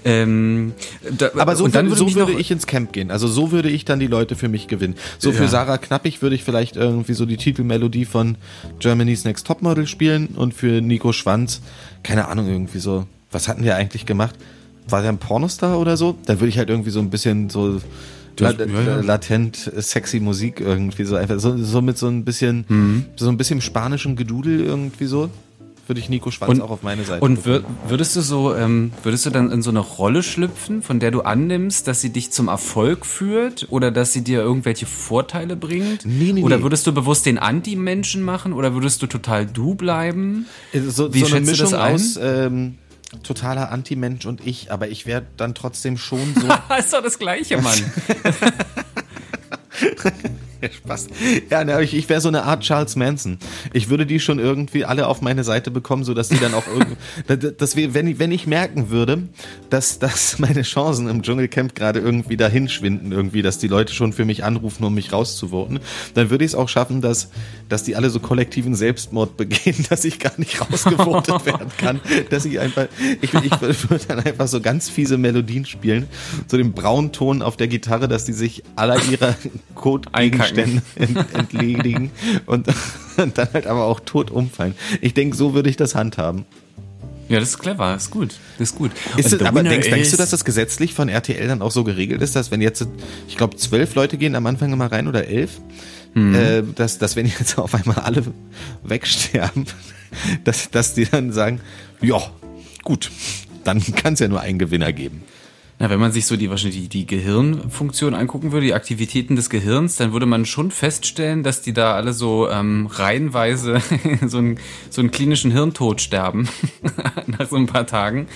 Ähm, 0.05 0.73
da, 1.19 1.31
Aber 1.37 1.57
so, 1.57 1.65
und 1.65 1.75
dann 1.75 1.87
würde, 1.87 1.97
so 1.99 2.15
würde 2.15 2.33
ich 2.33 2.51
ins 2.51 2.67
Camp 2.67 2.93
gehen. 2.93 3.11
Also 3.11 3.27
so 3.29 3.51
würde 3.51 3.69
ich 3.69 3.85
dann 3.85 3.99
die 3.99 4.07
Leute 4.07 4.37
für 4.37 4.49
mich 4.49 4.69
gewinnen. 4.69 4.95
So 5.19 5.33
für 5.33 5.45
Ja. 5.45 5.49
Sarah 5.49 5.79
Knappig 5.79 6.23
würde 6.23 6.35
ich 6.37 6.45
vielleicht 6.45 6.77
irgendwie 6.77 7.15
so 7.15 7.27
die 7.27 7.37
Titelmelodie 7.37 8.05
von 8.05 8.37
Germany's 8.79 9.25
Next 9.25 9.47
Topmodel 9.47 9.87
spielen 9.87 10.29
und 10.37 10.55
für 10.55 10.81
Nico 10.81 11.13
Schwanz, 11.13 11.61
keine 12.03 12.29
Ahnung, 12.29 12.49
irgendwie 12.49 12.79
so, 12.79 13.07
was 13.33 13.49
hatten 13.49 13.65
wir 13.65 13.77
eigentlich 13.77 14.07
gemacht? 14.07 14.35
War 14.89 15.03
der 15.03 15.11
ein 15.13 15.19
Pornostar 15.19 15.79
oder 15.79 15.97
so? 15.97 16.17
Dann 16.27 16.39
würde 16.41 16.49
ich 16.49 16.59
halt 16.59 16.71
irgendwie 16.71 16.91
so 16.91 17.01
ein 17.01 17.11
bisschen 17.11 17.51
so 17.51 17.81
Das- 18.37 18.57
la- 18.57 18.65
ja, 18.65 18.83
ja. 18.83 19.01
latent 19.01 19.71
sexy 19.77 20.21
Musik 20.21 20.61
irgendwie 20.61 21.05
so 21.05 21.17
einfach 21.17 21.41
so, 21.41 21.57
so 21.63 21.83
mit 21.83 21.99
so 21.99 22.07
ein 22.07 22.25
bisschen 22.25 22.65
Mhm. 22.69 23.05
so 23.17 23.29
ein 23.29 23.37
bisschen 23.37 23.61
spanischem 23.61 24.15
Gedudel 24.17 24.61
irgendwie 24.61 25.07
so 25.07 25.29
würde 25.89 26.01
ich 26.01 26.09
Nico 26.09 26.31
Schwanz 26.31 26.51
Und- 26.51 26.61
auch 26.61 26.71
auf 26.71 26.83
meine 26.83 27.05
Seite 27.05 27.25
Und 27.25 27.45
wür, 27.45 27.65
würdest 27.89 28.15
du 28.17 28.21
so, 28.21 28.55
ähm, 28.55 28.93
würdest 29.03 29.27
du 29.27 29.31
dann 29.31 29.51
in 29.51 29.63
so 29.63 29.71
eine 29.71 29.81
Rolle 29.81 30.23
schlüpfen, 30.23 30.83
von 30.83 31.01
der 31.01 31.11
du 31.11 31.23
annimmst, 31.23 31.87
dass 31.89 32.01
sie 32.01 32.11
dich 32.11 32.31
zum 32.31 32.49
Erfolg 32.49 33.07
führt 33.07 33.67
oder 33.71 33.91
dass 33.91 34.13
sie 34.13 34.23
dir 34.23 34.41
irgendwelche 34.41 34.87
Vorteile 34.87 35.57
bringt? 35.57 36.05
Nee, 36.05 36.33
nee, 36.33 36.43
oder 36.43 36.63
würdest 36.63 36.87
du 36.87 36.93
bewusst 36.93 37.27
den 37.27 37.39
Anti-Menschen 37.39 38.23
machen 38.23 38.53
oder 38.53 38.75
würdest 38.75 39.03
du 39.03 39.07
total 39.07 39.47
du 39.47 39.75
bleiben? 39.75 40.47
So, 40.73 41.13
Wie 41.15 41.21
so 41.21 41.27
eine 41.35 41.47
schätzt 41.47 41.61
du 41.61 41.63
das 41.65 41.73
Mischung 41.73 41.75
aus 41.81 42.19
ähm, 42.23 42.75
totaler 43.23 43.73
Anti-Mensch 43.73 44.27
und 44.27 44.47
ich, 44.47 44.71
aber 44.71 44.89
ich 44.89 45.07
wäre 45.07 45.25
dann 45.37 45.55
trotzdem 45.55 45.97
schon 45.97 46.35
so. 46.35 46.47
ist 46.79 46.93
doch 46.93 47.03
das 47.03 47.19
Gleiche, 47.19 47.57
Mann. 47.61 47.79
Spaß. 50.85 51.09
Ja, 51.51 51.65
ne, 51.65 51.83
ich, 51.83 51.95
ich 51.95 52.09
wäre 52.09 52.21
so 52.21 52.29
eine 52.29 52.45
Art 52.45 52.63
Charles 52.63 52.97
Manson. 52.97 53.39
Ich 53.73 53.89
würde 53.89 54.07
die 54.07 54.21
schon 54.21 54.39
irgendwie 54.39 54.85
alle 54.85 55.07
auf 55.07 55.21
meine 55.21 55.45
Seite 55.45 55.71
bekommen, 55.71 56.05
so 56.05 56.15
dass 56.15 56.29
die 56.29 56.39
dann 56.39 56.55
auch 56.55 56.65
irgendwie, 57.29 57.53
dass 57.57 57.77
wir, 57.77 57.95
wenn 57.95 58.07
ich, 58.07 58.19
wenn 58.19 58.33
ich 58.33 58.47
merken 58.47 58.91
würde, 58.91 59.29
dass, 59.71 59.99
dass 59.99 60.39
meine 60.39 60.63
Chancen 60.63 61.09
im 61.09 61.23
Dschungelcamp 61.23 61.75
gerade 61.75 62.01
irgendwie 62.01 62.37
dahin 62.37 62.69
schwinden, 62.69 63.13
irgendwie, 63.13 63.43
dass 63.43 63.59
die 63.59 63.69
Leute 63.69 63.93
schon 63.95 64.13
für 64.13 64.25
mich 64.25 64.45
anrufen, 64.45 64.85
um 64.85 64.95
mich 64.95 65.13
rauszuvoten, 65.13 65.81
dann 66.15 66.31
würde 66.31 66.45
ich 66.45 66.53
es 66.53 66.55
auch 66.55 66.69
schaffen, 66.69 67.01
dass, 67.01 67.31
dass 67.69 67.85
die 67.85 67.97
alle 67.97 68.11
so 68.11 68.21
kollektiven 68.21 68.75
Selbstmord 68.75 69.37
begehen, 69.37 69.87
dass 69.89 70.05
ich 70.05 70.19
gar 70.19 70.33
nicht 70.39 70.61
rausgevotet 70.61 71.47
werden 71.47 71.69
kann, 71.77 72.01
dass 72.31 72.45
ich 72.45 72.59
einfach, 72.61 72.87
ich, 73.21 73.33
ich 73.35 73.61
würde 73.61 74.05
dann 74.09 74.21
einfach 74.21 74.49
so 74.49 74.61
ganz 74.61 74.89
fiese 74.89 75.19
Melodien 75.19 75.65
spielen, 75.65 76.09
so 76.47 76.57
den 76.57 76.73
braunen 76.73 77.13
Ton 77.13 77.43
auf 77.43 77.57
der 77.57 77.69
Gitarre, 77.69 78.09
dass 78.09 78.25
die 78.25 78.33
sich 78.33 78.63
aller 78.77 78.99
ihrer 79.11 79.35
Kotgegenstände 80.49 80.83
ent, 80.97 81.35
entledigen 81.35 82.11
und, 82.47 82.69
und 83.17 83.39
dann 83.39 83.49
halt 83.53 83.67
aber 83.67 83.85
auch 83.85 84.01
tot 84.01 84.31
umfallen. 84.31 84.75
Ich 85.01 85.15
denke, 85.15 85.37
so 85.37 85.55
würde 85.55 85.71
ich 85.71 85.77
das 85.77 85.95
handhaben. 85.95 86.45
Ja, 87.29 87.41
das 87.41 87.51
ist 87.51 87.59
clever, 87.59 87.95
ist 87.95 88.11
gut. 88.11 88.35
Das 88.59 88.71
ist 88.71 88.77
gut. 88.77 88.91
Ist 89.19 89.35
es, 89.35 89.43
aber 89.43 89.63
denkst, 89.63 89.91
denkst 89.91 90.11
du, 90.13 90.17
dass 90.17 90.31
das 90.31 90.47
gesetzlich 90.47 90.95
von 90.95 91.11
RTL 91.11 91.47
dann 91.47 91.61
auch 91.61 91.71
so 91.71 91.85
geregelt 91.85 92.23
ist, 92.23 92.35
dass 92.35 92.51
wenn 92.51 92.63
jetzt, 92.63 92.87
ich 93.29 93.37
glaube, 93.37 93.57
zwölf 93.57 93.95
Leute 93.95 94.17
gehen 94.17 94.35
am 94.35 94.47
Anfang 94.47 94.73
immer 94.73 94.91
rein 94.91 95.09
oder 95.09 95.27
elf, 95.27 95.61
äh, 96.17 96.63
dass, 96.75 96.99
dass 96.99 97.17
wenn 97.17 97.27
jetzt 97.27 97.59
auf 97.59 97.75
einmal 97.75 97.99
alle 97.99 98.25
wegsterben, 98.83 99.67
dass, 100.45 100.71
dass 100.71 100.95
die 100.95 101.05
dann 101.05 101.33
sagen, 101.33 101.61
ja, 102.01 102.19
gut, 102.83 103.11
dann 103.65 103.83
kann 103.95 104.15
es 104.15 104.21
ja 104.21 104.29
nur 104.29 104.41
einen 104.41 104.59
Gewinner 104.59 104.93
geben. 104.93 105.23
Na, 105.81 105.89
wenn 105.91 106.01
man 106.01 106.11
sich 106.11 106.27
so 106.27 106.37
die, 106.37 106.51
wahrscheinlich 106.51 106.83
die, 106.83 106.89
die 106.89 107.07
Gehirnfunktion 107.07 108.15
angucken 108.15 108.51
würde, 108.51 108.67
die 108.67 108.75
Aktivitäten 108.75 109.37
des 109.37 109.49
Gehirns, 109.49 109.97
dann 109.97 110.13
würde 110.13 110.27
man 110.27 110.45
schon 110.45 110.73
feststellen, 110.73 111.45
dass 111.45 111.63
die 111.63 111.73
da 111.73 111.95
alle 111.95 112.13
so 112.13 112.49
ähm, 112.51 112.89
reihenweise 112.91 113.81
so, 114.27 114.39
einen, 114.39 114.59
so 114.91 115.01
einen 115.01 115.13
klinischen 115.13 115.53
Hirntod 115.53 116.01
sterben 116.01 116.49
nach 117.27 117.49
so 117.49 117.57
ein 117.57 117.67
paar 117.67 117.87
Tagen. 117.87 118.27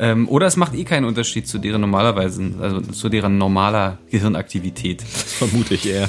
Ähm, 0.00 0.28
oder 0.28 0.46
es 0.46 0.56
macht 0.56 0.74
eh 0.74 0.84
keinen 0.84 1.04
Unterschied 1.04 1.46
zu 1.46 1.58
deren 1.58 1.80
normalerweise, 1.80 2.54
also 2.60 2.80
zu 2.80 3.08
deren 3.08 3.38
normaler 3.38 3.98
Gehirnaktivität. 4.10 5.02
Vermute 5.02 5.74
ich 5.74 5.86
eher. 5.86 6.08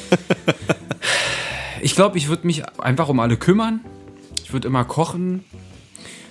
Ich 1.82 1.96
glaube, 1.96 2.18
ich 2.18 2.28
würde 2.28 2.46
mich 2.46 2.64
einfach 2.80 3.10
um 3.10 3.20
alle 3.20 3.38
kümmern. 3.38 3.82
Ich 4.44 4.54
würde 4.54 4.68
immer 4.68 4.86
kochen. 4.86 5.44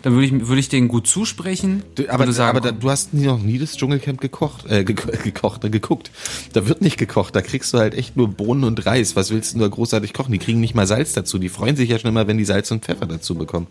Dann 0.02 0.14
würde 0.14 0.26
ich, 0.26 0.48
würde 0.48 0.60
ich 0.60 0.68
denen 0.68 0.88
gut 0.88 1.06
zusprechen. 1.06 1.82
Du, 1.94 2.08
aber 2.08 2.30
sagen, 2.32 2.56
aber 2.56 2.60
da, 2.60 2.72
du 2.72 2.90
hast 2.90 3.12
nie, 3.12 3.26
noch 3.26 3.40
nie 3.40 3.58
das 3.58 3.76
Dschungelcamp 3.76 4.20
gekocht, 4.20 4.64
äh, 4.70 4.84
geko 4.84 5.10
gekocht, 5.24 5.64
äh, 5.64 5.70
geguckt. 5.70 6.10
Da 6.52 6.66
wird 6.66 6.80
nicht 6.80 6.96
gekocht, 6.96 7.36
da 7.36 7.42
kriegst 7.42 7.72
du 7.74 7.78
halt 7.78 7.94
echt 7.94 8.16
nur 8.16 8.28
Bohnen 8.28 8.64
und 8.64 8.86
Reis. 8.86 9.16
Was 9.16 9.30
willst 9.30 9.54
du 9.54 9.58
da 9.58 9.68
großartig 9.68 10.14
kochen? 10.14 10.32
Die 10.32 10.38
kriegen 10.38 10.60
nicht 10.60 10.74
mal 10.74 10.86
Salz 10.86 11.12
dazu. 11.12 11.38
Die 11.38 11.48
freuen 11.48 11.76
sich 11.76 11.90
ja 11.90 11.98
schon 11.98 12.10
immer, 12.10 12.26
wenn 12.26 12.38
die 12.38 12.44
Salz 12.44 12.70
und 12.70 12.84
Pfeffer 12.84 13.06
dazu 13.06 13.34
bekommen. 13.34 13.66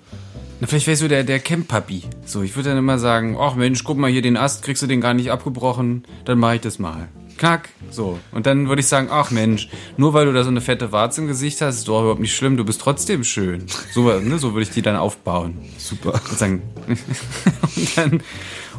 Na, 0.60 0.68
vielleicht 0.68 0.88
wärst 0.88 1.02
du 1.02 1.08
der, 1.08 1.24
der 1.24 1.40
Camp-Papi. 1.40 2.04
So, 2.26 2.42
ich 2.42 2.56
würde 2.56 2.70
dann 2.70 2.78
immer 2.78 3.00
sagen, 3.00 3.38
ach 3.40 3.56
Mensch, 3.56 3.84
guck 3.84 3.98
mal 3.98 4.12
hier 4.12 4.22
den 4.22 4.36
Ast, 4.36 4.64
kriegst 4.64 4.84
du 4.84 4.88
den 4.88 5.02
gar 5.02 5.14
nicht 5.14 5.32
abgebrochen, 5.32 6.04
dann 6.26 6.38
mache 6.38 6.56
ich 6.56 6.62
das 6.62 6.80
mal. 6.80 7.08
Knack, 7.40 7.70
so. 7.90 8.20
Und 8.34 8.46
dann 8.46 8.68
würde 8.68 8.82
ich 8.82 8.88
sagen, 8.88 9.08
ach 9.10 9.32
Mensch, 9.32 9.70
nur 9.96 10.14
weil 10.14 10.26
du 10.26 10.34
da 10.34 10.44
so 10.44 10.50
eine 10.50 10.60
fette 10.60 10.92
Warze 10.92 11.22
im 11.22 11.28
Gesicht 11.28 11.62
hast, 11.62 11.78
ist 11.78 11.88
doch 11.88 12.02
überhaupt 12.02 12.20
nicht 12.20 12.36
schlimm, 12.36 12.58
du 12.58 12.66
bist 12.66 12.82
trotzdem 12.82 13.24
schön. 13.24 13.66
So, 13.94 14.20
ne, 14.20 14.38
so 14.38 14.54
würde 14.54 14.64
ich 14.64 14.72
die 14.72 14.82
dann 14.82 14.98
aufbauen. 14.98 15.58
Super. 15.78 16.22
Und 16.30 16.38
sagen, 16.38 16.62
und 17.76 17.98
dann, 17.98 18.24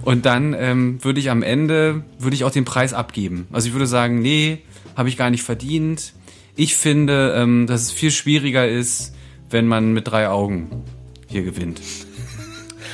und 0.03 0.27
dann 0.27 0.55
ähm, 0.59 1.03
würde 1.03 1.21
ich 1.21 1.31
am 1.31 1.43
Ende, 1.43 2.05
würde 2.19 2.37
ich 2.37 2.45
auch 2.45 2.51
den 2.51 2.67
Preis 2.67 2.93
abgeben. 2.93 3.49
Also 3.51 3.69
ich 3.69 3.73
würde 3.73 3.87
sagen, 3.87 4.21
nee, 4.21 4.59
habe 4.95 5.09
ich 5.09 5.17
gar 5.17 5.31
nicht 5.31 5.43
verdient. 5.43 6.13
Ich 6.55 6.77
finde, 6.77 7.33
ähm, 7.37 7.67
dass 7.67 7.85
es 7.85 7.93
viel 7.93 8.11
schwieriger 8.11 8.69
ist, 8.69 9.15
wenn 9.49 9.67
man 9.67 9.95
mit 9.95 10.07
drei 10.07 10.29
Augen 10.29 10.85
hier 11.29 11.43
gewinnt. 11.43 11.81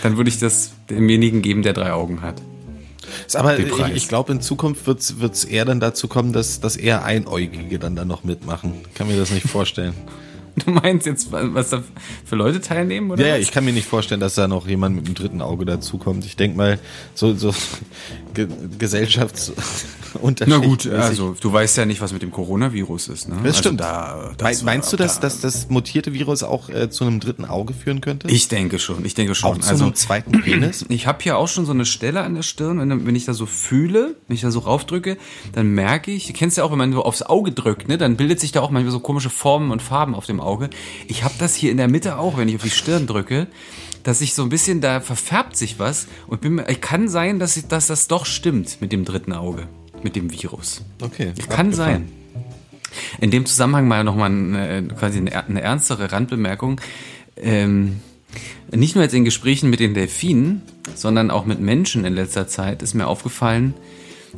Dann 0.04 0.16
würde 0.16 0.30
ich 0.30 0.38
das 0.38 0.74
demjenigen 0.88 1.42
geben, 1.42 1.62
der 1.62 1.72
drei 1.72 1.92
Augen 1.92 2.22
hat. 2.22 2.40
Aber 3.34 3.58
ich, 3.58 3.72
ich 3.94 4.08
glaube, 4.08 4.32
in 4.32 4.40
Zukunft 4.40 4.86
wird 4.86 5.00
es 5.00 5.44
eher 5.44 5.64
dann 5.64 5.80
dazu 5.80 6.08
kommen, 6.08 6.32
dass, 6.32 6.60
dass 6.60 6.76
eher 6.76 7.04
Einäugige 7.04 7.78
dann 7.78 7.96
da 7.96 8.04
noch 8.04 8.24
mitmachen. 8.24 8.74
Kann 8.94 9.08
mir 9.08 9.16
das 9.16 9.30
nicht 9.30 9.48
vorstellen. 9.48 9.94
Du 10.64 10.70
meinst 10.70 11.06
jetzt, 11.06 11.30
was 11.30 11.70
da 11.70 11.82
für 12.24 12.36
Leute 12.36 12.60
teilnehmen, 12.60 13.10
oder? 13.10 13.26
ja, 13.26 13.34
was? 13.34 13.40
ich 13.40 13.52
kann 13.52 13.64
mir 13.64 13.72
nicht 13.72 13.86
vorstellen, 13.86 14.20
dass 14.20 14.34
da 14.34 14.48
noch 14.48 14.66
jemand 14.66 14.96
mit 14.96 15.06
dem 15.06 15.14
dritten 15.14 15.42
Auge 15.42 15.66
dazukommt. 15.66 16.24
Ich 16.24 16.36
denke 16.36 16.56
mal, 16.56 16.78
so, 17.14 17.34
so 17.34 17.54
Ge 18.34 18.48
Gesellschaftsunterschied. 18.78 20.48
Na 20.48 20.58
gut, 20.58 20.86
also 20.86 21.36
du 21.38 21.52
weißt 21.52 21.76
ja 21.76 21.84
nicht, 21.84 22.00
was 22.00 22.12
mit 22.12 22.22
dem 22.22 22.30
Coronavirus 22.30 23.08
ist, 23.08 23.28
ne? 23.28 23.36
Das 23.36 23.56
also 23.56 23.58
stimmt. 23.58 23.80
Da, 23.80 24.32
das 24.38 24.62
Meinst 24.62 24.92
du, 24.92 24.96
dass, 24.96 25.20
dass 25.20 25.40
das 25.40 25.68
mutierte 25.68 26.12
Virus 26.12 26.42
auch 26.42 26.68
äh, 26.68 26.90
zu 26.90 27.04
einem 27.04 27.20
dritten 27.20 27.44
Auge 27.44 27.74
führen 27.74 28.00
könnte? 28.00 28.28
Ich 28.28 28.48
denke 28.48 28.78
schon, 28.78 29.04
ich 29.04 29.14
denke 29.14 29.34
schon. 29.34 29.52
auch 29.52 29.58
zu 29.58 29.68
also 29.68 29.84
einem 29.84 29.94
zweiten 29.94 30.32
Penis? 30.42 30.84
ich 30.88 31.06
habe 31.06 31.18
hier 31.22 31.36
auch 31.36 31.48
schon 31.48 31.66
so 31.66 31.72
eine 31.72 31.84
Stelle 31.86 32.22
an 32.22 32.34
der 32.34 32.42
Stirn, 32.42 32.78
wenn, 32.78 33.06
wenn 33.06 33.14
ich 33.14 33.26
da 33.26 33.34
so 33.34 33.46
fühle, 33.46 34.16
wenn 34.26 34.34
ich 34.34 34.42
da 34.42 34.50
so 34.50 34.60
raufdrücke, 34.60 35.16
dann 35.52 35.68
merke 35.68 36.10
ich, 36.10 36.26
du 36.26 36.32
kennst 36.32 36.56
ja 36.56 36.64
auch, 36.64 36.70
wenn 36.70 36.78
man 36.78 36.92
so 36.92 37.04
aufs 37.04 37.22
Auge 37.22 37.52
drückt, 37.52 37.88
ne, 37.88 37.98
dann 37.98 38.16
bildet 38.16 38.40
sich 38.40 38.52
da 38.52 38.60
auch 38.60 38.70
manchmal 38.70 38.92
so 38.92 39.00
komische 39.00 39.30
Formen 39.30 39.70
und 39.70 39.82
Farben 39.82 40.14
auf 40.14 40.26
dem 40.26 40.40
Auge. 40.40 40.45
Ich 41.08 41.24
habe 41.24 41.34
das 41.38 41.54
hier 41.54 41.70
in 41.70 41.76
der 41.76 41.88
Mitte 41.88 42.18
auch, 42.18 42.36
wenn 42.38 42.48
ich 42.48 42.56
auf 42.56 42.62
die 42.62 42.70
Stirn 42.70 43.06
drücke, 43.06 43.46
dass 44.02 44.20
ich 44.20 44.34
so 44.34 44.42
ein 44.42 44.48
bisschen, 44.48 44.80
da 44.80 45.00
verfärbt 45.00 45.56
sich 45.56 45.78
was 45.78 46.06
und 46.28 46.40
bin, 46.40 46.62
kann 46.80 47.08
sein, 47.08 47.38
dass, 47.38 47.56
ich, 47.56 47.66
dass 47.66 47.88
das 47.88 48.06
doch 48.06 48.24
stimmt 48.24 48.80
mit 48.80 48.92
dem 48.92 49.04
dritten 49.04 49.32
Auge, 49.32 49.66
mit 50.02 50.14
dem 50.14 50.32
Virus. 50.32 50.82
Okay. 51.02 51.32
Kann 51.48 51.68
abgefahren. 51.68 51.72
sein. 51.72 52.12
In 53.20 53.30
dem 53.30 53.46
Zusammenhang 53.46 53.88
mal 53.88 54.04
nochmal 54.04 54.30
eine, 54.30 54.88
quasi 54.98 55.18
eine, 55.18 55.46
eine 55.46 55.60
ernstere 55.60 56.12
Randbemerkung. 56.12 56.80
Ähm, 57.36 58.00
nicht 58.70 58.94
nur 58.94 59.04
jetzt 59.04 59.14
in 59.14 59.24
Gesprächen 59.24 59.70
mit 59.70 59.80
den 59.80 59.94
Delfinen, 59.94 60.62
sondern 60.94 61.30
auch 61.30 61.44
mit 61.44 61.60
Menschen 61.60 62.04
in 62.04 62.14
letzter 62.14 62.48
Zeit 62.48 62.82
ist 62.82 62.94
mir 62.94 63.06
aufgefallen, 63.06 63.74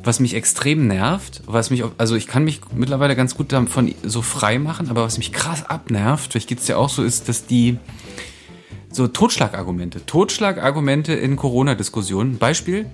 was 0.03 0.21
mich 0.21 0.35
extrem 0.35 0.87
nervt, 0.87 1.43
was 1.47 1.71
mich, 1.71 1.85
also 1.99 2.15
ich 2.15 2.27
kann 2.27 2.45
mich 2.45 2.61
mittlerweile 2.75 3.17
ganz 3.17 3.37
gut 3.37 3.53
davon 3.53 3.95
so 4.03 4.23
frei 4.23 4.59
machen, 4.59 4.91
aber 4.91 5.03
was 5.03 5.19
mich 5.19 5.33
krass 5.33 5.65
abnervt, 5.69 6.33
vielleicht 6.33 6.49
geht's 6.49 6.67
dir 6.67 6.79
auch 6.79 6.89
so, 6.89 7.03
ist, 7.03 7.29
dass 7.29 7.47
die 7.47 7.79
so 8.91 9.09
Totschlagargumente, 9.09 10.07
Totschlagargumente 10.07 11.13
in 11.13 11.37
Corona-Diskussionen. 11.37 12.39
Beispiel, 12.39 12.87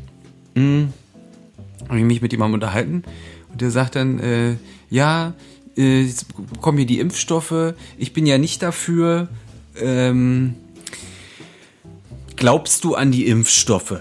habe 0.56 1.98
ich 1.98 2.04
mich 2.04 2.22
mit 2.22 2.32
jemandem 2.32 2.54
unterhalten 2.54 3.04
und 3.50 3.60
der 3.60 3.70
sagt 3.70 3.96
dann, 3.96 4.18
äh, 4.20 4.56
ja, 4.90 5.34
äh, 5.76 6.02
jetzt 6.02 6.26
kommen 6.60 6.78
hier 6.78 6.86
die 6.86 7.00
Impfstoffe, 7.00 7.74
ich 7.98 8.12
bin 8.12 8.26
ja 8.26 8.38
nicht 8.38 8.62
dafür. 8.62 9.28
Ähm, 9.76 10.54
glaubst 12.36 12.84
du 12.84 12.94
an 12.94 13.10
die 13.10 13.26
Impfstoffe? 13.26 14.00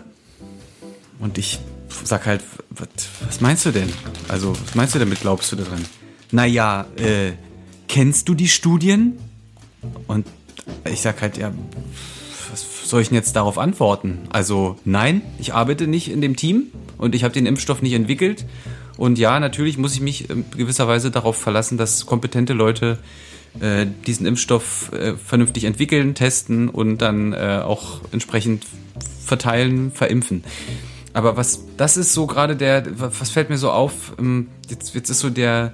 Und 1.19 1.37
ich 1.37 1.59
sag 2.03 2.25
halt, 2.25 2.43
was, 2.77 2.87
was 3.25 3.41
meinst 3.41 3.65
du 3.65 3.71
denn? 3.71 3.91
Also, 4.27 4.55
was 4.65 4.75
meinst 4.75 4.95
du 4.95 4.99
damit, 4.99 5.21
glaubst 5.21 5.51
du 5.51 5.55
daran? 5.55 5.83
Naja, 6.31 6.85
äh, 6.97 7.33
kennst 7.87 8.27
du 8.29 8.33
die 8.33 8.47
Studien? 8.47 9.17
Und 10.07 10.25
ich 10.89 11.01
sag 11.01 11.21
halt, 11.21 11.37
ja, 11.37 11.51
was 12.49 12.89
soll 12.89 13.01
ich 13.01 13.09
denn 13.09 13.15
jetzt 13.15 13.35
darauf 13.35 13.57
antworten? 13.57 14.19
Also 14.29 14.77
nein, 14.85 15.21
ich 15.39 15.53
arbeite 15.53 15.87
nicht 15.87 16.09
in 16.09 16.21
dem 16.21 16.35
Team 16.35 16.67
und 16.97 17.15
ich 17.15 17.23
habe 17.23 17.33
den 17.33 17.45
Impfstoff 17.45 17.81
nicht 17.81 17.93
entwickelt. 17.93 18.45
Und 18.97 19.17
ja, 19.17 19.39
natürlich 19.39 19.77
muss 19.77 19.93
ich 19.95 20.01
mich 20.01 20.29
in 20.29 20.45
gewisser 20.51 20.87
Weise 20.87 21.11
darauf 21.11 21.37
verlassen, 21.37 21.77
dass 21.77 22.05
kompetente 22.05 22.53
Leute 22.53 22.99
äh, 23.59 23.85
diesen 24.07 24.25
Impfstoff 24.25 24.91
äh, 24.93 25.15
vernünftig 25.15 25.63
entwickeln, 25.65 26.15
testen 26.15 26.69
und 26.69 26.99
dann 26.99 27.33
äh, 27.33 27.61
auch 27.63 28.01
entsprechend 28.11 28.65
verteilen, 29.25 29.91
verimpfen. 29.91 30.43
Aber 31.13 31.37
was, 31.37 31.61
das 31.77 31.97
ist 31.97 32.13
so 32.13 32.27
gerade 32.27 32.55
der, 32.55 32.83
was 32.99 33.29
fällt 33.29 33.49
mir 33.49 33.57
so 33.57 33.71
auf, 33.71 34.13
ähm, 34.19 34.47
jetzt, 34.69 34.95
jetzt 34.95 35.09
ist 35.09 35.19
so 35.19 35.29
der, 35.29 35.73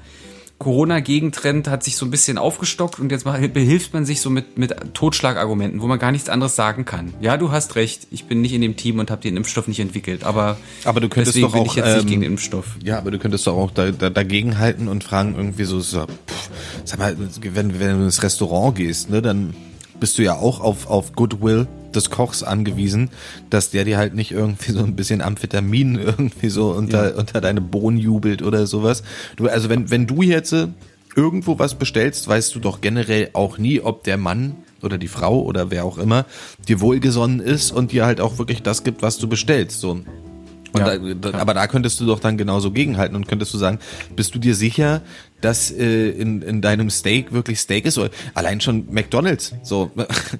Corona-Gegentrend 0.59 1.69
hat 1.69 1.83
sich 1.83 1.95
so 1.95 2.05
ein 2.05 2.11
bisschen 2.11 2.37
aufgestockt 2.37 2.99
und 2.99 3.11
jetzt 3.11 3.23
behilft 3.23 3.93
man 3.93 4.05
sich 4.05 4.19
so 4.19 4.29
mit, 4.29 4.57
mit 4.57 4.75
Totschlagargumenten, 4.93 5.81
wo 5.81 5.87
man 5.87 5.97
gar 5.99 6.11
nichts 6.11 6.27
anderes 6.27 6.57
sagen 6.57 6.83
kann. 6.83 7.13
Ja, 7.21 7.37
du 7.37 7.51
hast 7.51 7.77
recht, 7.77 8.07
ich 8.11 8.25
bin 8.25 8.41
nicht 8.41 8.51
in 8.53 8.59
dem 8.59 8.75
Team 8.75 8.99
und 8.99 9.09
habe 9.09 9.21
den 9.21 9.37
Impfstoff 9.37 9.69
nicht 9.69 9.79
entwickelt, 9.79 10.25
aber, 10.25 10.57
Aber 10.83 10.99
du 10.99 11.07
könntest 11.07 11.37
deswegen 11.37 11.47
doch 11.47 11.53
bin 11.53 11.61
auch, 11.61 11.65
ich 11.67 11.75
jetzt 11.75 11.85
nicht 11.85 12.01
ähm, 12.03 12.07
gegen 12.07 12.21
den 12.21 12.31
Impfstoff. 12.31 12.75
Ja, 12.83 12.97
aber 12.97 13.09
du 13.09 13.19
könntest 13.19 13.47
doch 13.47 13.55
auch 13.55 13.71
da, 13.71 13.91
da, 13.91 14.09
dagegen 14.09 14.59
halten 14.59 14.89
und 14.89 15.01
fragen 15.05 15.35
irgendwie 15.35 15.63
so, 15.63 15.79
so 15.79 16.05
pff, 16.05 16.49
sag 16.83 16.99
mal, 16.99 17.15
wenn, 17.17 17.79
wenn 17.79 17.97
du 17.97 18.03
ins 18.03 18.21
Restaurant 18.21 18.75
gehst, 18.75 19.09
ne, 19.09 19.21
dann 19.21 19.53
bist 19.99 20.17
du 20.17 20.23
ja 20.23 20.35
auch 20.35 20.59
auf, 20.59 20.87
auf 20.87 21.13
Goodwill 21.13 21.67
des 21.93 22.09
Kochs 22.09 22.43
angewiesen, 22.43 23.09
dass 23.49 23.71
der 23.71 23.85
dir 23.85 23.97
halt 23.97 24.13
nicht 24.13 24.31
irgendwie 24.31 24.71
so 24.71 24.79
ein 24.79 24.95
bisschen 24.95 25.21
Amphetamin 25.21 25.95
irgendwie 25.99 26.49
so 26.49 26.71
unter, 26.71 27.17
unter 27.17 27.41
deine 27.41 27.61
Bohnen 27.61 27.97
jubelt 27.97 28.41
oder 28.41 28.67
sowas. 28.67 29.03
Du, 29.35 29.47
also 29.47 29.69
wenn, 29.69 29.89
wenn 29.89 30.07
du 30.07 30.21
jetzt 30.21 30.53
äh, 30.53 30.67
irgendwo 31.15 31.59
was 31.59 31.75
bestellst, 31.75 32.27
weißt 32.27 32.53
du 32.55 32.59
doch 32.59 32.81
generell 32.81 33.29
auch 33.33 33.57
nie, 33.57 33.81
ob 33.81 34.03
der 34.03 34.17
Mann 34.17 34.55
oder 34.81 34.97
die 34.97 35.07
Frau 35.07 35.41
oder 35.41 35.71
wer 35.71 35.83
auch 35.83 35.97
immer 35.97 36.25
dir 36.67 36.79
wohlgesonnen 36.79 37.39
ist 37.39 37.71
und 37.71 37.91
dir 37.91 38.05
halt 38.05 38.21
auch 38.21 38.37
wirklich 38.37 38.61
das 38.61 38.83
gibt, 38.83 39.01
was 39.01 39.17
du 39.17 39.27
bestellst. 39.27 39.79
So, 39.79 39.99
Ja, 40.77 40.97
da, 40.97 41.33
aber 41.33 41.53
da 41.53 41.67
könntest 41.67 41.99
du 41.99 42.05
doch 42.05 42.19
dann 42.19 42.37
genauso 42.37 42.71
gegenhalten 42.71 43.15
und 43.15 43.27
könntest 43.27 43.53
du 43.53 43.57
sagen, 43.57 43.79
bist 44.15 44.35
du 44.35 44.39
dir 44.39 44.53
sicher, 44.53 45.01
dass 45.41 45.71
äh, 45.71 46.09
in, 46.09 46.41
in 46.41 46.61
deinem 46.61 46.89
Steak 46.89 47.31
wirklich 47.31 47.59
Steak 47.59 47.85
ist? 47.85 47.97
Oder 47.97 48.09
allein 48.33 48.61
schon 48.61 48.85
McDonalds. 48.91 49.53
So, 49.63 49.91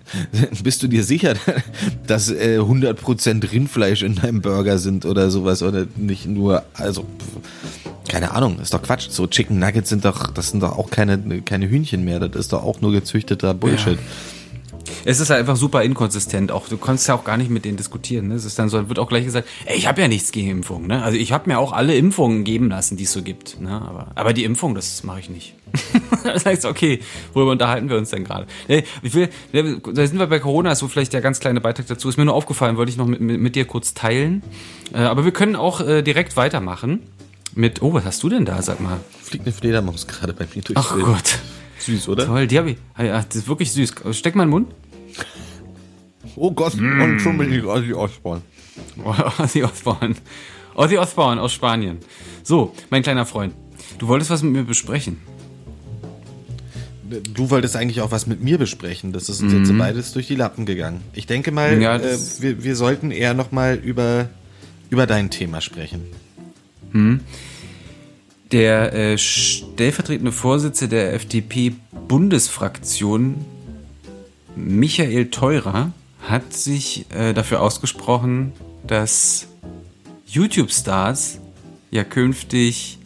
bist 0.64 0.84
du 0.84 0.88
dir 0.88 1.04
sicher, 1.04 1.34
dass 2.08 2.30
äh, 2.30 2.60
100% 2.60 3.52
Rindfleisch 3.52 4.04
in 4.04 4.16
deinem 4.16 4.42
Burger 4.42 4.78
sind 4.78 5.06
oder 5.06 5.32
sowas 5.32 5.64
oder 5.64 5.88
nicht 5.96 6.28
nur, 6.28 6.64
also 6.74 7.06
keine 8.08 8.32
Ahnung, 8.32 8.60
ist 8.60 8.74
doch 8.74 8.82
Quatsch. 8.82 9.10
So 9.10 9.28
Chicken 9.28 9.60
Nuggets 9.60 9.90
sind 9.90 10.04
doch, 10.06 10.32
das 10.32 10.50
sind 10.50 10.62
doch 10.64 10.78
auch 10.78 10.90
keine 10.90 11.42
keine 11.42 11.70
Hühnchen 11.70 12.04
mehr. 12.04 12.20
Das 12.20 12.36
ist 12.36 12.54
doch 12.54 12.64
auch 12.64 12.82
nur 12.82 12.92
gezüchteter 12.92 13.54
Bullshit. 13.54 14.00
Es 15.06 15.20
ist 15.20 15.30
halt 15.30 15.40
einfach 15.40 15.56
super 15.56 15.84
inkonsistent. 15.84 16.52
Auch 16.52 16.68
du 16.68 16.78
kannst 16.78 17.08
ja 17.08 17.16
auch 17.16 17.24
gar 17.24 17.38
nicht 17.38 17.50
mit 17.50 17.66
denen 17.66 17.78
diskutieren. 17.78 18.28
Ne? 18.30 18.36
Es 18.36 18.46
ist 18.46 18.60
dann 18.60 18.70
so, 18.70 18.90
wird 18.90 19.00
auch 19.00 19.10
gleich 19.10 19.26
gesagt, 19.26 19.48
ey, 19.66 19.78
ich 19.78 19.88
habe 19.88 20.02
ja 20.02 20.08
nichts 20.08 20.32
gegen 20.32 20.50
Impfungen. 20.50 20.88
Ne? 20.88 21.04
Also 21.04 21.18
ich 21.18 21.32
habe 21.32 21.50
mir 21.50 21.60
auch 21.60 21.74
alle 21.74 21.96
Impfungen 21.96 22.44
geben 22.44 22.70
lassen, 22.70 22.98
die 22.98 23.04
es 23.04 23.12
so 23.12 23.22
gibt. 23.22 23.60
Ne? 23.62 23.70
Aber, 23.70 24.08
aber 24.16 24.34
die 24.34 24.44
Impfung, 24.44 24.76
das 24.76 25.04
mache 25.04 25.20
ich 25.20 25.30
nicht. 25.30 25.56
das 26.24 26.46
heißt, 26.46 26.66
okay, 26.66 27.00
worüber 27.34 27.52
unterhalten 27.52 27.90
wir 27.90 27.98
uns 27.98 28.10
denn 28.10 28.24
gerade? 28.24 28.48
Nee, 28.68 28.84
ich 29.02 29.14
will, 29.14 29.30
ne, 29.54 29.80
da 29.94 30.08
sind 30.08 30.20
wir 30.20 30.28
bei 30.28 30.40
Corona, 30.40 30.72
ist 30.72 30.80
so 30.80 30.88
vielleicht 30.88 31.14
der 31.14 31.22
ganz 31.22 31.40
kleine 31.40 31.62
Beitrag 31.62 31.88
dazu. 31.88 32.10
Ist 32.10 32.18
mir 32.18 32.26
nur 32.26 32.34
aufgefallen, 32.34 32.78
wollte 32.78 32.92
ich 32.92 32.98
noch 32.98 33.08
mit, 33.08 33.22
mit, 33.22 33.40
mit 33.40 33.56
dir 33.56 33.66
kurz 33.66 33.94
teilen. 33.94 34.44
Äh, 34.94 35.00
aber 35.00 35.26
wir 35.26 35.32
können 35.32 35.56
auch 35.56 35.82
äh, 35.82 36.02
direkt 36.02 36.38
weitermachen. 36.38 37.02
Mit, 37.56 37.82
oh, 37.82 37.94
was 37.94 38.06
hast 38.06 38.24
du 38.24 38.30
denn 38.30 38.46
da, 38.46 38.62
sag 38.62 38.80
mal? 38.80 39.00
Fliegt 39.22 39.46
eine 39.46 39.54
Fledermaus 39.54 40.08
gerade 40.08 40.34
bei 40.34 40.48
mir 40.54 40.62
durch. 40.62 40.78
Ach 40.78 40.98
Gott. 40.98 41.40
Süß, 41.80 42.10
oder? 42.10 42.26
Toll, 42.26 42.48
die 42.48 42.58
habe 42.58 42.72
ich. 42.72 42.78
Ja, 42.98 43.22
das 43.22 43.36
ist 43.36 43.48
wirklich 43.48 43.72
süß. 43.72 43.94
Steck 44.12 44.36
mal 44.36 44.44
in 44.44 44.48
den 44.48 44.52
Mund. 44.52 44.68
Oh 46.36 46.52
Gott, 46.52 46.76
und 46.76 47.20
schon 47.20 47.38
bin 47.38 47.52
ich 47.52 47.64
Ozzy 47.64 47.94
Osbourne. 47.94 48.42
Ozzy 49.40 49.64
Osbourne. 49.64 50.16
Ozzy 50.76 50.98
Osbourne 50.98 51.42
aus 51.42 51.52
Spanien. 51.54 51.98
So, 52.44 52.74
mein 52.90 53.04
kleiner 53.04 53.26
Freund. 53.26 53.54
Du 53.98 54.08
wolltest 54.08 54.30
was 54.32 54.44
mit 54.44 54.54
mir 54.54 54.64
besprechen. 54.64 55.18
Du 57.34 57.50
wolltest 57.50 57.76
eigentlich 57.76 58.02
auch 58.02 58.12
was 58.12 58.28
mit 58.28 58.42
mir 58.44 58.58
besprechen. 58.60 59.12
Das 59.12 59.30
ist 59.30 59.42
uns 59.42 59.52
jetzt 59.52 59.76
beides 59.78 60.14
durch 60.14 60.28
die 60.28 60.36
Lappen 60.36 60.66
gegangen. 60.68 61.02
Ich 61.14 61.26
denke 61.26 61.52
mal, 61.52 61.82
Ja, 61.82 61.96
äh, 61.98 62.18
wir, 62.40 62.64
wir 62.64 62.76
sollten 62.76 63.10
eher 63.12 63.34
noch 63.34 63.52
mal 63.52 63.76
über, 63.76 64.30
über 64.92 65.08
dein 65.08 65.32
Thema 65.32 65.60
sprechen. 65.60 66.04
Der 68.52 68.94
äh, 68.94 69.18
stellvertretende 69.18 70.32
Vorsitzende 70.32 70.96
der 70.96 71.14
FDP-Bundesfraktion, 71.14 73.46
Michael 74.56 75.30
Theurer, 75.30 75.92
hat 76.28 76.54
sich 76.54 77.06
äh, 77.12 77.34
dafür 77.34 77.62
ausgesprochen, 77.62 78.54
dass 78.86 79.48
YouTube-Stars 80.28 81.40
ja 81.92 82.04
künftig 82.04 83.00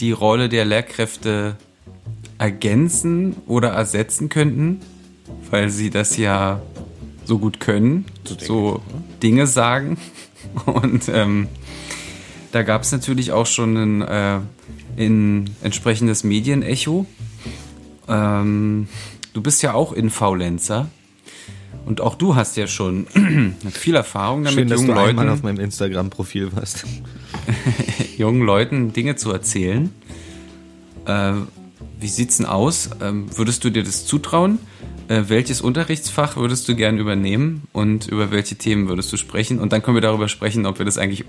die 0.00 0.12
Rolle 0.12 0.48
der 0.48 0.64
Lehrkräfte 0.64 1.56
ergänzen 2.38 3.36
oder 3.46 3.70
ersetzen 3.70 4.28
könnten, 4.28 4.80
weil 5.50 5.70
sie 5.70 5.90
das 5.90 6.16
ja 6.16 6.62
so 7.24 7.38
gut 7.38 7.60
können, 7.60 8.06
so 8.38 8.80
Dinge 9.22 9.46
sagen. 9.46 9.98
Und 10.66 11.08
ähm, 11.08 11.48
da 12.52 12.62
gab 12.62 12.82
es 12.82 12.92
natürlich 12.92 13.32
auch 13.32 13.46
schon 13.46 13.76
ein, 13.76 14.02
äh, 14.02 14.40
ein 15.06 15.50
entsprechendes 15.62 16.24
Medienecho. 16.24 17.06
Ähm, 18.08 18.88
du 19.32 19.42
bist 19.42 19.62
ja 19.62 19.74
auch 19.74 19.92
Infaulenzer. 19.92 20.88
Und 21.84 22.00
auch 22.00 22.16
du 22.16 22.36
hast 22.36 22.56
ja 22.56 22.66
schon 22.66 23.06
viel 23.72 23.94
Erfahrung 23.94 24.44
damit, 24.44 24.58
Schön, 24.58 24.68
dass 24.68 24.80
jungen 24.80 24.94
du 24.94 25.00
einmal 25.00 25.26
Leuten, 25.26 25.38
auf 25.38 25.42
meinem 25.42 25.60
Instagram-Profil 25.60 26.54
warst. 26.54 26.84
jungen 28.18 28.42
Leuten 28.42 28.92
Dinge 28.92 29.16
zu 29.16 29.32
erzählen. 29.32 29.90
Äh, 31.06 31.32
wie 32.00 32.08
sieht's 32.08 32.36
denn 32.36 32.46
aus? 32.46 32.90
Ähm, 33.00 33.26
würdest 33.36 33.64
du 33.64 33.70
dir 33.70 33.82
das 33.82 34.04
zutrauen? 34.04 34.58
Äh, 35.08 35.24
welches 35.28 35.62
Unterrichtsfach 35.62 36.36
würdest 36.36 36.68
du 36.68 36.76
gern 36.76 36.98
übernehmen 36.98 37.62
und 37.72 38.08
über 38.08 38.30
welche 38.30 38.56
Themen 38.56 38.90
würdest 38.90 39.10
du 39.10 39.16
sprechen? 39.16 39.58
Und 39.58 39.72
dann 39.72 39.82
können 39.82 39.96
wir 39.96 40.02
darüber 40.02 40.28
sprechen, 40.28 40.66
ob 40.66 40.78
wir 40.78 40.84
das 40.84 40.98
eigentlich 40.98 41.24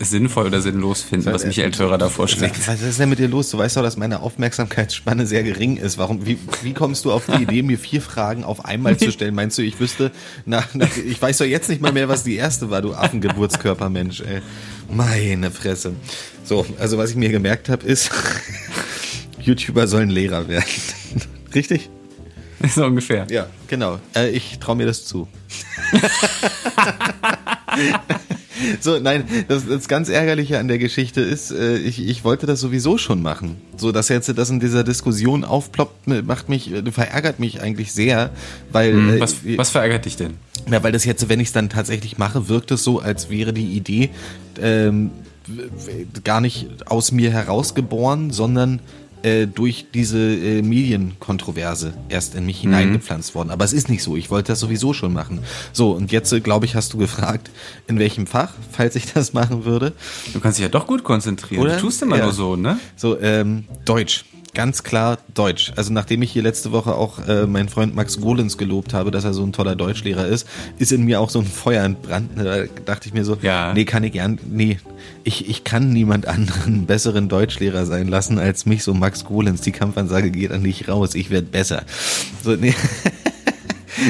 sinnvoll 0.00 0.46
oder 0.46 0.62
sinnlos 0.62 1.02
finden, 1.02 1.26
was 1.26 1.44
Michael 1.44 1.70
Theurer 1.70 1.98
da 1.98 2.08
vorschlägt. 2.08 2.66
Was 2.66 2.80
ist 2.80 2.98
denn 2.98 3.10
mit 3.10 3.18
dir 3.18 3.28
los? 3.28 3.50
Du 3.50 3.58
weißt 3.58 3.76
doch, 3.76 3.82
dass 3.82 3.98
meine 3.98 4.20
Aufmerksamkeitsspanne 4.20 5.26
sehr 5.26 5.42
gering 5.42 5.76
ist. 5.76 5.98
Warum, 5.98 6.24
wie, 6.24 6.38
wie 6.62 6.72
kommst 6.72 7.04
du 7.04 7.12
auf 7.12 7.26
die 7.26 7.42
Idee, 7.42 7.62
mir 7.62 7.78
vier 7.78 8.00
Fragen 8.00 8.44
auf 8.44 8.64
einmal 8.64 8.96
zu 8.96 9.12
stellen? 9.12 9.34
Meinst 9.34 9.58
du, 9.58 9.62
ich 9.62 9.78
wüsste, 9.78 10.10
nach, 10.46 10.74
nach, 10.74 10.96
ich 10.96 11.20
weiß 11.20 11.36
doch 11.36 11.44
jetzt 11.44 11.68
nicht 11.68 11.82
mal 11.82 11.92
mehr, 11.92 12.08
was 12.08 12.24
die 12.24 12.36
erste 12.36 12.70
war, 12.70 12.80
du 12.80 12.94
Affengeburtskörpermensch, 12.94 14.22
ey. 14.22 14.40
Meine 14.90 15.50
Fresse. 15.50 15.92
So, 16.44 16.64
also 16.78 16.96
was 16.96 17.10
ich 17.10 17.16
mir 17.16 17.28
gemerkt 17.28 17.68
habe, 17.68 17.86
ist, 17.86 18.10
YouTuber 19.42 19.86
sollen 19.86 20.08
Lehrer 20.08 20.48
werden. 20.48 20.64
Richtig? 21.54 21.90
So 22.74 22.84
ungefähr. 22.84 23.26
Ja, 23.30 23.46
genau. 23.68 23.98
Äh, 24.14 24.30
ich 24.30 24.58
traue 24.58 24.76
mir 24.76 24.86
das 24.86 25.04
zu. 25.04 25.28
so, 28.80 28.98
nein, 28.98 29.24
das, 29.48 29.66
das 29.66 29.88
ganz 29.88 30.08
Ärgerliche 30.08 30.58
an 30.58 30.68
der 30.68 30.78
Geschichte 30.78 31.20
ist, 31.20 31.50
äh, 31.50 31.76
ich, 31.76 32.06
ich 32.06 32.24
wollte 32.24 32.46
das 32.46 32.60
sowieso 32.60 32.98
schon 32.98 33.22
machen. 33.22 33.56
So, 33.76 33.92
dass 33.92 34.08
jetzt 34.08 34.36
das 34.36 34.50
in 34.50 34.60
dieser 34.60 34.84
Diskussion 34.84 35.44
aufploppt, 35.44 36.06
macht 36.24 36.48
mich, 36.48 36.72
äh, 36.72 36.90
verärgert 36.90 37.38
mich 37.38 37.60
eigentlich 37.60 37.92
sehr, 37.92 38.30
weil, 38.72 39.16
äh, 39.16 39.20
Was, 39.20 39.36
was 39.56 39.70
verärgert 39.70 40.04
dich 40.04 40.16
denn? 40.16 40.34
ja, 40.70 40.82
weil 40.82 40.92
das 40.92 41.04
jetzt, 41.04 41.28
wenn 41.28 41.40
ich 41.40 41.48
es 41.48 41.52
dann 41.52 41.68
tatsächlich 41.68 42.18
mache, 42.18 42.48
wirkt 42.48 42.70
es 42.70 42.84
so, 42.84 43.00
als 43.00 43.30
wäre 43.30 43.52
die 43.52 43.76
Idee 43.76 44.10
ähm, 44.60 45.10
gar 46.24 46.40
nicht 46.40 46.68
aus 46.86 47.12
mir 47.12 47.30
herausgeboren, 47.30 48.30
sondern 48.30 48.80
äh, 49.22 49.46
durch 49.46 49.86
diese 49.92 50.18
äh, 50.18 50.62
Medienkontroverse 50.62 51.92
erst 52.08 52.34
in 52.34 52.46
mich 52.46 52.60
hineingepflanzt 52.60 53.34
worden. 53.34 53.50
Aber 53.50 53.64
es 53.64 53.72
ist 53.72 53.88
nicht 53.88 54.02
so. 54.02 54.16
Ich 54.16 54.30
wollte 54.30 54.52
das 54.52 54.60
sowieso 54.60 54.92
schon 54.92 55.12
machen. 55.12 55.40
So, 55.72 55.92
und 55.92 56.12
jetzt, 56.12 56.32
äh, 56.32 56.40
glaube 56.40 56.66
ich, 56.66 56.74
hast 56.74 56.92
du 56.92 56.98
gefragt, 56.98 57.50
in 57.86 57.98
welchem 57.98 58.26
Fach, 58.26 58.52
falls 58.72 58.96
ich 58.96 59.12
das 59.12 59.32
machen 59.32 59.64
würde. 59.64 59.92
Du 60.32 60.40
kannst 60.40 60.58
dich 60.58 60.62
ja 60.64 60.68
doch 60.68 60.86
gut 60.86 61.04
konzentrieren. 61.04 61.62
Oder? 61.62 61.76
Du 61.76 61.82
tust 61.82 62.02
immer 62.02 62.16
Ja. 62.18 62.24
nur 62.24 62.32
so, 62.32 62.56
ne? 62.56 62.78
So, 62.96 63.18
ähm, 63.20 63.64
Deutsch. 63.84 64.24
Ganz 64.54 64.82
klar 64.82 65.18
Deutsch. 65.34 65.72
Also 65.76 65.92
nachdem 65.92 66.22
ich 66.22 66.32
hier 66.32 66.42
letzte 66.42 66.72
Woche 66.72 66.94
auch 66.94 67.26
äh, 67.28 67.46
meinen 67.46 67.68
Freund 67.68 67.94
Max 67.94 68.20
Golens 68.20 68.58
gelobt 68.58 68.92
habe, 68.92 69.10
dass 69.10 69.24
er 69.24 69.32
so 69.32 69.44
ein 69.44 69.52
toller 69.52 69.76
Deutschlehrer 69.76 70.26
ist, 70.26 70.48
ist 70.78 70.90
in 70.90 71.04
mir 71.04 71.20
auch 71.20 71.30
so 71.30 71.38
ein 71.38 71.46
Feuer 71.46 71.84
entbrannt. 71.84 72.30
Da 72.36 72.64
dachte 72.84 73.06
ich 73.08 73.14
mir 73.14 73.24
so, 73.24 73.38
Ja. 73.42 73.72
nee, 73.74 73.84
kann 73.84 74.02
ich 74.04 74.12
gern, 74.12 74.38
nee, 74.48 74.78
ich, 75.22 75.48
ich 75.48 75.62
kann 75.64 75.92
niemand 75.92 76.26
anderen 76.26 76.86
besseren 76.86 77.28
Deutschlehrer 77.28 77.86
sein 77.86 78.08
lassen 78.08 78.38
als 78.38 78.66
mich, 78.66 78.82
so 78.82 78.94
Max 78.94 79.24
Golens. 79.24 79.60
Die 79.60 79.72
Kampfansage 79.72 80.30
geht 80.30 80.50
an 80.50 80.64
dich 80.64 80.88
raus, 80.88 81.14
ich 81.14 81.30
werde 81.30 81.46
besser. 81.46 81.82
So, 82.42 82.56
nee. 82.56 82.74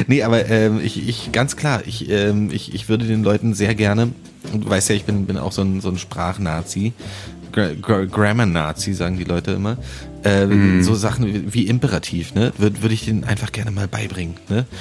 Nee, 0.07 0.23
aber 0.23 0.49
ähm, 0.51 0.81
ich, 0.85 1.09
ich 1.09 1.33
ganz 1.33 1.57
klar, 1.57 1.81
ich, 1.87 2.11
ähm, 2.11 2.51
ich, 2.53 2.75
ich 2.75 2.91
würde 2.91 3.07
den 3.07 3.23
Leuten 3.25 3.55
sehr 3.55 3.75
gerne, 3.75 4.11
und 4.53 4.65
du 4.65 4.69
weißt 4.71 4.91
ja, 4.91 4.95
ich 4.95 5.05
bin, 5.05 5.25
bin 5.25 5.39
auch 5.39 5.53
so 5.53 5.63
ein, 5.63 5.81
so 5.81 5.89
ein 5.89 5.97
Sprachnazi, 5.97 6.93
Grammar-Nazi, 7.53 8.93
sagen 8.93 9.19
die 9.19 9.25
Leute 9.25 9.53
immer. 9.53 9.77
Äh, 10.23 10.83
So 10.83 10.95
Sachen 10.95 11.53
wie, 11.53 11.67
Imperativ, 11.67 12.35
ne? 12.35 12.53
Würde 12.59 12.83
würd 12.83 12.93
ich 12.93 13.05
denen 13.05 13.25
einfach 13.25 13.53
gerne 13.53 13.71
mal 13.71 13.89
beibringen, 13.89 14.37
ne? 14.49 14.65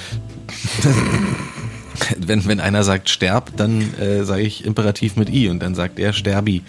wenn, 2.18 2.46
wenn 2.46 2.60
einer 2.60 2.84
sagt 2.84 3.10
sterb, 3.10 3.56
dann 3.56 3.82
äh, 3.98 4.24
sage 4.24 4.42
ich 4.42 4.64
Imperativ 4.64 5.16
mit 5.16 5.30
I 5.30 5.48
und 5.48 5.60
dann 5.60 5.74
sagt 5.74 5.98
er 5.98 6.12
sterbi. 6.12 6.62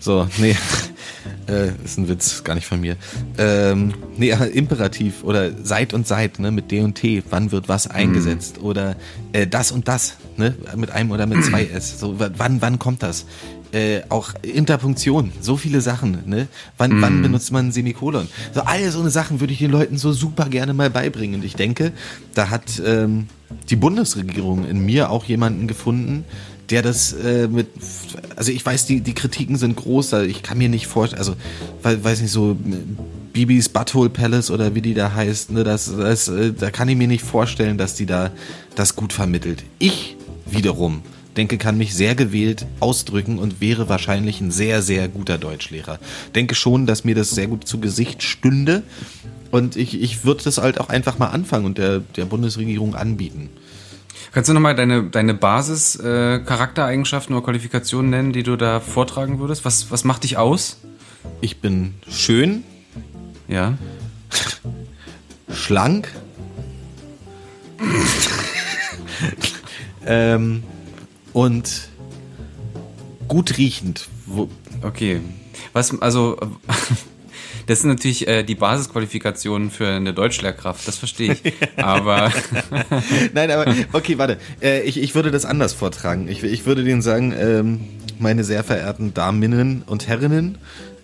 So, 0.00 0.28
nee, 0.38 0.56
äh, 1.48 1.68
ist 1.84 1.98
ein 1.98 2.08
Witz, 2.08 2.44
gar 2.44 2.54
nicht 2.54 2.66
von 2.66 2.80
mir. 2.80 2.96
Ähm, 3.38 3.94
nee, 4.16 4.32
aber 4.32 4.50
Imperativ 4.50 5.22
oder 5.24 5.50
seit 5.62 5.94
und 5.94 6.06
seit, 6.06 6.38
ne, 6.38 6.50
mit 6.50 6.70
D 6.70 6.80
und 6.80 6.94
T, 6.94 7.22
wann 7.30 7.52
wird 7.52 7.68
was 7.68 7.86
eingesetzt? 7.86 8.60
Oder 8.60 8.96
äh, 9.32 9.46
das 9.46 9.72
und 9.72 9.88
das, 9.88 10.16
ne, 10.36 10.54
mit 10.76 10.90
einem 10.90 11.10
oder 11.10 11.26
mit 11.26 11.44
zwei 11.44 11.64
S. 11.66 11.98
So, 11.98 12.16
wann, 12.18 12.60
wann 12.60 12.78
kommt 12.78 13.02
das? 13.02 13.26
Äh, 13.74 14.02
auch 14.08 14.34
Interpunktion, 14.42 15.32
so 15.40 15.56
viele 15.56 15.80
Sachen, 15.80 16.18
ne? 16.26 16.46
Wann, 16.78 17.02
wann 17.02 17.22
benutzt 17.22 17.50
man 17.50 17.66
ein 17.66 17.72
Semikolon? 17.72 18.28
So 18.54 18.60
alle 18.60 18.88
so 18.92 19.00
eine 19.00 19.10
Sachen 19.10 19.40
würde 19.40 19.52
ich 19.52 19.58
den 19.58 19.72
Leuten 19.72 19.98
so 19.98 20.12
super 20.12 20.48
gerne 20.48 20.74
mal 20.74 20.90
beibringen. 20.90 21.40
Und 21.40 21.44
ich 21.44 21.56
denke, 21.56 21.90
da 22.34 22.50
hat 22.50 22.80
ähm, 22.86 23.26
die 23.70 23.74
Bundesregierung 23.74 24.64
in 24.64 24.86
mir 24.86 25.10
auch 25.10 25.24
jemanden 25.24 25.66
gefunden, 25.66 26.24
der 26.70 26.82
das 26.82 27.14
äh, 27.14 27.48
mit, 27.48 27.66
also 28.36 28.52
ich 28.52 28.64
weiß, 28.64 28.86
die, 28.86 29.00
die 29.00 29.12
Kritiken 29.12 29.56
sind 29.56 29.74
groß, 29.74 30.14
also 30.14 30.26
ich 30.26 30.44
kann 30.44 30.56
mir 30.56 30.68
nicht 30.68 30.86
vorstellen, 30.86 31.18
also 31.18 31.34
we- 31.82 32.04
weiß 32.04 32.20
nicht 32.20 32.30
so, 32.30 32.52
äh, 32.52 32.56
Bibis 33.32 33.68
Butthole 33.68 34.08
Palace 34.08 34.52
oder 34.52 34.76
wie 34.76 34.82
die 34.82 34.94
da 34.94 35.12
heißt, 35.12 35.50
ne, 35.50 35.64
das, 35.64 35.92
das, 35.96 36.28
äh, 36.28 36.52
da 36.52 36.70
kann 36.70 36.88
ich 36.88 36.96
mir 36.96 37.08
nicht 37.08 37.24
vorstellen, 37.24 37.76
dass 37.76 37.96
die 37.96 38.06
da 38.06 38.30
das 38.76 38.94
gut 38.94 39.12
vermittelt. 39.12 39.64
Ich 39.80 40.16
wiederum 40.46 41.02
denke, 41.36 41.58
kann 41.58 41.78
mich 41.78 41.94
sehr 41.94 42.14
gewählt 42.14 42.66
ausdrücken 42.80 43.38
und 43.38 43.60
wäre 43.60 43.88
wahrscheinlich 43.88 44.40
ein 44.40 44.50
sehr, 44.50 44.82
sehr 44.82 45.08
guter 45.08 45.38
Deutschlehrer. 45.38 45.98
Denke 46.34 46.54
schon, 46.54 46.86
dass 46.86 47.04
mir 47.04 47.14
das 47.14 47.30
sehr 47.30 47.46
gut 47.46 47.66
zu 47.66 47.80
Gesicht 47.80 48.22
stünde 48.22 48.82
und 49.50 49.76
ich, 49.76 50.00
ich 50.00 50.24
würde 50.24 50.44
das 50.44 50.58
halt 50.58 50.80
auch 50.80 50.88
einfach 50.88 51.18
mal 51.18 51.28
anfangen 51.28 51.66
und 51.66 51.78
der, 51.78 52.00
der 52.00 52.24
Bundesregierung 52.24 52.94
anbieten. 52.94 53.50
Kannst 54.32 54.48
du 54.48 54.54
nochmal 54.54 54.74
deine, 54.74 55.04
deine 55.04 55.34
Basis-Charaktereigenschaften 55.34 57.36
oder 57.36 57.44
Qualifikationen 57.44 58.10
nennen, 58.10 58.32
die 58.32 58.42
du 58.42 58.56
da 58.56 58.80
vortragen 58.80 59.38
würdest? 59.38 59.64
Was, 59.64 59.92
was 59.92 60.02
macht 60.02 60.24
dich 60.24 60.36
aus? 60.36 60.78
Ich 61.40 61.60
bin 61.60 61.94
schön, 62.10 62.64
Ja. 63.46 63.78
schlank. 65.52 66.08
ähm, 70.06 70.62
und 71.34 71.88
gut 73.28 73.58
riechend. 73.58 74.08
Okay. 74.80 75.20
Was, 75.74 76.00
also, 76.00 76.38
das 77.66 77.82
sind 77.82 77.90
natürlich 77.90 78.26
äh, 78.26 78.42
die 78.42 78.54
Basisqualifikationen 78.54 79.70
für 79.70 79.88
eine 79.88 80.14
Deutschlehrkraft, 80.14 80.88
das 80.88 80.96
verstehe 80.96 81.32
ich. 81.34 81.52
Aber 81.76 82.32
Nein, 83.34 83.50
aber 83.50 83.74
okay, 83.92 84.16
warte. 84.16 84.38
Äh, 84.62 84.82
ich, 84.82 85.00
ich 85.02 85.14
würde 85.14 85.30
das 85.30 85.44
anders 85.44 85.74
vortragen. 85.74 86.28
Ich, 86.28 86.42
ich 86.42 86.64
würde 86.64 86.84
denen 86.84 87.02
sagen, 87.02 87.34
ähm, 87.36 87.80
meine 88.18 88.44
sehr 88.44 88.64
verehrten 88.64 89.12
Daminnen 89.12 89.82
und 89.86 90.06
Herrinnen, 90.06 90.58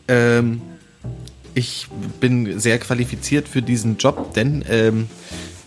ähm, 0.09 0.63
ich 1.55 1.89
bin 2.21 2.61
sehr 2.61 2.79
qualifiziert 2.79 3.49
für 3.49 3.61
diesen 3.61 3.97
Job, 3.97 4.35
denn 4.35 4.65
ähm, 4.71 5.09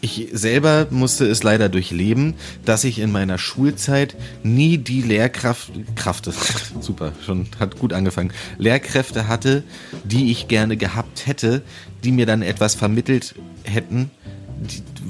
ich 0.03 0.27
selber 0.33 0.87
musste 0.89 1.25
es 1.25 1.43
leider 1.43 1.69
durchleben, 1.69 2.33
dass 2.65 2.83
ich 2.83 2.99
in 2.99 3.09
meiner 3.09 3.37
Schulzeit 3.37 4.17
nie 4.43 4.77
die 4.77 5.01
Lehrkraft, 5.01 5.71
Kraft, 5.95 6.29
super, 6.81 7.13
schon 7.25 7.47
hat 7.57 7.79
gut 7.79 7.93
angefangen, 7.93 8.33
Lehrkräfte 8.57 9.29
hatte, 9.29 9.63
die 10.03 10.29
ich 10.29 10.49
gerne 10.49 10.75
gehabt 10.75 11.25
hätte, 11.25 11.61
die 12.03 12.11
mir 12.11 12.25
dann 12.25 12.41
etwas 12.41 12.75
vermittelt 12.75 13.35
hätten, 13.63 14.11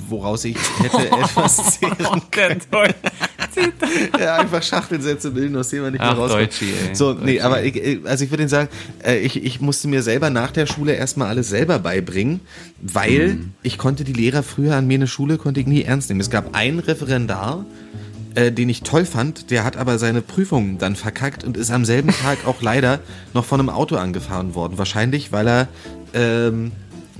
woraus 0.10 0.45
ich 0.45 0.58
hätte 0.82 1.08
etwas 1.12 1.80
zehren 1.80 2.22
können. 2.32 2.62
ja, 4.20 4.38
einfach 4.38 4.64
Schachtelsätze 4.64 5.32
bilden, 5.32 5.56
aus 5.58 5.70
denen 5.70 5.84
man 5.84 5.91
nicht 5.93 6.01
mehr 6.01 6.10
Ach, 6.12 6.18
rauskommt. 6.18 6.43
Deutschi, 6.43 6.66
ey. 6.89 6.95
So, 6.95 7.14
nee, 7.14 7.20
Deutschi. 7.38 7.41
aber 7.41 7.64
ich, 7.64 8.06
also 8.06 8.24
ich 8.26 8.32
würde 8.32 8.43
Ihnen 8.43 8.49
sagen, 8.49 8.70
äh, 9.06 9.18
ich, 9.20 9.43
ich 9.43 9.62
musste 9.62 9.88
mir 9.88 10.01
selber 10.01 10.30
nach 10.30 10.51
der 10.51 10.66
Schule 10.66 10.93
erstmal 10.93 11.28
alles 11.28 11.49
selber 11.49 11.80
beibringen, 11.80 12.39
weil 12.82 13.34
Mhm. 13.36 13.51
ich 13.64 13.78
konnte 13.78 14.04
die 14.04 14.14
Lehrer 14.14 14.43
früher 14.43 14.76
an 14.76 14.88
mir 14.88 14.95
eine 14.95 15.08
Schule 15.08 15.38
konnte 15.38 15.60
ich 15.60 15.68
nie 15.68 15.84
ernst 15.84 16.10
nehmen. 16.10 16.20
Es 16.22 16.30
gab 16.30 16.56
einen 16.56 16.80
Referendar, 16.80 17.66
äh, 18.36 18.51
den 18.51 18.70
ich 18.70 18.82
toll 18.82 19.06
fand, 19.06 19.51
der 19.51 19.64
hat 19.64 19.78
aber 19.78 19.99
seine 19.99 20.22
Prüfungen 20.22 20.80
dann 20.80 20.95
verkackt 20.95 21.43
und 21.43 21.56
ist 21.58 21.70
am 21.72 21.86
selben 21.86 22.10
Tag 22.10 22.39
auch 22.47 22.62
leider 22.62 22.99
noch 23.34 23.45
von 23.45 23.60
einem 23.60 23.70
Auto 23.70 23.95
angefahren 23.97 24.56
worden. 24.56 24.78
Wahrscheinlich, 24.80 25.32
weil 25.32 25.47
er 25.47 25.68
ähm, 26.16 26.72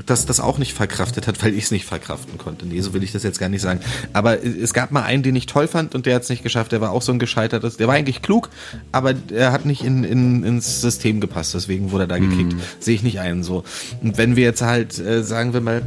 das, 0.06 0.26
das 0.26 0.40
auch 0.40 0.58
nicht 0.58 0.74
verkraftet 0.74 1.28
hat, 1.28 1.44
weil 1.44 1.54
ich 1.54 1.66
es 1.66 1.72
nicht 1.72 1.86
verkraften 1.86 2.38
konnte. 2.38 2.66
Nee, 2.66 2.82
so 2.82 2.94
will 2.94 3.04
ich 3.04 3.12
das 3.12 3.24
jetzt 3.24 3.40
gar 3.40 3.50
nicht 3.50 3.62
sagen. 3.62 3.80
Aber 4.12 4.44
es 4.44 4.74
gab 4.74 4.92
mal 4.92 5.04
einen, 5.04 5.24
den 5.24 5.36
ich 5.36 5.46
toll 5.46 5.68
fand 5.68 5.94
und 5.94 6.06
der 6.06 6.16
hat 6.16 6.24
es 6.24 6.30
nicht 6.30 6.44
geschafft. 6.44 6.72
Der 6.72 6.82
war 6.82 6.92
auch 6.92 7.02
so 7.02 7.12
ein 7.12 7.20
gescheitertes. 7.20 7.78
Der 7.78 7.88
war 7.88 7.96
eigentlich 7.96 8.22
klug, 8.22 8.50
aber 8.92 9.14
er 9.32 9.52
hat 9.52 9.66
nicht 9.66 9.84
in, 9.84 10.04
in, 10.04 10.44
ins 10.44 10.82
System 10.82 11.22
gepasst. 11.22 11.54
Deswegen 11.54 11.92
wurde 11.92 12.06
er 12.06 12.08
da 12.08 12.18
gekickt. 12.18 12.56
Sehe 12.80 12.96
ich 12.96 13.04
nicht 13.04 13.20
ein. 13.20 13.44
So. 13.44 13.64
Und 14.02 14.18
wenn 14.18 14.36
wir 14.36 14.44
jetzt 14.44 14.62
halt, 14.62 14.98
äh, 15.00 15.24
sagen 15.24 15.54
wir 15.54 15.62
mal, 15.62 15.84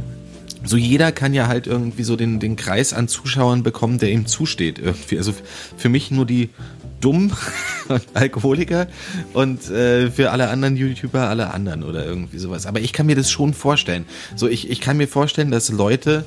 so 0.63 0.77
jeder 0.77 1.11
kann 1.11 1.33
ja 1.33 1.47
halt 1.47 1.67
irgendwie 1.67 2.03
so 2.03 2.15
den, 2.15 2.39
den 2.39 2.55
Kreis 2.55 2.93
an 2.93 3.07
Zuschauern 3.07 3.63
bekommen, 3.63 3.99
der 3.99 4.11
ihm 4.11 4.25
zusteht 4.25 4.79
irgendwie. 4.79 5.17
Also 5.17 5.33
für 5.77 5.89
mich 5.89 6.11
nur 6.11 6.25
die 6.25 6.49
dumm 7.01 7.31
und 7.87 8.03
Alkoholiker 8.13 8.87
und 9.33 9.69
äh, 9.69 10.09
für 10.11 10.31
alle 10.31 10.49
anderen 10.49 10.75
YouTuber 10.75 11.29
alle 11.29 11.53
anderen 11.53 11.83
oder 11.83 12.05
irgendwie 12.05 12.39
sowas. 12.39 12.65
Aber 12.65 12.79
ich 12.79 12.93
kann 12.93 13.05
mir 13.05 13.15
das 13.15 13.31
schon 13.31 13.53
vorstellen. 13.53 14.05
So 14.35 14.47
ich, 14.47 14.69
ich 14.69 14.81
kann 14.81 14.97
mir 14.97 15.07
vorstellen, 15.07 15.51
dass 15.51 15.69
Leute 15.69 16.25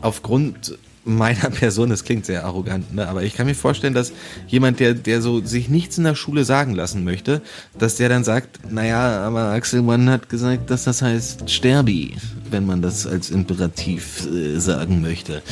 aufgrund 0.00 0.78
meiner 1.04 1.50
Person, 1.50 1.90
das 1.90 2.04
klingt 2.04 2.26
sehr 2.26 2.44
arrogant, 2.44 2.94
ne? 2.94 3.06
aber 3.06 3.22
ich 3.22 3.34
kann 3.34 3.46
mir 3.46 3.54
vorstellen, 3.54 3.94
dass 3.94 4.12
jemand, 4.48 4.80
der, 4.80 4.94
der 4.94 5.20
so 5.20 5.44
sich 5.44 5.68
nichts 5.68 5.98
in 5.98 6.04
der 6.04 6.14
Schule 6.14 6.44
sagen 6.44 6.74
lassen 6.74 7.04
möchte, 7.04 7.42
dass 7.78 7.96
der 7.96 8.08
dann 8.08 8.24
sagt, 8.24 8.72
naja, 8.72 9.20
aber 9.20 9.50
Axel 9.50 9.82
Mann 9.82 10.08
hat 10.08 10.28
gesagt, 10.28 10.70
dass 10.70 10.84
das 10.84 11.02
heißt 11.02 11.50
Sterbi, 11.50 12.16
wenn 12.50 12.66
man 12.66 12.82
das 12.82 13.06
als 13.06 13.30
Imperativ 13.30 14.26
äh, 14.26 14.58
sagen 14.58 15.02
möchte. 15.02 15.42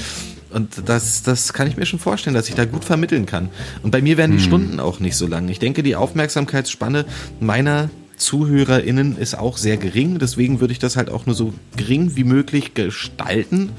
Und 0.53 0.83
das, 0.87 1.23
das 1.23 1.53
kann 1.53 1.67
ich 1.67 1.77
mir 1.77 1.87
schon 1.87 1.99
vorstellen, 1.99 2.35
dass 2.35 2.49
ich 2.49 2.55
da 2.55 2.65
gut 2.65 2.85
vermitteln 2.85 3.27
kann. 3.27 3.49
Und 3.83 3.91
bei 3.91 4.03
mir 4.03 4.17
werden 4.17 4.37
die 4.37 4.43
Stunden 4.43 4.81
auch 4.81 5.01
nicht 5.01 5.17
so 5.17 5.27
lang. 5.27 5.49
Ich 5.49 5.59
denke, 5.59 5.83
die 5.83 5.97
Aufmerksamkeitsspanne 5.97 7.05
meiner 7.41 7.91
ZuhörerInnen 8.17 9.17
ist 9.17 9.39
auch 9.39 9.57
sehr 9.57 9.77
gering. 9.77 10.19
Deswegen 10.19 10.61
würde 10.61 10.73
ich 10.73 10.79
das 10.79 10.97
halt 10.97 11.11
auch 11.11 11.27
nur 11.27 11.35
so 11.35 11.53
gering 11.77 12.17
wie 12.17 12.25
möglich 12.25 12.75
gestalten. 12.75 13.71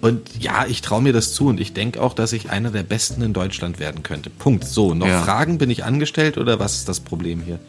Und 0.00 0.42
ja, 0.42 0.66
ich 0.66 0.82
traue 0.82 1.00
mir 1.00 1.12
das 1.12 1.32
zu 1.32 1.46
und 1.46 1.60
ich 1.60 1.74
denke 1.74 2.02
auch, 2.02 2.12
dass 2.12 2.32
ich 2.32 2.50
einer 2.50 2.70
der 2.70 2.82
Besten 2.82 3.22
in 3.22 3.32
Deutschland 3.32 3.78
werden 3.78 4.02
könnte. 4.02 4.30
Punkt. 4.30 4.64
So, 4.64 4.94
noch 4.94 5.06
Ja. 5.06 5.22
Fragen? 5.22 5.58
Bin 5.58 5.70
ich 5.70 5.84
angestellt 5.84 6.38
oder 6.38 6.58
was 6.58 6.74
ist 6.74 6.88
das 6.88 6.98
Problem 6.98 7.40
hier? 7.40 7.60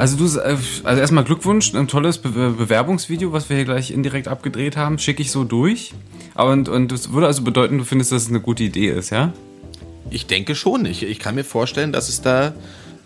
Also 0.00 0.16
du, 0.16 0.24
äh, 0.38 0.56
also 0.82 0.98
erstmal 0.98 1.24
Glückwunsch, 1.24 1.74
ein 1.74 1.86
tolles 1.86 2.16
Be 2.16 2.30
Bewerbungsvideo, 2.30 3.34
was 3.34 3.50
wir 3.50 3.56
hier 3.56 3.66
gleich 3.66 3.90
indirekt 3.90 4.28
abgedreht 4.28 4.78
haben, 4.78 4.98
schicke 4.98 5.20
ich 5.20 5.30
so 5.30 5.44
durch. 5.44 5.92
Und, 6.34 6.70
und 6.70 6.90
das 6.90 7.12
würde 7.12 7.26
also 7.26 7.42
bedeuten, 7.44 7.76
du 7.76 7.84
findest, 7.84 8.10
dass 8.10 8.22
es 8.22 8.28
eine 8.30 8.40
gute 8.40 8.62
Idee 8.62 8.88
ist, 8.88 9.10
ja? 9.10 9.34
Ich 10.08 10.26
denke 10.26 10.54
schon. 10.54 10.86
Ich, 10.86 11.02
ich 11.02 11.18
kann 11.18 11.34
mir 11.34 11.44
vorstellen, 11.44 11.92
dass 11.92 12.08
es 12.08 12.22
da 12.22 12.54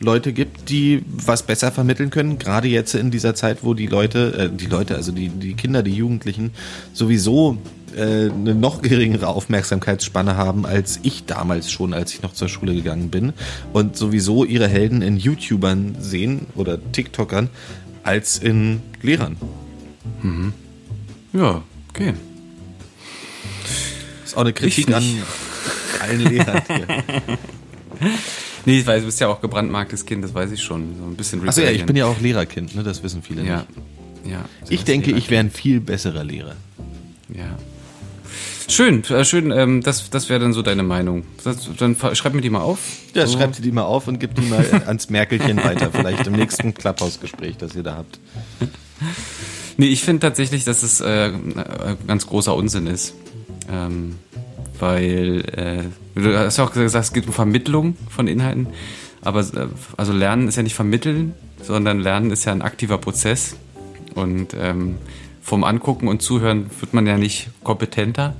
Leute 0.05 0.32
gibt, 0.32 0.68
die 0.68 1.02
was 1.07 1.42
besser 1.42 1.72
vermitteln 1.72 2.11
können. 2.11 2.38
Gerade 2.38 2.68
jetzt 2.68 2.94
in 2.94 3.11
dieser 3.11 3.34
Zeit, 3.34 3.59
wo 3.62 3.74
die 3.74 3.86
Leute, 3.86 4.50
äh, 4.52 4.57
die 4.57 4.66
Leute, 4.66 4.94
also 4.94 5.12
die, 5.12 5.28
die 5.28 5.55
Kinder, 5.55 5.82
die 5.82 5.94
Jugendlichen 5.94 6.52
sowieso 6.92 7.59
äh, 7.96 8.30
eine 8.30 8.55
noch 8.55 8.82
geringere 8.82 9.28
Aufmerksamkeitsspanne 9.28 10.36
haben 10.36 10.66
als 10.66 11.00
ich 11.02 11.24
damals 11.24 11.70
schon, 11.70 11.94
als 11.94 12.12
ich 12.14 12.22
noch 12.22 12.32
zur 12.32 12.48
Schule 12.48 12.74
gegangen 12.74 13.11
bin. 13.11 13.32
Und 13.72 13.96
sowieso 13.96 14.44
ihre 14.44 14.68
Helden 14.68 15.02
in 15.02 15.16
YouTubern 15.16 15.96
sehen 15.98 16.46
oder 16.55 16.78
TikTokern 16.92 17.48
als 18.02 18.38
in 18.38 18.82
Lehrern. 19.02 19.36
Ja, 21.32 21.62
okay. 21.90 22.14
ist 24.24 24.36
auch 24.36 24.42
eine 24.42 24.52
Kritik 24.52 24.92
an 24.92 25.02
allen 26.00 26.20
Lehrern 26.20 26.62
hier. 26.66 26.86
Nee, 28.66 28.80
ich 28.80 28.86
weiß, 28.86 29.00
du 29.00 29.06
bist 29.06 29.20
ja 29.20 29.28
auch 29.28 29.40
gebrandmarktes 29.40 30.06
Kind, 30.06 30.24
das 30.24 30.32
weiß 30.34 30.50
ich 30.52 30.62
schon. 30.62 30.96
So 30.98 31.04
ein 31.04 31.16
bisschen 31.16 31.46
Achso, 31.48 31.60
ja, 31.60 31.70
ich 31.70 31.84
bin 31.84 31.96
ja 31.96 32.06
auch 32.06 32.20
Lehrerkind, 32.20 32.74
ne? 32.74 32.82
das 32.82 33.02
wissen 33.02 33.22
viele 33.22 33.44
Ja. 33.44 33.64
nicht. 34.24 34.32
ja. 34.32 34.44
Ich 34.68 34.84
denke, 34.84 35.12
ich 35.12 35.30
wäre 35.30 35.40
ein 35.40 35.50
viel 35.50 35.80
besserer 35.80 36.24
Lehrer. 36.24 36.56
Ja. 37.28 37.58
Schön, 38.66 39.04
äh, 39.04 39.24
schön, 39.24 39.50
ähm, 39.50 39.82
das, 39.82 40.08
das 40.08 40.30
wäre 40.30 40.40
dann 40.40 40.54
so 40.54 40.62
deine 40.62 40.82
Meinung. 40.82 41.24
Das, 41.44 41.68
dann 41.76 41.96
schreib 42.14 42.32
mir 42.32 42.40
die 42.40 42.48
mal 42.48 42.62
auf. 42.62 42.78
Ja, 43.14 43.26
so. 43.26 43.36
schreibt 43.36 43.58
ihr 43.58 43.62
die 43.62 43.72
mal 43.72 43.82
auf 43.82 44.08
und 44.08 44.18
gebt 44.18 44.38
die 44.38 44.46
mal 44.46 44.64
ans 44.86 45.10
Merkelchen 45.10 45.62
weiter, 45.62 45.90
vielleicht 45.92 46.26
im 46.26 46.32
nächsten 46.32 46.72
Klapphausgespräch, 46.72 47.58
das 47.58 47.74
ihr 47.76 47.82
da 47.82 47.96
habt. 47.96 48.18
Nee, 49.76 49.86
ich 49.86 50.02
finde 50.02 50.20
tatsächlich, 50.20 50.64
dass 50.64 50.82
es 50.82 51.00
äh, 51.00 51.26
äh, 51.28 51.32
ganz 52.06 52.26
großer 52.26 52.54
Unsinn 52.54 52.86
ist. 52.86 53.14
Ähm, 53.70 54.16
weil, 54.79 55.45
äh, 56.16 56.20
du 56.20 56.37
hast 56.37 56.57
ja 56.57 56.64
auch 56.64 56.72
gesagt, 56.72 57.05
es 57.05 57.12
geht 57.12 57.27
um 57.27 57.33
Vermittlung 57.33 57.97
von 58.09 58.29
Inhalten. 58.29 58.68
Aber 59.22 59.41
äh, 59.41 59.68
also 59.97 60.12
Lernen 60.12 60.49
ist 60.49 60.57
ja 60.57 60.62
nicht 60.62 60.75
vermitteln, 60.75 61.35
sondern 61.62 62.01
Lernen 62.01 62.31
ist 62.31 62.45
ja 62.45 62.53
ein 62.53 62.62
aktiver 62.62 62.99
Prozess. 62.99 63.57
Und 64.14 64.55
ähm, 64.59 64.97
vom 65.43 65.64
Angucken 65.64 66.09
und 66.09 66.22
Zuhören 66.22 66.70
wird 66.81 66.95
man 66.95 67.07
ja 67.07 67.18
nicht 67.18 67.51
kompetenter. 67.62 68.35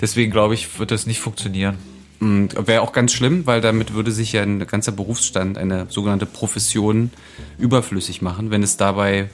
Deswegen 0.00 0.30
glaube 0.30 0.54
ich, 0.54 0.78
wird 0.78 0.90
das 0.90 1.06
nicht 1.06 1.20
funktionieren. 1.20 1.76
Wäre 2.20 2.82
auch 2.82 2.92
ganz 2.92 3.12
schlimm, 3.12 3.46
weil 3.46 3.60
damit 3.60 3.94
würde 3.94 4.12
sich 4.12 4.32
ja 4.32 4.42
ein 4.42 4.64
ganzer 4.66 4.92
Berufsstand, 4.92 5.58
eine 5.58 5.86
sogenannte 5.88 6.26
Profession 6.26 7.10
überflüssig 7.58 8.22
machen, 8.22 8.52
wenn 8.52 8.62
es 8.62 8.76
dabei 8.76 9.28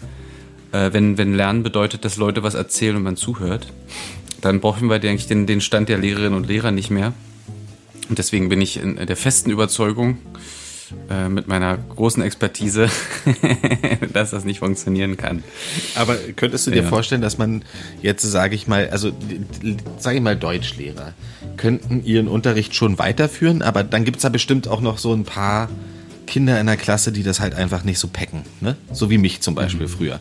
äh, 0.73 0.93
wenn, 0.93 1.19
wenn 1.19 1.35
Lernen 1.35 1.63
bedeutet, 1.63 2.05
dass 2.05 2.17
Leute 2.17 2.43
was 2.43 2.55
erzählen 2.55 2.97
und 2.97 3.03
man 3.03 3.17
zuhört, 3.17 3.73
dann 4.41 4.61
brauchen 4.61 4.89
wir 4.89 4.97
eigentlich 4.97 5.27
den, 5.27 5.47
den 5.47 5.61
Stand 5.61 5.89
der 5.89 5.99
Lehrerinnen 5.99 6.35
und 6.35 6.47
Lehrer 6.47 6.71
nicht 6.71 6.91
mehr. 6.91 7.13
Und 8.09 8.19
deswegen 8.19 8.49
bin 8.49 8.61
ich 8.61 8.81
in 8.81 8.97
der 8.97 9.17
festen 9.17 9.51
Überzeugung, 9.51 10.19
äh, 11.11 11.29
mit 11.29 11.49
meiner 11.49 11.77
großen 11.77 12.23
Expertise, 12.23 12.89
dass 14.15 14.31
das 14.31 14.45
nicht 14.45 14.61
funktionieren 14.61 15.17
kann. 15.19 15.43
Aber 15.95 16.17
könntest 16.37 16.67
du 16.67 16.71
dir 16.71 16.83
Ja. 16.83 16.89
vorstellen, 16.89 17.21
dass 17.21 17.37
man 17.37 17.63
jetzt, 18.01 18.23
sage 18.23 18.55
ich 18.55 18.67
mal, 18.67 18.89
also 18.91 19.13
sage 19.99 20.17
ich 20.17 20.23
mal, 20.23 20.37
Deutschlehrer 20.37 21.13
könnten 21.59 22.05
ihren 22.05 22.29
Unterricht 22.29 22.75
schon 22.75 22.99
weiterführen, 22.99 23.61
aber 23.63 23.85
dann 23.85 24.05
gibt's 24.05 24.23
da 24.23 24.29
bestimmt 24.31 24.69
auch 24.69 24.81
noch 24.81 24.97
so 24.99 25.13
ein 25.13 25.25
paar 25.25 25.69
Kinder 26.27 26.59
in 26.61 26.67
der 26.67 26.77
Klasse, 26.77 27.11
die 27.13 27.23
das 27.23 27.41
halt 27.41 27.55
einfach 27.55 27.85
nicht 27.85 27.99
so 27.99 28.09
packen, 28.09 28.43
ne? 28.61 28.77
So 28.93 29.11
wie 29.11 29.19
mich 29.19 29.41
zum 29.41 29.55
Beispiel 29.55 29.89
früher. 29.89 30.21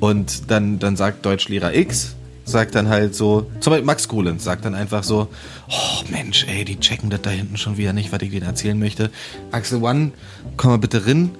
Und 0.00 0.50
dann, 0.50 0.78
dann 0.78 0.96
sagt 0.96 1.24
Deutschlehrer 1.26 1.74
X, 1.74 2.14
sagt 2.46 2.74
dann 2.74 2.88
halt 2.88 3.14
so, 3.14 3.50
zum 3.60 3.72
Beispiel 3.72 3.84
Max 3.84 4.08
Grulenz 4.08 4.44
sagt 4.44 4.64
dann 4.64 4.74
einfach 4.74 5.02
so, 5.02 5.28
oh 5.68 6.02
Mensch, 6.10 6.46
ey, 6.48 6.64
die 6.64 6.80
checken 6.80 7.10
das 7.10 7.20
da 7.22 7.30
hinten 7.30 7.56
schon 7.58 7.76
wieder 7.76 7.92
nicht, 7.92 8.12
was 8.12 8.22
ich 8.22 8.30
denen 8.30 8.46
erzählen 8.46 8.78
möchte. 8.78 9.10
Axel 9.50 9.82
One, 9.82 10.12
komm 10.56 10.70
mal 10.70 10.78
bitte 10.78 11.04
rin. 11.06 11.30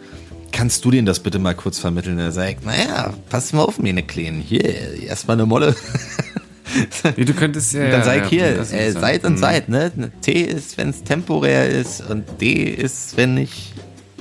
Kannst 0.52 0.84
du 0.84 0.90
denen 0.90 1.06
das 1.06 1.20
bitte 1.20 1.38
mal 1.38 1.54
kurz 1.54 1.78
vermitteln? 1.78 2.18
Er 2.18 2.32
sagt, 2.32 2.64
naja, 2.66 3.14
pass 3.30 3.52
mal 3.52 3.62
auf, 3.62 3.78
meine 3.78 4.02
Kleinen. 4.02 4.40
Hier, 4.40 4.64
erstmal 5.02 5.36
eine 5.36 5.46
Molle. 5.46 5.74
Nee, 7.16 7.24
du 7.24 7.32
könntest 7.32 7.72
ja. 7.72 7.82
dann 7.88 8.00
ja, 8.00 8.04
sag 8.04 8.16
ja, 8.16 8.22
ich 8.24 8.28
hier, 8.28 8.56
das 8.56 8.72
äh, 8.72 8.92
ja- 8.92 9.00
Seit 9.00 9.24
und 9.24 9.34
Mhm. 9.34 9.38
Seit, 9.38 9.68
ne? 9.68 9.92
T 10.20 10.32
ist, 10.42 10.76
wenn 10.76 10.90
es 10.90 11.04
temporär 11.04 11.70
ist 11.70 12.02
und 12.10 12.24
D 12.40 12.64
ist, 12.64 13.16
wenn 13.16 13.34
nicht. 13.34 13.72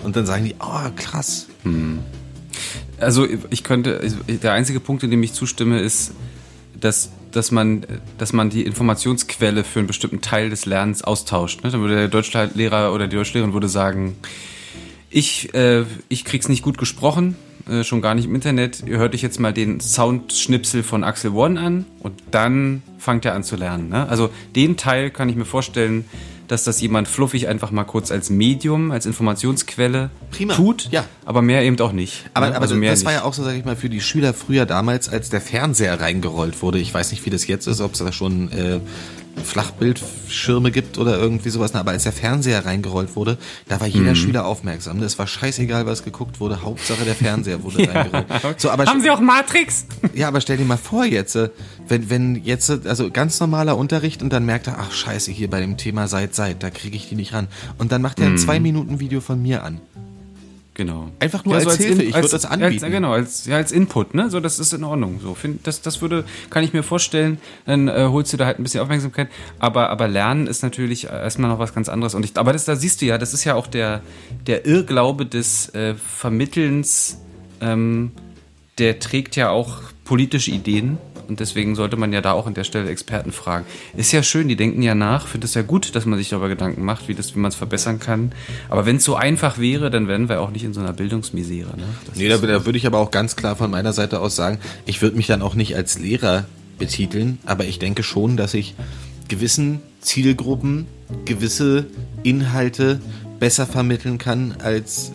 Und 0.03 0.15
dann 0.15 0.25
sagen 0.27 0.45
die, 0.45 0.55
oh, 0.59 0.89
krass. 0.95 1.47
Also 2.99 3.27
ich 3.49 3.63
könnte, 3.63 3.99
also 3.99 4.17
der 4.27 4.53
einzige 4.53 4.79
Punkt, 4.79 5.03
in 5.03 5.11
dem 5.11 5.21
ich 5.23 5.33
zustimme, 5.33 5.79
ist, 5.81 6.11
dass, 6.79 7.11
dass, 7.31 7.51
man, 7.51 7.85
dass 8.17 8.33
man 8.33 8.49
die 8.49 8.63
Informationsquelle 8.63 9.63
für 9.63 9.79
einen 9.79 9.87
bestimmten 9.87 10.21
Teil 10.21 10.49
des 10.49 10.65
Lernens 10.65 11.03
austauscht. 11.03 11.63
Ne? 11.63 11.71
Dann 11.71 11.81
würde 11.81 11.95
der 11.95 12.07
Deutschlehrer 12.07 12.93
oder 12.93 13.07
die 13.07 13.15
Deutschlehrerin 13.15 13.53
würde 13.53 13.67
sagen, 13.67 14.15
ich, 15.09 15.53
äh, 15.53 15.83
ich 16.09 16.25
krieg's 16.25 16.49
nicht 16.49 16.61
gut 16.61 16.77
gesprochen, 16.77 17.35
äh, 17.69 17.83
schon 17.83 18.01
gar 18.01 18.15
nicht 18.15 18.25
im 18.25 18.35
Internet. 18.35 18.83
Ihr 18.85 18.97
hört 18.97 19.13
euch 19.13 19.21
jetzt 19.21 19.39
mal 19.39 19.53
den 19.53 19.79
Soundschnipsel 19.79 20.83
von 20.83 21.03
Axel 21.03 21.31
One 21.31 21.59
an 21.59 21.85
und 21.99 22.21
dann 22.31 22.83
fangt 22.97 23.25
er 23.25 23.33
an 23.33 23.43
zu 23.43 23.55
lernen. 23.55 23.89
Ne? 23.89 24.07
Also 24.09 24.29
den 24.55 24.77
Teil 24.77 25.11
kann 25.11 25.29
ich 25.29 25.35
mir 25.35 25.45
vorstellen, 25.45 26.05
dass 26.47 26.63
das 26.63 26.79
jemand 26.81 27.07
fluffig 27.07 27.47
einfach 27.47 27.71
mal 27.71 27.83
kurz 27.85 28.11
als 28.11 28.29
Medium, 28.29 28.91
als 28.91 29.05
Informationsquelle 29.05 30.09
Prima. 30.31 30.53
tut, 30.55 30.89
Ja. 30.91 31.05
aber 31.25 31.41
mehr 31.41 31.63
eben 31.63 31.79
auch 31.79 31.91
nicht. 31.91 32.25
Aber, 32.33 32.47
ne? 32.49 32.55
aber 32.55 32.61
Also 32.63 32.75
mehr 32.75 32.91
das 32.91 33.03
war 33.05 33.11
nicht. 33.11 33.21
ja 33.21 33.25
auch 33.27 33.33
so, 33.33 33.43
sag 33.43 33.55
ich 33.55 33.65
mal, 33.65 33.75
für 33.75 33.89
die 33.89 34.01
Schüler 34.01 34.33
früher 34.33 34.65
damals, 34.65 35.09
als 35.09 35.29
der 35.29 35.41
Fernseher 35.41 35.99
reingerollt 35.99 36.61
wurde. 36.61 36.79
Ich 36.79 36.93
weiß 36.93 37.11
nicht, 37.11 37.25
wie 37.25 37.29
das 37.29 37.47
jetzt 37.47 37.67
ist, 37.67 37.81
ob 37.81 37.93
es 37.93 37.99
da 37.99 38.11
schon 38.11 38.51
äh, 38.51 38.79
Flachbildschirme 39.43 40.71
gibt 40.71 40.97
oder 40.97 41.17
irgendwie 41.17 41.49
sowas. 41.49 41.71
Na, 41.73 41.81
Aber 41.81 41.91
als 41.91 42.03
der 42.03 42.11
Fernseher 42.11 42.65
reingerollt 42.65 43.15
wurde, 43.15 43.37
da 43.67 43.79
war 43.79 43.87
Mhm. 43.87 43.93
jeder 43.93 44.15
Schüler 44.15 44.45
aufmerksam. 44.45 45.01
Es 45.03 45.17
war 45.19 45.27
scheißegal, 45.27 45.85
was 45.85 46.03
geguckt 46.03 46.39
wurde. 46.39 46.61
Hauptsache 46.61 47.03
der 47.05 47.15
Fernseher 47.15 47.63
wurde 47.63 47.87
reingerollt. 47.93 48.59
So, 48.59 48.69
aber 48.69 48.85
Haben 48.85 49.01
Sie 49.01 49.11
auch 49.11 49.19
Matrix? 49.19 49.85
Ja, 50.13 50.27
aber 50.27 50.41
stell 50.41 50.57
dir 50.57 50.65
mal 50.65 50.77
vor 50.77 51.05
jetzt, 51.05 51.35
äh, 51.35 51.49
wenn, 51.87 52.09
wenn 52.09 52.35
jetzt, 52.43 52.69
äh, 52.69 52.79
also 52.85 53.11
ganz 53.11 53.39
normaler 53.39 53.77
Unterricht 53.77 54.21
und 54.23 54.31
dann 54.31 54.45
merkt 54.45 54.67
er, 54.67 54.79
ach 54.79 54.91
scheiße, 54.91 55.31
hier 55.31 55.49
bei 55.49 55.59
dem 55.59 55.77
Thema 55.77 56.07
seit, 56.07 56.33
seit, 56.35 56.63
da 56.63 56.69
kriege 56.69 56.95
ich 56.95 57.09
die 57.09 57.15
nicht 57.15 57.33
ran. 57.33 57.47
Und 57.77 57.91
dann 57.91 58.01
macht 58.01 58.19
er 58.19 58.27
ein 58.27 58.37
zwei 58.37 58.59
Minuten 58.59 58.99
Video 58.99 59.21
von 59.21 59.41
mir 59.41 59.63
an. 59.63 59.79
Genau. 60.75 61.09
Einfach 61.19 61.45
nur 61.45 61.55
als 61.55 61.77
Hilfe, 61.77 62.03
ich 62.03 62.13
würde 62.13 62.27
das 62.27 62.45
anbieten. 62.45 62.83
Als, 62.83 62.93
genau, 62.93 63.13
als, 63.13 63.45
ja, 63.45 63.55
als 63.55 63.71
Input, 63.71 64.13
ne? 64.13 64.29
So, 64.29 64.41
das 64.41 64.59
ist 64.59 64.73
in 64.73 64.83
Ordnung. 64.83 65.21
So, 65.23 65.33
find, 65.33 65.65
das, 65.65 65.81
das 65.81 66.01
würde, 66.01 66.25
kann 66.49 66.65
ich 66.65 66.73
mir 66.73 66.83
vorstellen, 66.83 67.39
dann 67.65 67.87
äh, 67.87 68.07
holst 68.11 68.33
du 68.33 68.37
da 68.37 68.45
halt 68.45 68.59
ein 68.59 68.63
bisschen 68.63 68.81
Aufmerksamkeit. 68.81 69.29
Aber, 69.57 69.89
aber 69.89 70.09
Lernen 70.09 70.47
ist 70.47 70.63
natürlich 70.63 71.05
erstmal 71.05 71.49
noch 71.49 71.59
was 71.59 71.73
ganz 71.73 71.87
anderes. 71.87 72.13
Und 72.13 72.25
ich, 72.25 72.37
aber 72.37 72.51
das, 72.51 72.65
da 72.65 72.75
siehst 72.75 73.01
du 73.01 73.05
ja, 73.05 73.17
das 73.17 73.33
ist 73.33 73.45
ja 73.45 73.55
auch 73.55 73.67
der, 73.67 74.01
der 74.47 74.65
Irrglaube 74.65 75.25
des 75.25 75.73
äh, 75.73 75.95
Vermittelns, 75.95 77.19
ähm, 77.61 78.11
der 78.77 78.99
trägt 78.99 79.37
ja 79.37 79.51
auch 79.51 79.81
politische 80.03 80.51
Ideen. 80.51 80.97
Und 81.29 81.39
deswegen 81.39 81.75
sollte 81.75 81.97
man 81.97 82.13
ja 82.13 82.21
da 82.21 82.31
auch 82.33 82.47
an 82.47 82.53
der 82.53 82.63
Stelle 82.63 82.89
Experten 82.89 83.31
fragen. 83.31 83.65
Ist 83.97 84.11
ja 84.11 84.23
schön, 84.23 84.47
die 84.47 84.55
denken 84.55 84.81
ja 84.81 84.95
nach. 84.95 85.27
Finde 85.27 85.45
es 85.45 85.53
ja 85.53 85.61
gut, 85.61 85.95
dass 85.95 86.05
man 86.05 86.17
sich 86.19 86.29
darüber 86.29 86.49
Gedanken 86.49 86.83
macht, 86.85 87.07
wie, 87.07 87.15
das- 87.15 87.35
wie 87.35 87.39
man 87.39 87.49
es 87.49 87.55
verbessern 87.55 87.99
kann. 87.99 88.31
Aber 88.69 88.85
wenn 88.85 88.97
es 88.97 89.03
so 89.03 89.15
einfach 89.15 89.57
wäre, 89.57 89.89
dann 89.89 90.07
wären 90.07 90.29
wir 90.29 90.41
auch 90.41 90.51
nicht 90.51 90.63
in 90.63 90.73
so 90.73 90.79
einer 90.81 90.93
Bildungsmisere. 90.93 91.75
Ne? 91.77 91.83
Das 92.05 92.15
Nee, 92.17 92.29
da, 92.29 92.37
da 92.37 92.65
würde 92.65 92.77
ich 92.77 92.85
aber 92.87 92.99
auch 92.99 93.11
ganz 93.11 93.35
klar 93.35 93.55
von 93.55 93.71
meiner 93.71 93.93
Seite 93.93 94.19
aus 94.19 94.35
sagen, 94.35 94.59
ich 94.85 95.01
würde 95.01 95.17
mich 95.17 95.27
dann 95.27 95.41
auch 95.41 95.55
nicht 95.55 95.75
als 95.75 95.97
Lehrer 95.99 96.45
betiteln, 96.77 97.39
aber 97.45 97.65
ich 97.65 97.79
denke 97.79 98.03
schon, 98.03 98.37
dass 98.37 98.53
ich 98.53 98.75
gewissen 99.27 99.81
Zielgruppen 100.01 100.85
gewisse 101.25 101.87
Inhalte 102.23 102.99
besser 103.39 103.65
vermitteln 103.65 104.17
kann 104.19 104.55
als 104.63 105.11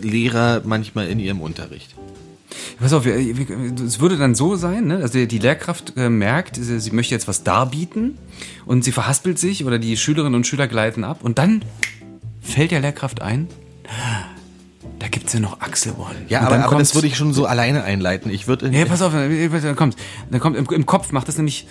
Lehrer 0.00 0.62
manchmal 0.64 1.08
in 1.08 1.18
ihrem 1.18 1.40
Unterricht. 1.40 1.95
Pass 2.78 2.92
auf, 2.92 3.06
es 3.06 4.00
würde 4.00 4.16
dann 4.16 4.34
so 4.34 4.56
sein, 4.56 4.86
ne? 4.86 4.98
also 4.98 5.24
die 5.24 5.38
Lehrkraft 5.38 5.94
äh, 5.96 6.08
merkt, 6.08 6.56
sie, 6.56 6.78
sie 6.78 6.90
möchte 6.90 7.14
jetzt 7.14 7.26
was 7.26 7.42
darbieten 7.42 8.18
und 8.66 8.84
sie 8.84 8.92
verhaspelt 8.92 9.38
sich 9.38 9.64
oder 9.64 9.78
die 9.78 9.96
Schülerinnen 9.96 10.34
und 10.34 10.46
Schüler 10.46 10.68
gleiten 10.68 11.04
ab 11.04 11.20
und 11.22 11.38
dann 11.38 11.62
fällt 12.40 12.70
der 12.70 12.80
Lehrkraft 12.80 13.22
ein, 13.22 13.48
da 14.98 15.08
gibt's 15.08 15.32
ja 15.32 15.40
noch 15.40 15.60
Axel 15.60 15.92
One. 15.92 16.14
Ja, 16.28 16.40
aber, 16.40 16.50
dann 16.50 16.62
aber 16.62 16.78
das 16.78 16.94
würde 16.94 17.06
ich 17.06 17.16
schon 17.16 17.32
so 17.32 17.46
alleine 17.46 17.84
einleiten. 17.84 18.30
Ich 18.30 18.46
würde 18.46 18.68
Ja, 18.68 18.84
pass 18.84 19.02
auf, 19.02 19.12
dann 19.12 19.76
kommt, 19.76 19.96
dann 20.30 20.40
kommt 20.40 20.56
im, 20.56 20.66
im 20.66 20.86
Kopf 20.86 21.12
macht 21.12 21.28
das 21.28 21.36
nämlich 21.36 21.66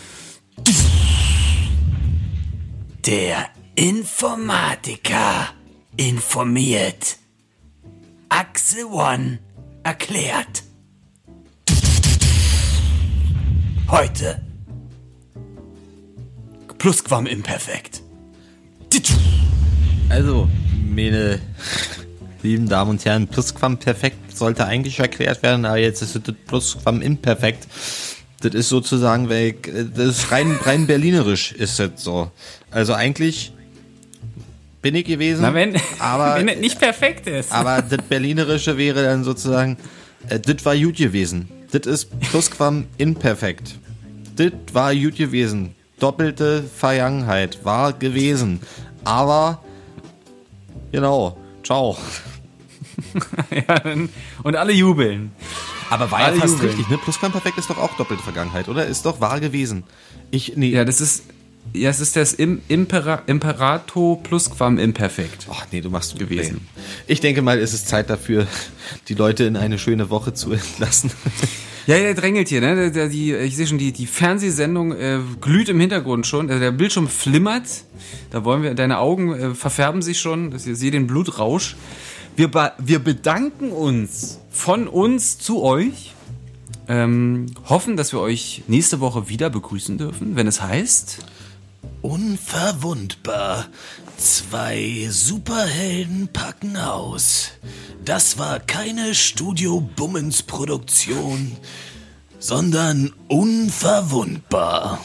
Der 3.05 3.47
Informatiker 3.75 5.49
informiert. 5.97 7.17
Axel 8.29 8.85
One 8.85 9.39
erklärt. 9.85 10.63
Heute. 13.87 14.41
Plusquamimperfekt. 16.79 18.01
Also, 20.09 20.49
meine 20.89 21.39
lieben 22.41 22.67
Damen 22.67 22.91
und 22.91 23.05
Herren, 23.05 23.27
Plusquamperfekt 23.27 24.35
sollte 24.35 24.65
eigentlich 24.65 24.99
erklärt 24.99 25.43
werden, 25.43 25.65
aber 25.65 25.77
jetzt 25.77 26.01
ist 26.01 26.15
das 26.15 26.35
Plusquamimperfekt. 26.47 27.67
Das 28.41 28.53
ist 28.53 28.69
sozusagen, 28.69 29.29
weg, 29.29 29.71
das 29.95 30.17
ist 30.17 30.31
rein, 30.31 30.57
rein 30.63 30.87
berlinerisch 30.87 31.51
ist 31.51 31.79
das 31.79 31.91
so. 31.97 32.31
Also 32.71 32.93
eigentlich 32.93 33.53
bin 34.85 34.93
ich 34.93 35.05
gewesen, 35.05 35.41
Na, 35.41 35.51
wenn, 35.51 35.75
aber, 35.97 36.35
wenn 36.39 36.47
es 36.47 36.59
nicht 36.59 36.79
perfekt 36.79 37.25
ist. 37.25 37.51
aber 37.51 37.81
das 37.81 37.97
berlinerische 38.07 38.77
wäre 38.77 39.03
dann 39.03 39.23
sozusagen, 39.23 39.77
äh, 40.29 40.39
das 40.39 40.63
war 40.63 40.77
gut 40.77 40.97
gewesen. 40.97 41.49
Das 41.71 41.87
ist 41.87 42.19
Plusquamimperfekt. 42.19 43.79
Das 44.35 44.51
war 44.73 44.93
gut 44.93 45.15
gewesen. 45.15 45.73
Doppelte 45.99 46.61
Vergangenheit 46.61 47.65
war 47.65 47.93
gewesen. 47.93 48.59
Aber, 49.03 49.63
genau, 50.91 51.35
ciao. 51.63 51.97
ja, 53.49 53.81
und 54.43 54.55
alle 54.55 54.71
jubeln. 54.71 55.31
Aber 55.89 56.11
war 56.11 56.31
ja 56.31 56.39
fast 56.39 56.53
jubeln. 56.53 56.69
richtig, 56.69 56.89
ne? 56.89 56.99
Plusquamperfekt 56.99 57.57
ist 57.57 57.71
doch 57.71 57.79
auch 57.79 57.97
doppelte 57.97 58.21
Vergangenheit, 58.21 58.69
oder? 58.69 58.85
Ist 58.85 59.03
doch 59.07 59.19
wahr 59.19 59.39
gewesen. 59.39 59.83
Ich, 60.29 60.55
nee. 60.55 60.69
Ja, 60.69 60.85
das 60.85 61.01
ist, 61.01 61.23
ja, 61.73 61.89
es 61.89 61.99
ist 61.99 62.15
das 62.15 62.33
Im, 62.33 62.61
Impera, 62.67 63.23
Imperato 63.27 64.19
Plusquam 64.23 64.77
Imperfekt. 64.77 65.47
Ach 65.49 65.65
nee, 65.71 65.81
du 65.81 65.89
machst 65.89 66.17
gewesen. 66.17 66.67
Nee. 66.75 66.83
Ich 67.07 67.19
denke 67.19 67.41
mal, 67.41 67.59
es 67.59 67.73
ist 67.73 67.87
Zeit 67.87 68.09
dafür, 68.09 68.47
die 69.07 69.13
Leute 69.13 69.43
in 69.43 69.57
eine 69.57 69.77
schöne 69.77 70.09
Woche 70.09 70.33
zu 70.33 70.51
entlassen. 70.51 71.11
Ja, 71.87 71.99
der 71.99 72.15
drängelt 72.15 72.47
hier, 72.47 72.61
ne? 72.61 72.91
Der, 72.91 73.09
die, 73.09 73.31
ich 73.31 73.55
sehe 73.55 73.67
schon, 73.67 73.77
die, 73.77 73.91
die 73.91 74.07
Fernsehsendung 74.07 74.91
äh, 74.93 75.19
glüht 75.39 75.69
im 75.69 75.79
Hintergrund 75.79 76.25
schon. 76.25 76.49
Also 76.49 76.59
der 76.59 76.71
Bildschirm 76.71 77.07
flimmert. 77.07 77.83
Da 78.31 78.43
wollen 78.43 78.63
wir, 78.63 78.73
deine 78.73 78.97
Augen 78.97 79.33
äh, 79.33 79.53
verfärben 79.53 80.01
sich 80.01 80.19
schon. 80.19 80.51
Ihr 80.51 80.75
seht 80.75 80.95
den 80.95 81.05
Blutrausch. 81.05 81.75
Wir, 82.35 82.49
wir 82.79 82.99
bedanken 82.99 83.69
uns 83.69 84.39
von 84.49 84.87
uns 84.87 85.37
zu 85.37 85.61
euch. 85.61 86.13
Ähm, 86.87 87.47
hoffen, 87.65 87.97
dass 87.97 88.13
wir 88.13 88.19
euch 88.19 88.63
nächste 88.67 88.99
Woche 88.99 89.29
wieder 89.29 89.51
begrüßen 89.51 89.99
dürfen, 89.99 90.35
wenn 90.35 90.47
es 90.47 90.61
heißt. 90.61 91.19
Unverwundbar. 92.05 93.65
Zwei 94.15 95.07
Superhelden 95.09 96.29
packen 96.31 96.77
aus. 96.77 97.49
Das 98.03 98.37
war 98.37 98.59
keine 98.59 99.15
Studio 99.15 99.81
Bummens 99.81 100.43
Produktion, 100.43 101.57
sondern 102.37 103.11
unverwundbar. 103.27 105.03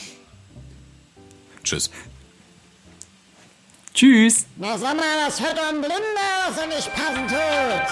Tschüss. 1.65 1.91
Tschüss. 3.95 4.45
Na 4.57 4.77
sag 4.77 4.95
mal, 4.95 5.07
das 5.25 5.41
hört 5.41 5.57
doch 5.57 5.71
ein 5.71 5.81
Blinder, 5.81 6.49
was 6.49 6.59
er 6.59 6.67
nicht 6.67 6.95
passen 6.95 7.27
tut. 7.29 7.87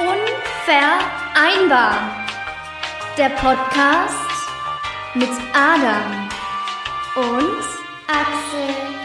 Unvereinbar. 0.00 2.24
Der 3.18 3.28
Podcast 3.28 4.14
mit 5.14 5.28
Adam 5.52 6.30
und 7.16 7.81
Axel. 8.12 9.01